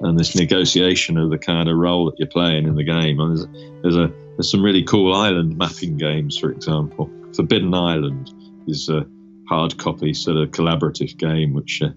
And 0.00 0.18
this 0.18 0.34
negotiation 0.34 1.18
of 1.18 1.30
the 1.30 1.38
kind 1.38 1.68
of 1.68 1.76
role 1.76 2.06
that 2.06 2.18
you're 2.18 2.28
playing 2.28 2.66
in 2.66 2.74
the 2.74 2.84
game. 2.84 3.20
And 3.20 3.36
there's, 3.36 3.46
there's 3.82 3.96
a 3.96 4.12
there's 4.36 4.50
some 4.50 4.64
really 4.64 4.84
cool 4.84 5.14
island 5.14 5.58
mapping 5.58 5.98
games, 5.98 6.38
for 6.38 6.50
example. 6.50 7.10
Forbidden 7.34 7.74
Island 7.74 8.32
is 8.66 8.88
a 8.88 9.06
hard 9.48 9.76
copy 9.76 10.14
sort 10.14 10.38
of 10.38 10.50
collaborative 10.50 11.18
game, 11.18 11.52
which 11.52 11.82
uh, 11.82 11.90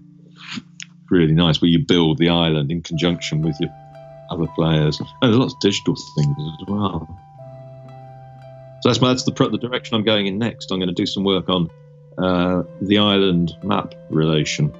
really 1.10 1.32
nice, 1.32 1.62
where 1.62 1.70
you 1.70 1.78
build 1.86 2.18
the 2.18 2.28
island 2.28 2.70
in 2.70 2.82
conjunction 2.82 3.40
with 3.40 3.56
your 3.60 3.70
other 4.30 4.46
players. 4.48 5.00
And 5.00 5.08
there's 5.22 5.36
lots 5.36 5.54
of 5.54 5.60
digital 5.60 5.96
things 6.16 6.36
as 6.38 6.68
well. 6.68 7.23
So 8.84 8.90
that's, 8.90 8.98
that's 8.98 9.24
the, 9.24 9.48
the 9.48 9.56
direction 9.56 9.96
I'm 9.96 10.04
going 10.04 10.26
in 10.26 10.36
next. 10.36 10.70
I'm 10.70 10.78
going 10.78 10.88
to 10.88 10.94
do 10.94 11.06
some 11.06 11.24
work 11.24 11.48
on 11.48 11.70
uh, 12.18 12.64
the 12.82 12.98
island 12.98 13.56
map 13.62 13.94
relation. 14.10 14.70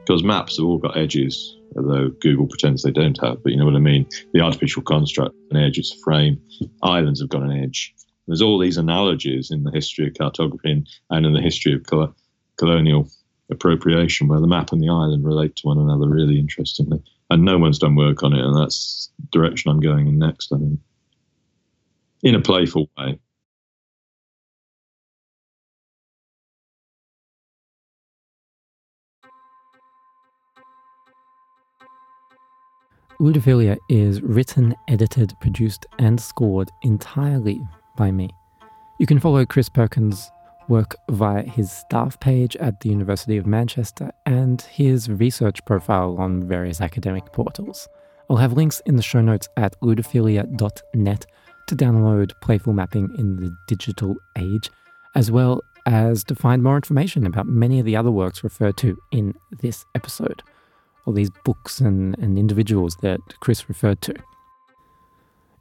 Because 0.00 0.24
maps 0.24 0.56
have 0.56 0.64
all 0.64 0.78
got 0.78 0.96
edges, 0.96 1.58
although 1.76 2.08
Google 2.08 2.46
pretends 2.46 2.82
they 2.82 2.90
don't 2.90 3.20
have, 3.22 3.42
but 3.42 3.52
you 3.52 3.58
know 3.58 3.66
what 3.66 3.74
I 3.74 3.80
mean? 3.80 4.06
The 4.32 4.40
artificial 4.40 4.80
construct, 4.80 5.36
an 5.50 5.58
edge, 5.58 5.76
it's 5.76 5.92
a 5.92 5.98
frame. 5.98 6.40
Islands 6.82 7.20
have 7.20 7.28
got 7.28 7.42
an 7.42 7.52
edge. 7.52 7.94
There's 8.26 8.40
all 8.40 8.58
these 8.58 8.78
analogies 8.78 9.50
in 9.50 9.64
the 9.64 9.70
history 9.70 10.06
of 10.06 10.14
cartography 10.16 10.86
and, 11.10 11.26
in 11.26 11.34
the 11.34 11.42
history 11.42 11.74
of 11.74 11.84
col- 11.84 12.14
colonial 12.56 13.10
appropriation 13.50 14.26
where 14.26 14.40
the 14.40 14.46
map 14.46 14.72
and 14.72 14.82
the 14.82 14.88
island 14.88 15.22
relate 15.22 15.54
to 15.56 15.66
one 15.66 15.76
another 15.76 16.08
really 16.08 16.38
interestingly. 16.38 17.02
And 17.28 17.44
no 17.44 17.58
one's 17.58 17.78
done 17.78 17.94
work 17.94 18.22
on 18.22 18.32
it, 18.32 18.42
and 18.42 18.56
that's 18.56 19.10
the 19.18 19.38
direction 19.38 19.70
I'm 19.70 19.80
going 19.80 20.08
in 20.08 20.18
next, 20.18 20.50
I 20.50 20.56
think 20.56 20.80
in 22.22 22.34
a 22.34 22.40
playful 22.40 22.88
way. 22.96 23.18
Ludophilia 33.20 33.76
is 33.88 34.22
written, 34.22 34.76
edited, 34.86 35.32
produced, 35.40 35.86
and 35.98 36.20
scored 36.20 36.70
entirely 36.84 37.60
by 37.96 38.12
me. 38.12 38.30
You 39.00 39.06
can 39.06 39.18
follow 39.18 39.44
Chris 39.44 39.68
Perkins' 39.68 40.30
work 40.68 40.94
via 41.10 41.42
his 41.42 41.72
staff 41.72 42.20
page 42.20 42.54
at 42.56 42.78
the 42.78 42.90
University 42.90 43.36
of 43.36 43.44
Manchester 43.44 44.12
and 44.24 44.62
his 44.62 45.10
research 45.10 45.64
profile 45.64 46.16
on 46.18 46.46
various 46.46 46.80
academic 46.80 47.32
portals. 47.32 47.88
I'll 48.30 48.36
have 48.36 48.52
links 48.52 48.80
in 48.86 48.94
the 48.94 49.02
show 49.02 49.20
notes 49.20 49.48
at 49.56 49.80
ludophilia.net 49.80 51.26
to 51.68 51.76
download 51.76 52.32
Playful 52.42 52.72
Mapping 52.72 53.14
in 53.16 53.36
the 53.36 53.56
digital 53.66 54.16
age, 54.36 54.70
as 55.14 55.30
well 55.30 55.62
as 55.86 56.24
to 56.24 56.34
find 56.34 56.62
more 56.62 56.76
information 56.76 57.26
about 57.26 57.46
many 57.46 57.78
of 57.78 57.86
the 57.86 57.96
other 57.96 58.10
works 58.10 58.44
referred 58.44 58.76
to 58.78 58.98
in 59.12 59.34
this 59.60 59.84
episode, 59.94 60.42
all 61.06 61.12
these 61.12 61.30
books 61.44 61.80
and, 61.80 62.18
and 62.18 62.38
individuals 62.38 62.96
that 63.02 63.20
Chris 63.40 63.68
referred 63.68 64.00
to. 64.02 64.14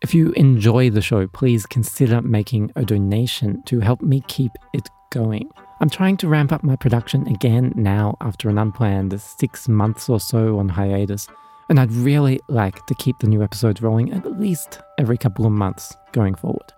If 0.02 0.14
you 0.14 0.32
enjoy 0.34 0.90
the 0.90 1.02
show, 1.02 1.28
please 1.28 1.66
consider 1.66 2.22
making 2.22 2.72
a 2.76 2.86
donation 2.86 3.64
to 3.66 3.80
help 3.80 4.02
me 4.02 4.22
keep 4.28 4.52
it 4.74 4.88
going. 5.12 5.50
I'm 5.80 5.90
trying 5.90 6.18
to 6.18 6.28
ramp 6.28 6.52
up 6.52 6.64
my 6.64 6.76
production 6.76 7.28
again 7.28 7.74
now 7.76 8.16
after 8.22 8.50
an 8.50 8.58
unplanned 8.58 9.20
six 9.20 9.68
months 9.68 10.10
or 10.10 10.20
so 10.20 10.60
on 10.60 10.70
hiatus 10.70 11.28
and 11.70 11.80
I'd 11.80 11.92
really 11.92 12.40
like 12.48 12.86
to 12.86 12.96
keep 12.96 13.20
the 13.20 13.28
new 13.28 13.44
episodes 13.44 13.82
rolling 13.82 14.14
at 14.14 14.40
least 14.40 14.80
every 14.98 15.18
couple 15.18 15.46
of 15.46 15.52
months 15.52 15.96
going 16.12 16.36
forward. 16.36 16.74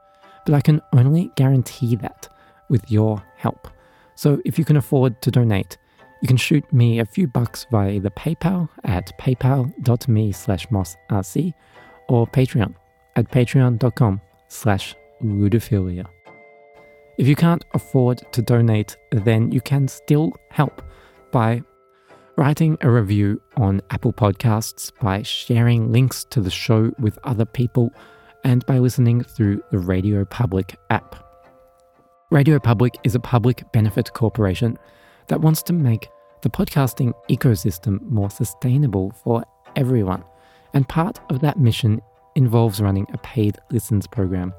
But 0.46 0.56
I 0.56 0.62
can 0.62 0.82
only 0.94 1.32
guarantee 1.36 1.96
that 1.98 2.28
with 2.70 2.90
your 2.92 3.24
help. 3.38 3.68
So 4.16 4.42
if 4.46 4.58
you 4.58 4.66
can 4.66 4.78
afford 4.78 5.22
to 5.22 5.32
donate, 5.32 5.78
you 6.22 6.28
can 6.28 6.38
shoot 6.38 6.72
me 6.74 7.00
a 7.00 7.06
few 7.06 7.28
bucks 7.28 7.66
via 7.72 7.92
either 7.92 8.10
PayPal 8.10 8.68
at 8.84 9.18
paypal.me 9.20 10.32
slash 10.32 10.68
mossrc 10.68 11.54
or 12.10 12.28
Patreon 12.28 12.76
at 13.16 13.32
patreon.com 13.32 14.22
slash 14.48 14.96
ludophilia. 15.24 16.06
If 17.18 17.28
you 17.28 17.36
can't 17.36 17.64
afford 17.74 18.22
to 18.32 18.42
donate, 18.42 18.98
then 19.12 19.52
you 19.52 19.62
can 19.62 19.88
still 19.88 20.34
help 20.52 20.82
by 21.32 21.62
writing 22.40 22.78
a 22.80 22.90
review 22.90 23.42
on 23.58 23.82
Apple 23.90 24.14
Podcasts, 24.14 24.98
by 25.02 25.22
sharing 25.22 25.92
links 25.92 26.24
to 26.30 26.40
the 26.40 26.50
show 26.50 26.90
with 26.98 27.20
other 27.26 27.44
people, 27.44 27.92
and 28.46 28.66
by 28.66 28.80
listening 28.80 29.22
through 29.22 29.62
the 29.72 29.78
Radio 29.78 30.24
Public 30.24 30.78
app. 30.90 31.18
Radio 32.32 32.58
Public 32.58 32.96
is 33.04 33.14
a 33.14 33.20
public 33.20 33.70
benefit 33.74 34.14
corporation 34.14 34.80
that 35.28 35.42
wants 35.42 35.62
to 35.64 35.74
make 35.74 36.08
the 36.42 36.50
podcasting 36.50 37.12
ecosystem 37.30 38.02
more 38.04 38.30
sustainable 38.30 39.12
for 39.22 39.44
everyone. 39.76 40.24
And 40.74 40.88
part 40.88 41.20
of 41.30 41.42
that 41.42 41.60
mission 41.60 42.00
involves 42.38 42.80
running 42.80 43.06
a 43.14 43.18
paid 43.18 43.58
listens 43.70 44.08
program 44.08 44.54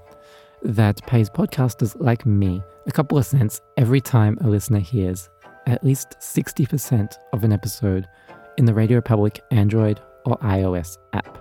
that 0.63 1.01
pays 1.07 1.31
podcasters 1.31 1.99
like 1.99 2.27
me 2.27 2.61
a 2.87 2.93
couple 2.93 3.17
of 3.17 3.25
cents 3.25 3.59
every 3.79 4.03
time 4.03 4.37
a 4.43 4.49
listener 4.49 4.81
hears 4.81 5.31
at 5.67 5.85
least 5.85 6.17
60% 6.21 7.17
of 7.33 7.45
an 7.45 7.53
episode 7.53 8.09
in 8.59 8.65
the 8.65 8.75
Radio 8.75 9.01
Public 9.01 9.41
Android 9.51 10.01
or 10.25 10.37
iOS 10.39 10.97
app. 11.13 11.39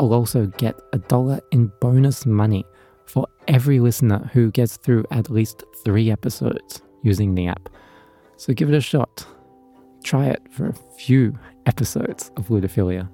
I'll 0.00 0.14
also 0.14 0.46
get 0.46 0.80
a 0.92 0.98
dollar 0.98 1.40
in 1.50 1.72
bonus 1.80 2.24
money 2.24 2.64
for 3.04 3.26
every 3.48 3.80
listener 3.80 4.30
who 4.32 4.50
gets 4.50 4.76
through 4.76 5.04
at 5.10 5.30
least 5.30 5.64
three 5.84 6.10
episodes 6.10 6.82
using 7.02 7.34
the 7.34 7.48
app. 7.48 7.68
So 8.36 8.52
give 8.52 8.68
it 8.68 8.76
a 8.76 8.80
shot. 8.80 9.26
Try 10.04 10.26
it 10.26 10.40
for 10.50 10.68
a 10.68 10.74
few 10.96 11.36
episodes 11.66 12.30
of 12.36 12.48
Ludophilia. 12.48 13.08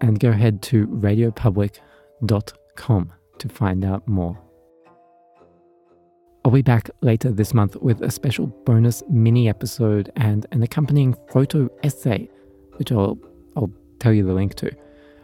And 0.00 0.20
go 0.20 0.30
ahead 0.30 0.60
to 0.62 0.86
radiopublic.com 0.88 3.12
to 3.38 3.48
find 3.48 3.84
out 3.84 4.06
more. 4.06 4.43
I'll 6.44 6.52
be 6.52 6.60
back 6.60 6.90
later 7.00 7.30
this 7.32 7.54
month 7.54 7.74
with 7.76 8.02
a 8.02 8.10
special 8.10 8.48
bonus 8.48 9.02
mini 9.08 9.48
episode 9.48 10.12
and 10.16 10.44
an 10.52 10.62
accompanying 10.62 11.16
photo 11.30 11.70
essay, 11.82 12.28
which 12.76 12.92
I'll, 12.92 13.18
I'll 13.56 13.72
tell 13.98 14.12
you 14.12 14.26
the 14.26 14.34
link 14.34 14.54
to, 14.56 14.70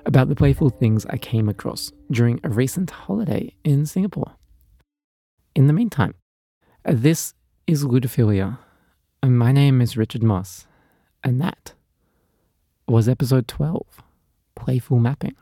about 0.07 0.31
the 0.31 0.35
playful 0.35 0.71
things 0.71 1.05
I 1.11 1.19
came 1.19 1.51
across 1.51 1.93
during 2.11 2.41
a 2.43 2.49
recent 2.49 2.89
holiday 2.89 3.55
in 3.65 3.85
Singapore. 3.85 4.33
In 5.55 5.67
the 5.67 5.75
meantime, 5.75 6.15
this 6.87 7.35
is 7.67 7.85
Ludophilia, 7.85 8.59
and 9.23 9.39
my 9.39 9.53
name 9.53 9.83
is 9.83 9.99
Richard 9.99 10.23
Moss, 10.23 10.67
and 11.23 11.39
that 11.39 11.75
was 12.89 13.11
episode 13.11 13.47
12 13.47 13.83
Playful 14.55 14.99
Mapping. 14.99 15.37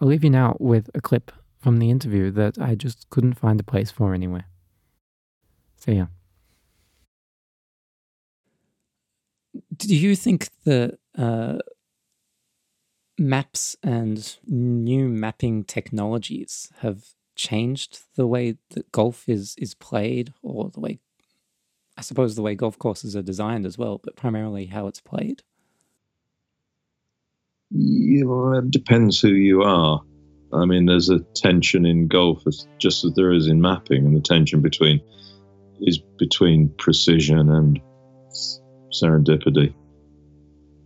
I'll 0.00 0.08
leave 0.08 0.24
you 0.24 0.30
now 0.30 0.56
with 0.58 0.90
a 0.92 1.00
clip 1.00 1.30
from 1.64 1.78
the 1.78 1.88
interview 1.88 2.30
that 2.30 2.58
I 2.58 2.74
just 2.74 3.08
couldn't 3.08 3.38
find 3.38 3.58
a 3.58 3.62
place 3.62 3.90
for 3.90 4.12
anywhere. 4.12 4.44
So, 5.78 5.92
yeah. 5.92 6.08
Do 9.74 9.96
you 9.96 10.14
think 10.14 10.50
that 10.64 10.98
uh, 11.16 11.60
maps 13.18 13.76
and 13.82 14.36
new 14.46 15.08
mapping 15.08 15.64
technologies 15.64 16.70
have 16.80 17.06
changed 17.34 18.00
the 18.14 18.26
way 18.26 18.58
that 18.72 18.92
golf 18.92 19.26
is 19.26 19.54
is 19.56 19.74
played, 19.74 20.34
or 20.42 20.68
the 20.68 20.80
way, 20.80 20.98
I 21.96 22.02
suppose, 22.02 22.34
the 22.34 22.42
way 22.42 22.54
golf 22.54 22.78
courses 22.78 23.16
are 23.16 23.22
designed 23.22 23.64
as 23.64 23.78
well, 23.78 24.02
but 24.04 24.16
primarily 24.16 24.66
how 24.66 24.86
it's 24.86 25.00
played? 25.00 25.42
Yeah, 27.70 28.58
it 28.58 28.70
depends 28.70 29.18
who 29.18 29.30
you 29.30 29.62
are. 29.62 30.02
I 30.54 30.66
mean, 30.66 30.86
there's 30.86 31.10
a 31.10 31.20
tension 31.34 31.84
in 31.84 32.06
golf, 32.06 32.44
just 32.78 33.04
as 33.04 33.14
there 33.14 33.32
is 33.32 33.48
in 33.48 33.60
mapping, 33.60 34.06
and 34.06 34.16
the 34.16 34.20
tension 34.20 34.60
between 34.60 35.00
is 35.80 35.98
between 36.18 36.72
precision 36.78 37.50
and 37.50 37.80
serendipity. 38.92 39.74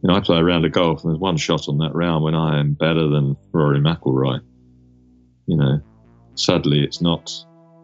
You 0.03 0.09
know, 0.09 0.15
I 0.15 0.21
play 0.21 0.39
a 0.39 0.45
round 0.45 0.65
of 0.65 0.73
golf, 0.73 1.03
and 1.03 1.13
there's 1.13 1.21
one 1.21 1.37
shot 1.37 1.69
on 1.69 1.79
that 1.79 1.95
round 1.95 2.25
when 2.25 2.35
I 2.35 2.61
am 2.61 2.73
better 2.73 3.09
than 3.09 3.37
Rory 3.53 3.81
McIlroy. 3.81 4.41
You 5.47 5.57
know, 5.57 5.81
sadly, 6.35 6.83
it's 6.83 7.03
not. 7.03 7.31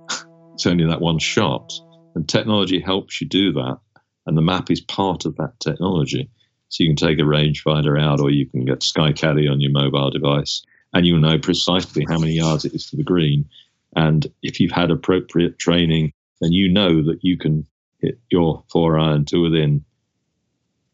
it's 0.55 0.66
only 0.66 0.87
that 0.87 1.01
one 1.01 1.18
shot, 1.18 1.72
and 2.14 2.26
technology 2.26 2.80
helps 2.80 3.20
you 3.20 3.28
do 3.28 3.53
that, 3.53 3.78
and 4.26 4.37
the 4.37 4.43
map 4.43 4.70
is 4.70 4.80
part 4.80 5.26
of 5.26 5.37
that 5.37 5.61
technology. 5.61 6.30
So 6.70 6.82
you 6.82 6.91
can 6.91 6.97
take 6.97 7.18
a 7.18 7.22
rangefinder 7.22 8.01
out, 8.01 8.20
or 8.20 8.30
you 8.30 8.49
can 8.49 8.64
get 8.64 8.80
SkyCaddie 8.80 9.51
on 9.51 9.61
your 9.61 9.70
mobile 9.70 10.11
device 10.11 10.62
and 10.95 11.07
you'll 11.07 11.19
know 11.19 11.39
precisely 11.39 12.07
how 12.09 12.19
many 12.19 12.33
yards 12.33 12.65
it 12.65 12.75
is 12.75 12.89
to 12.91 12.97
the 12.97 13.03
green. 13.03 13.49
And 13.97 14.27
if 14.43 14.61
you've 14.61 14.73
had 14.73 14.91
appropriate 14.91 15.59
training, 15.59 16.13
then 16.41 16.53
you 16.53 16.69
know 16.69 17.03
that 17.03 17.19
you 17.23 17.37
can 17.37 17.67
hit 18.01 18.19
your 18.31 18.63
four 18.71 18.99
iron 18.99 19.25
to 19.27 19.39
within 19.43 19.85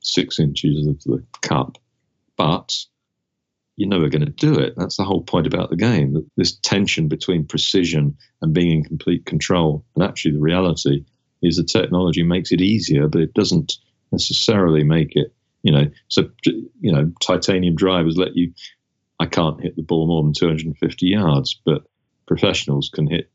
six 0.01 0.39
inches 0.39 0.87
of 0.87 1.03
the 1.05 1.23
cup. 1.43 1.79
But 2.37 2.77
you're 3.77 3.89
never 3.89 4.09
going 4.09 4.25
to 4.25 4.31
do 4.31 4.59
it. 4.59 4.75
That's 4.77 4.97
the 4.97 5.05
whole 5.05 5.23
point 5.23 5.47
about 5.47 5.71
the 5.71 5.77
game. 5.77 6.13
That 6.13 6.29
this 6.37 6.53
tension 6.57 7.09
between 7.09 7.47
precision 7.47 8.17
and 8.43 8.53
being 8.53 8.73
in 8.73 8.85
complete 8.85 9.25
control. 9.27 9.85
And 9.95 10.05
actually, 10.05 10.33
the 10.33 10.41
reality 10.41 11.05
is 11.43 11.57
the 11.57 11.65
technology 11.65 12.23
makes 12.23 12.53
it 12.53 12.61
easier, 12.61 13.09
but 13.09 13.23
it 13.23 13.33
doesn't 13.33 13.77
necessarily 14.13 14.85
make 14.85 15.17
it. 15.17 15.33
You 15.63 15.73
know, 15.73 15.87
so 16.09 16.29
you 16.45 16.93
know, 16.93 17.11
titanium 17.21 17.75
drivers 17.75 18.17
let 18.17 18.37
you. 18.37 18.53
I 19.21 19.27
can't 19.27 19.61
hit 19.61 19.77
the 19.77 19.83
ball 19.83 20.07
more 20.07 20.23
than 20.23 20.33
250 20.33 21.07
yards, 21.07 21.61
but 21.67 21.83
professionals 22.27 22.89
can 22.89 23.07
hit 23.07 23.31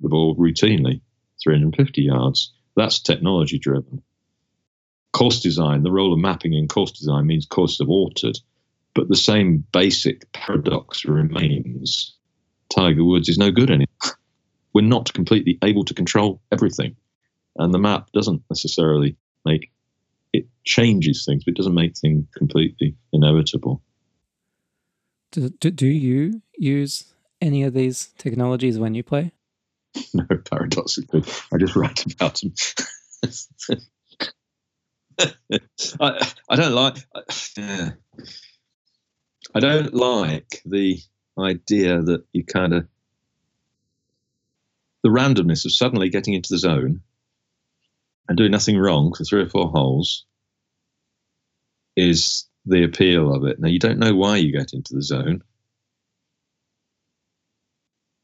the 0.00 0.08
ball 0.08 0.34
routinely 0.34 1.02
350 1.42 2.00
yards. 2.00 2.54
That's 2.74 3.00
technology 3.00 3.58
driven. 3.58 4.02
Course 5.12 5.40
design, 5.40 5.82
the 5.82 5.92
role 5.92 6.14
of 6.14 6.18
mapping 6.18 6.54
in 6.54 6.68
course 6.68 6.92
design 6.92 7.26
means 7.26 7.44
courses 7.44 7.80
have 7.80 7.90
altered, 7.90 8.38
but 8.94 9.08
the 9.08 9.16
same 9.16 9.62
basic 9.72 10.32
paradox 10.32 11.04
remains. 11.04 12.16
Tiger 12.74 13.04
Woods 13.04 13.28
is 13.28 13.36
no 13.36 13.50
good 13.50 13.70
anymore. 13.70 13.86
We're 14.72 14.82
not 14.82 15.12
completely 15.12 15.58
able 15.62 15.84
to 15.84 15.94
control 15.94 16.40
everything. 16.50 16.96
And 17.56 17.74
the 17.74 17.78
map 17.78 18.10
doesn't 18.12 18.42
necessarily 18.48 19.16
make 19.44 19.70
it 20.32 20.46
changes 20.64 21.24
things, 21.26 21.44
but 21.44 21.52
it 21.52 21.56
doesn't 21.58 21.74
make 21.74 21.96
things 21.96 22.26
completely 22.34 22.96
inevitable. 23.12 23.82
Do, 25.32 25.50
do, 25.50 25.86
you 25.86 26.42
use 26.56 27.12
any 27.40 27.62
of 27.64 27.74
these 27.74 28.08
technologies 28.18 28.78
when 28.78 28.94
you 28.94 29.02
play? 29.02 29.32
no, 30.14 30.24
paradoxically, 30.50 31.24
I 31.52 31.58
just 31.58 31.76
write 31.76 32.04
about 32.12 32.40
them. 32.40 32.54
I, 36.00 36.32
I 36.48 36.56
don't 36.56 36.72
like. 36.72 36.96
Yeah. 37.56 37.90
I 39.54 39.60
don't 39.60 39.94
like 39.94 40.62
the 40.64 40.98
idea 41.38 42.02
that 42.02 42.24
you 42.32 42.44
kind 42.44 42.74
of 42.74 42.86
the 45.02 45.08
randomness 45.10 45.64
of 45.64 45.72
suddenly 45.72 46.08
getting 46.08 46.34
into 46.34 46.52
the 46.52 46.58
zone 46.58 47.00
and 48.28 48.36
doing 48.36 48.50
nothing 48.50 48.76
wrong 48.76 49.14
for 49.14 49.24
three 49.24 49.42
or 49.42 49.48
four 49.48 49.68
holes 49.68 50.24
is 51.96 52.45
the 52.66 52.84
appeal 52.84 53.34
of 53.34 53.44
it. 53.44 53.58
Now 53.60 53.68
you 53.68 53.78
don't 53.78 53.98
know 53.98 54.14
why 54.14 54.36
you 54.36 54.52
get 54.52 54.72
into 54.72 54.94
the 54.94 55.02
zone, 55.02 55.42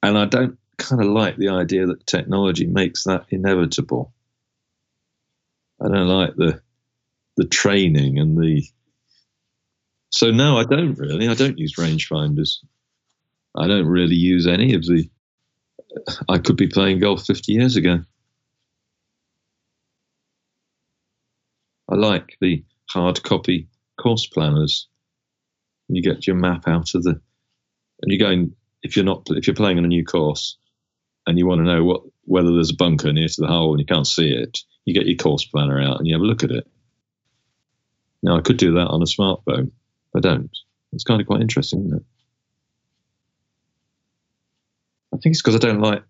and 0.02 0.18
I 0.18 0.26
don't 0.26 0.58
kind 0.78 1.00
of 1.00 1.08
like 1.08 1.36
the 1.36 1.50
idea 1.50 1.86
that 1.86 2.06
technology 2.06 2.66
makes 2.66 3.04
that 3.04 3.26
inevitable. 3.30 4.12
I 5.80 5.88
don't 5.88 6.08
like 6.08 6.34
the 6.36 6.60
the 7.36 7.46
training 7.46 8.18
and 8.18 8.36
the 8.36 8.62
so 10.10 10.30
no, 10.30 10.58
I 10.58 10.64
don't 10.64 10.94
really. 10.98 11.26
I 11.26 11.34
don't 11.34 11.58
use 11.58 11.76
rangefinders. 11.76 12.58
I 13.56 13.66
don't 13.66 13.86
really 13.86 14.14
use 14.14 14.46
any 14.46 14.74
of 14.74 14.82
the. 14.82 15.08
I 16.28 16.38
could 16.38 16.56
be 16.56 16.68
playing 16.68 17.00
golf 17.00 17.24
50 17.24 17.52
years 17.52 17.76
ago. 17.76 18.00
I 21.88 21.94
like 21.94 22.36
the 22.40 22.62
hard 22.90 23.22
copy 23.22 23.68
course 24.00 24.26
planners. 24.26 24.88
You 25.88 26.02
get 26.02 26.26
your 26.26 26.36
map 26.36 26.66
out 26.68 26.94
of 26.94 27.02
the, 27.02 27.20
and 28.00 28.10
you're 28.10 28.18
going 28.18 28.54
if 28.82 28.96
you're 28.96 29.04
not 29.04 29.26
if 29.30 29.46
you're 29.46 29.56
playing 29.56 29.78
on 29.78 29.84
a 29.84 29.88
new 29.88 30.04
course, 30.04 30.56
and 31.26 31.38
you 31.38 31.46
want 31.46 31.60
to 31.60 31.64
know 31.64 31.84
what 31.84 32.02
whether 32.24 32.52
there's 32.52 32.70
a 32.70 32.76
bunker 32.76 33.12
near 33.12 33.28
to 33.28 33.40
the 33.40 33.46
hole 33.46 33.72
and 33.72 33.80
you 33.80 33.86
can't 33.86 34.06
see 34.06 34.28
it, 34.28 34.60
you 34.84 34.94
get 34.94 35.06
your 35.06 35.16
course 35.16 35.44
planner 35.44 35.80
out 35.80 35.98
and 35.98 36.06
you 36.06 36.14
have 36.14 36.22
a 36.22 36.26
look 36.26 36.44
at 36.44 36.50
it. 36.50 36.66
Now 38.22 38.36
I 38.36 38.40
could 38.40 38.56
do 38.56 38.74
that 38.74 38.88
on 38.88 39.02
a 39.02 39.06
smartphone. 39.06 39.72
I 40.16 40.20
don't. 40.20 40.50
It's 40.92 41.04
kind 41.04 41.20
of 41.20 41.26
quite 41.26 41.40
interesting, 41.40 41.86
isn't 41.86 41.98
it? 41.98 42.04
I 45.14 45.16
think 45.18 45.34
it's 45.34 45.42
because 45.42 45.56
I 45.56 45.58
don't 45.58 45.80
like 45.80 46.02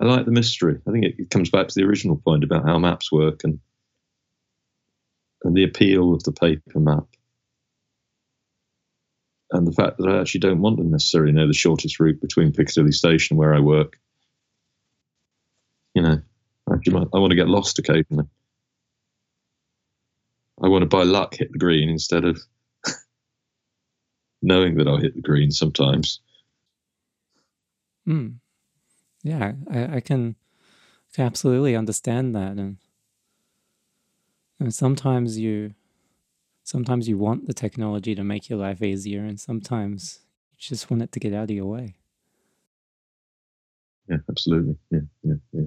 I 0.00 0.06
like 0.06 0.24
the 0.24 0.32
mystery. 0.32 0.80
I 0.86 0.92
think 0.92 1.04
it, 1.04 1.14
it 1.18 1.30
comes 1.30 1.50
back 1.50 1.68
to 1.68 1.74
the 1.74 1.84
original 1.84 2.16
point 2.16 2.42
about 2.42 2.64
how 2.64 2.78
maps 2.78 3.12
work 3.12 3.44
and 3.44 3.60
and 5.44 5.56
the 5.56 5.64
appeal 5.64 6.14
of 6.14 6.22
the 6.22 6.32
paper 6.32 6.78
map 6.78 7.06
and 9.52 9.66
the 9.66 9.72
fact 9.72 9.98
that 9.98 10.08
I 10.08 10.20
actually 10.20 10.40
don't 10.40 10.60
want 10.60 10.78
to 10.78 10.84
necessarily 10.84 11.32
know 11.32 11.46
the 11.46 11.54
shortest 11.54 11.98
route 11.98 12.20
between 12.20 12.52
Piccadilly 12.52 12.92
Station 12.92 13.36
where 13.36 13.54
I 13.54 13.60
work. 13.60 13.98
You 15.94 16.02
know, 16.02 16.20
actually, 16.72 17.08
I 17.12 17.18
want 17.18 17.30
to 17.30 17.36
get 17.36 17.48
lost 17.48 17.78
occasionally. 17.78 18.26
I 20.62 20.68
want 20.68 20.82
to, 20.82 20.86
by 20.86 21.02
luck, 21.02 21.34
hit 21.34 21.50
the 21.52 21.58
green 21.58 21.88
instead 21.88 22.24
of 22.24 22.40
knowing 24.42 24.76
that 24.76 24.86
I'll 24.86 24.98
hit 24.98 25.14
the 25.14 25.22
green 25.22 25.50
sometimes. 25.50 26.20
Hmm. 28.04 28.28
Yeah, 29.22 29.52
I, 29.70 29.96
I 29.96 30.00
can, 30.00 30.36
can 31.14 31.26
absolutely 31.26 31.74
understand 31.74 32.36
that, 32.36 32.52
and, 32.52 32.76
and 34.60 34.72
sometimes 34.72 35.38
you 35.38 35.74
sometimes 36.62 37.08
you 37.08 37.18
want 37.18 37.46
the 37.46 37.54
technology 37.54 38.14
to 38.14 38.22
make 38.22 38.48
your 38.48 38.58
life 38.58 38.82
easier, 38.82 39.24
and 39.24 39.40
sometimes 39.40 40.20
you 40.52 40.58
just 40.58 40.90
want 40.90 41.02
it 41.02 41.12
to 41.12 41.20
get 41.20 41.32
out 41.32 41.44
of 41.44 41.50
your 41.50 41.66
way. 41.66 41.96
Yeah, 44.08 44.18
absolutely. 44.28 44.76
Yeah, 44.90 45.00
yeah, 45.22 45.34
yeah. 45.52 45.66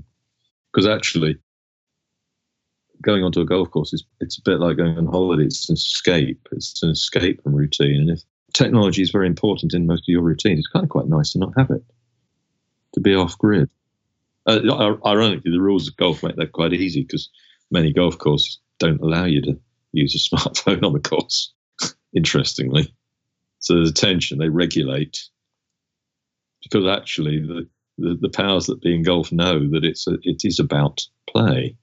Because 0.72 0.88
actually, 0.88 1.38
going 3.02 3.24
onto 3.24 3.42
a 3.42 3.46
golf 3.46 3.72
course 3.72 3.94
is 3.94 4.04
it's 4.20 4.38
a 4.38 4.42
bit 4.42 4.60
like 4.60 4.78
going 4.78 4.98
on 4.98 5.08
holiday. 5.08 5.46
It's 5.46 5.70
an 5.70 5.74
escape. 5.74 6.48
It's 6.52 6.82
an 6.84 6.92
escape 6.92 7.44
from 7.44 7.56
routine. 7.56 8.02
And 8.02 8.10
if 8.12 8.22
technology 8.54 9.02
is 9.02 9.12
very 9.12 9.28
important 9.28 9.74
in 9.74 9.88
most 9.88 10.02
of 10.02 10.12
your 10.12 10.22
routines, 10.22 10.60
it's 10.60 10.68
kind 10.68 10.84
of 10.84 10.90
quite 10.90 11.08
nice 11.08 11.34
to 11.34 11.40
not 11.40 11.54
have 11.58 11.72
it, 11.72 11.84
to 12.94 13.02
be 13.02 13.16
off 13.16 13.38
grid. 13.38 13.70
Uh, 14.46 14.60
ironically, 15.06 15.52
the 15.52 15.62
rules 15.62 15.88
of 15.88 15.96
golf 15.98 16.22
make 16.22 16.36
that 16.36 16.52
quite 16.52 16.74
easy 16.74 17.02
because 17.04 17.30
many 17.72 17.94
golf 17.94 18.18
courses 18.18 18.60
don't 18.84 19.02
allow 19.02 19.26
you 19.26 19.42
to 19.42 19.60
use 19.94 20.16
a 20.16 20.36
smartphone 20.36 20.84
on 20.84 20.94
the 20.94 21.00
course, 21.00 21.54
interestingly. 22.14 22.94
So 23.60 23.76
there's 23.76 23.92
a 23.92 23.94
tension, 23.94 24.40
they 24.40 24.50
regulate. 24.50 25.24
Because 26.64 26.86
actually, 26.88 27.40
the, 27.40 27.68
the, 27.98 28.18
the 28.20 28.30
powers 28.30 28.66
that 28.68 28.82
be 28.82 28.96
in 28.96 29.04
golf 29.04 29.32
know 29.32 29.60
that 29.72 29.84
it's 29.84 30.08
a, 30.08 30.18
it 30.24 30.42
is 30.44 30.60
about 30.60 31.02
play. 31.30 31.78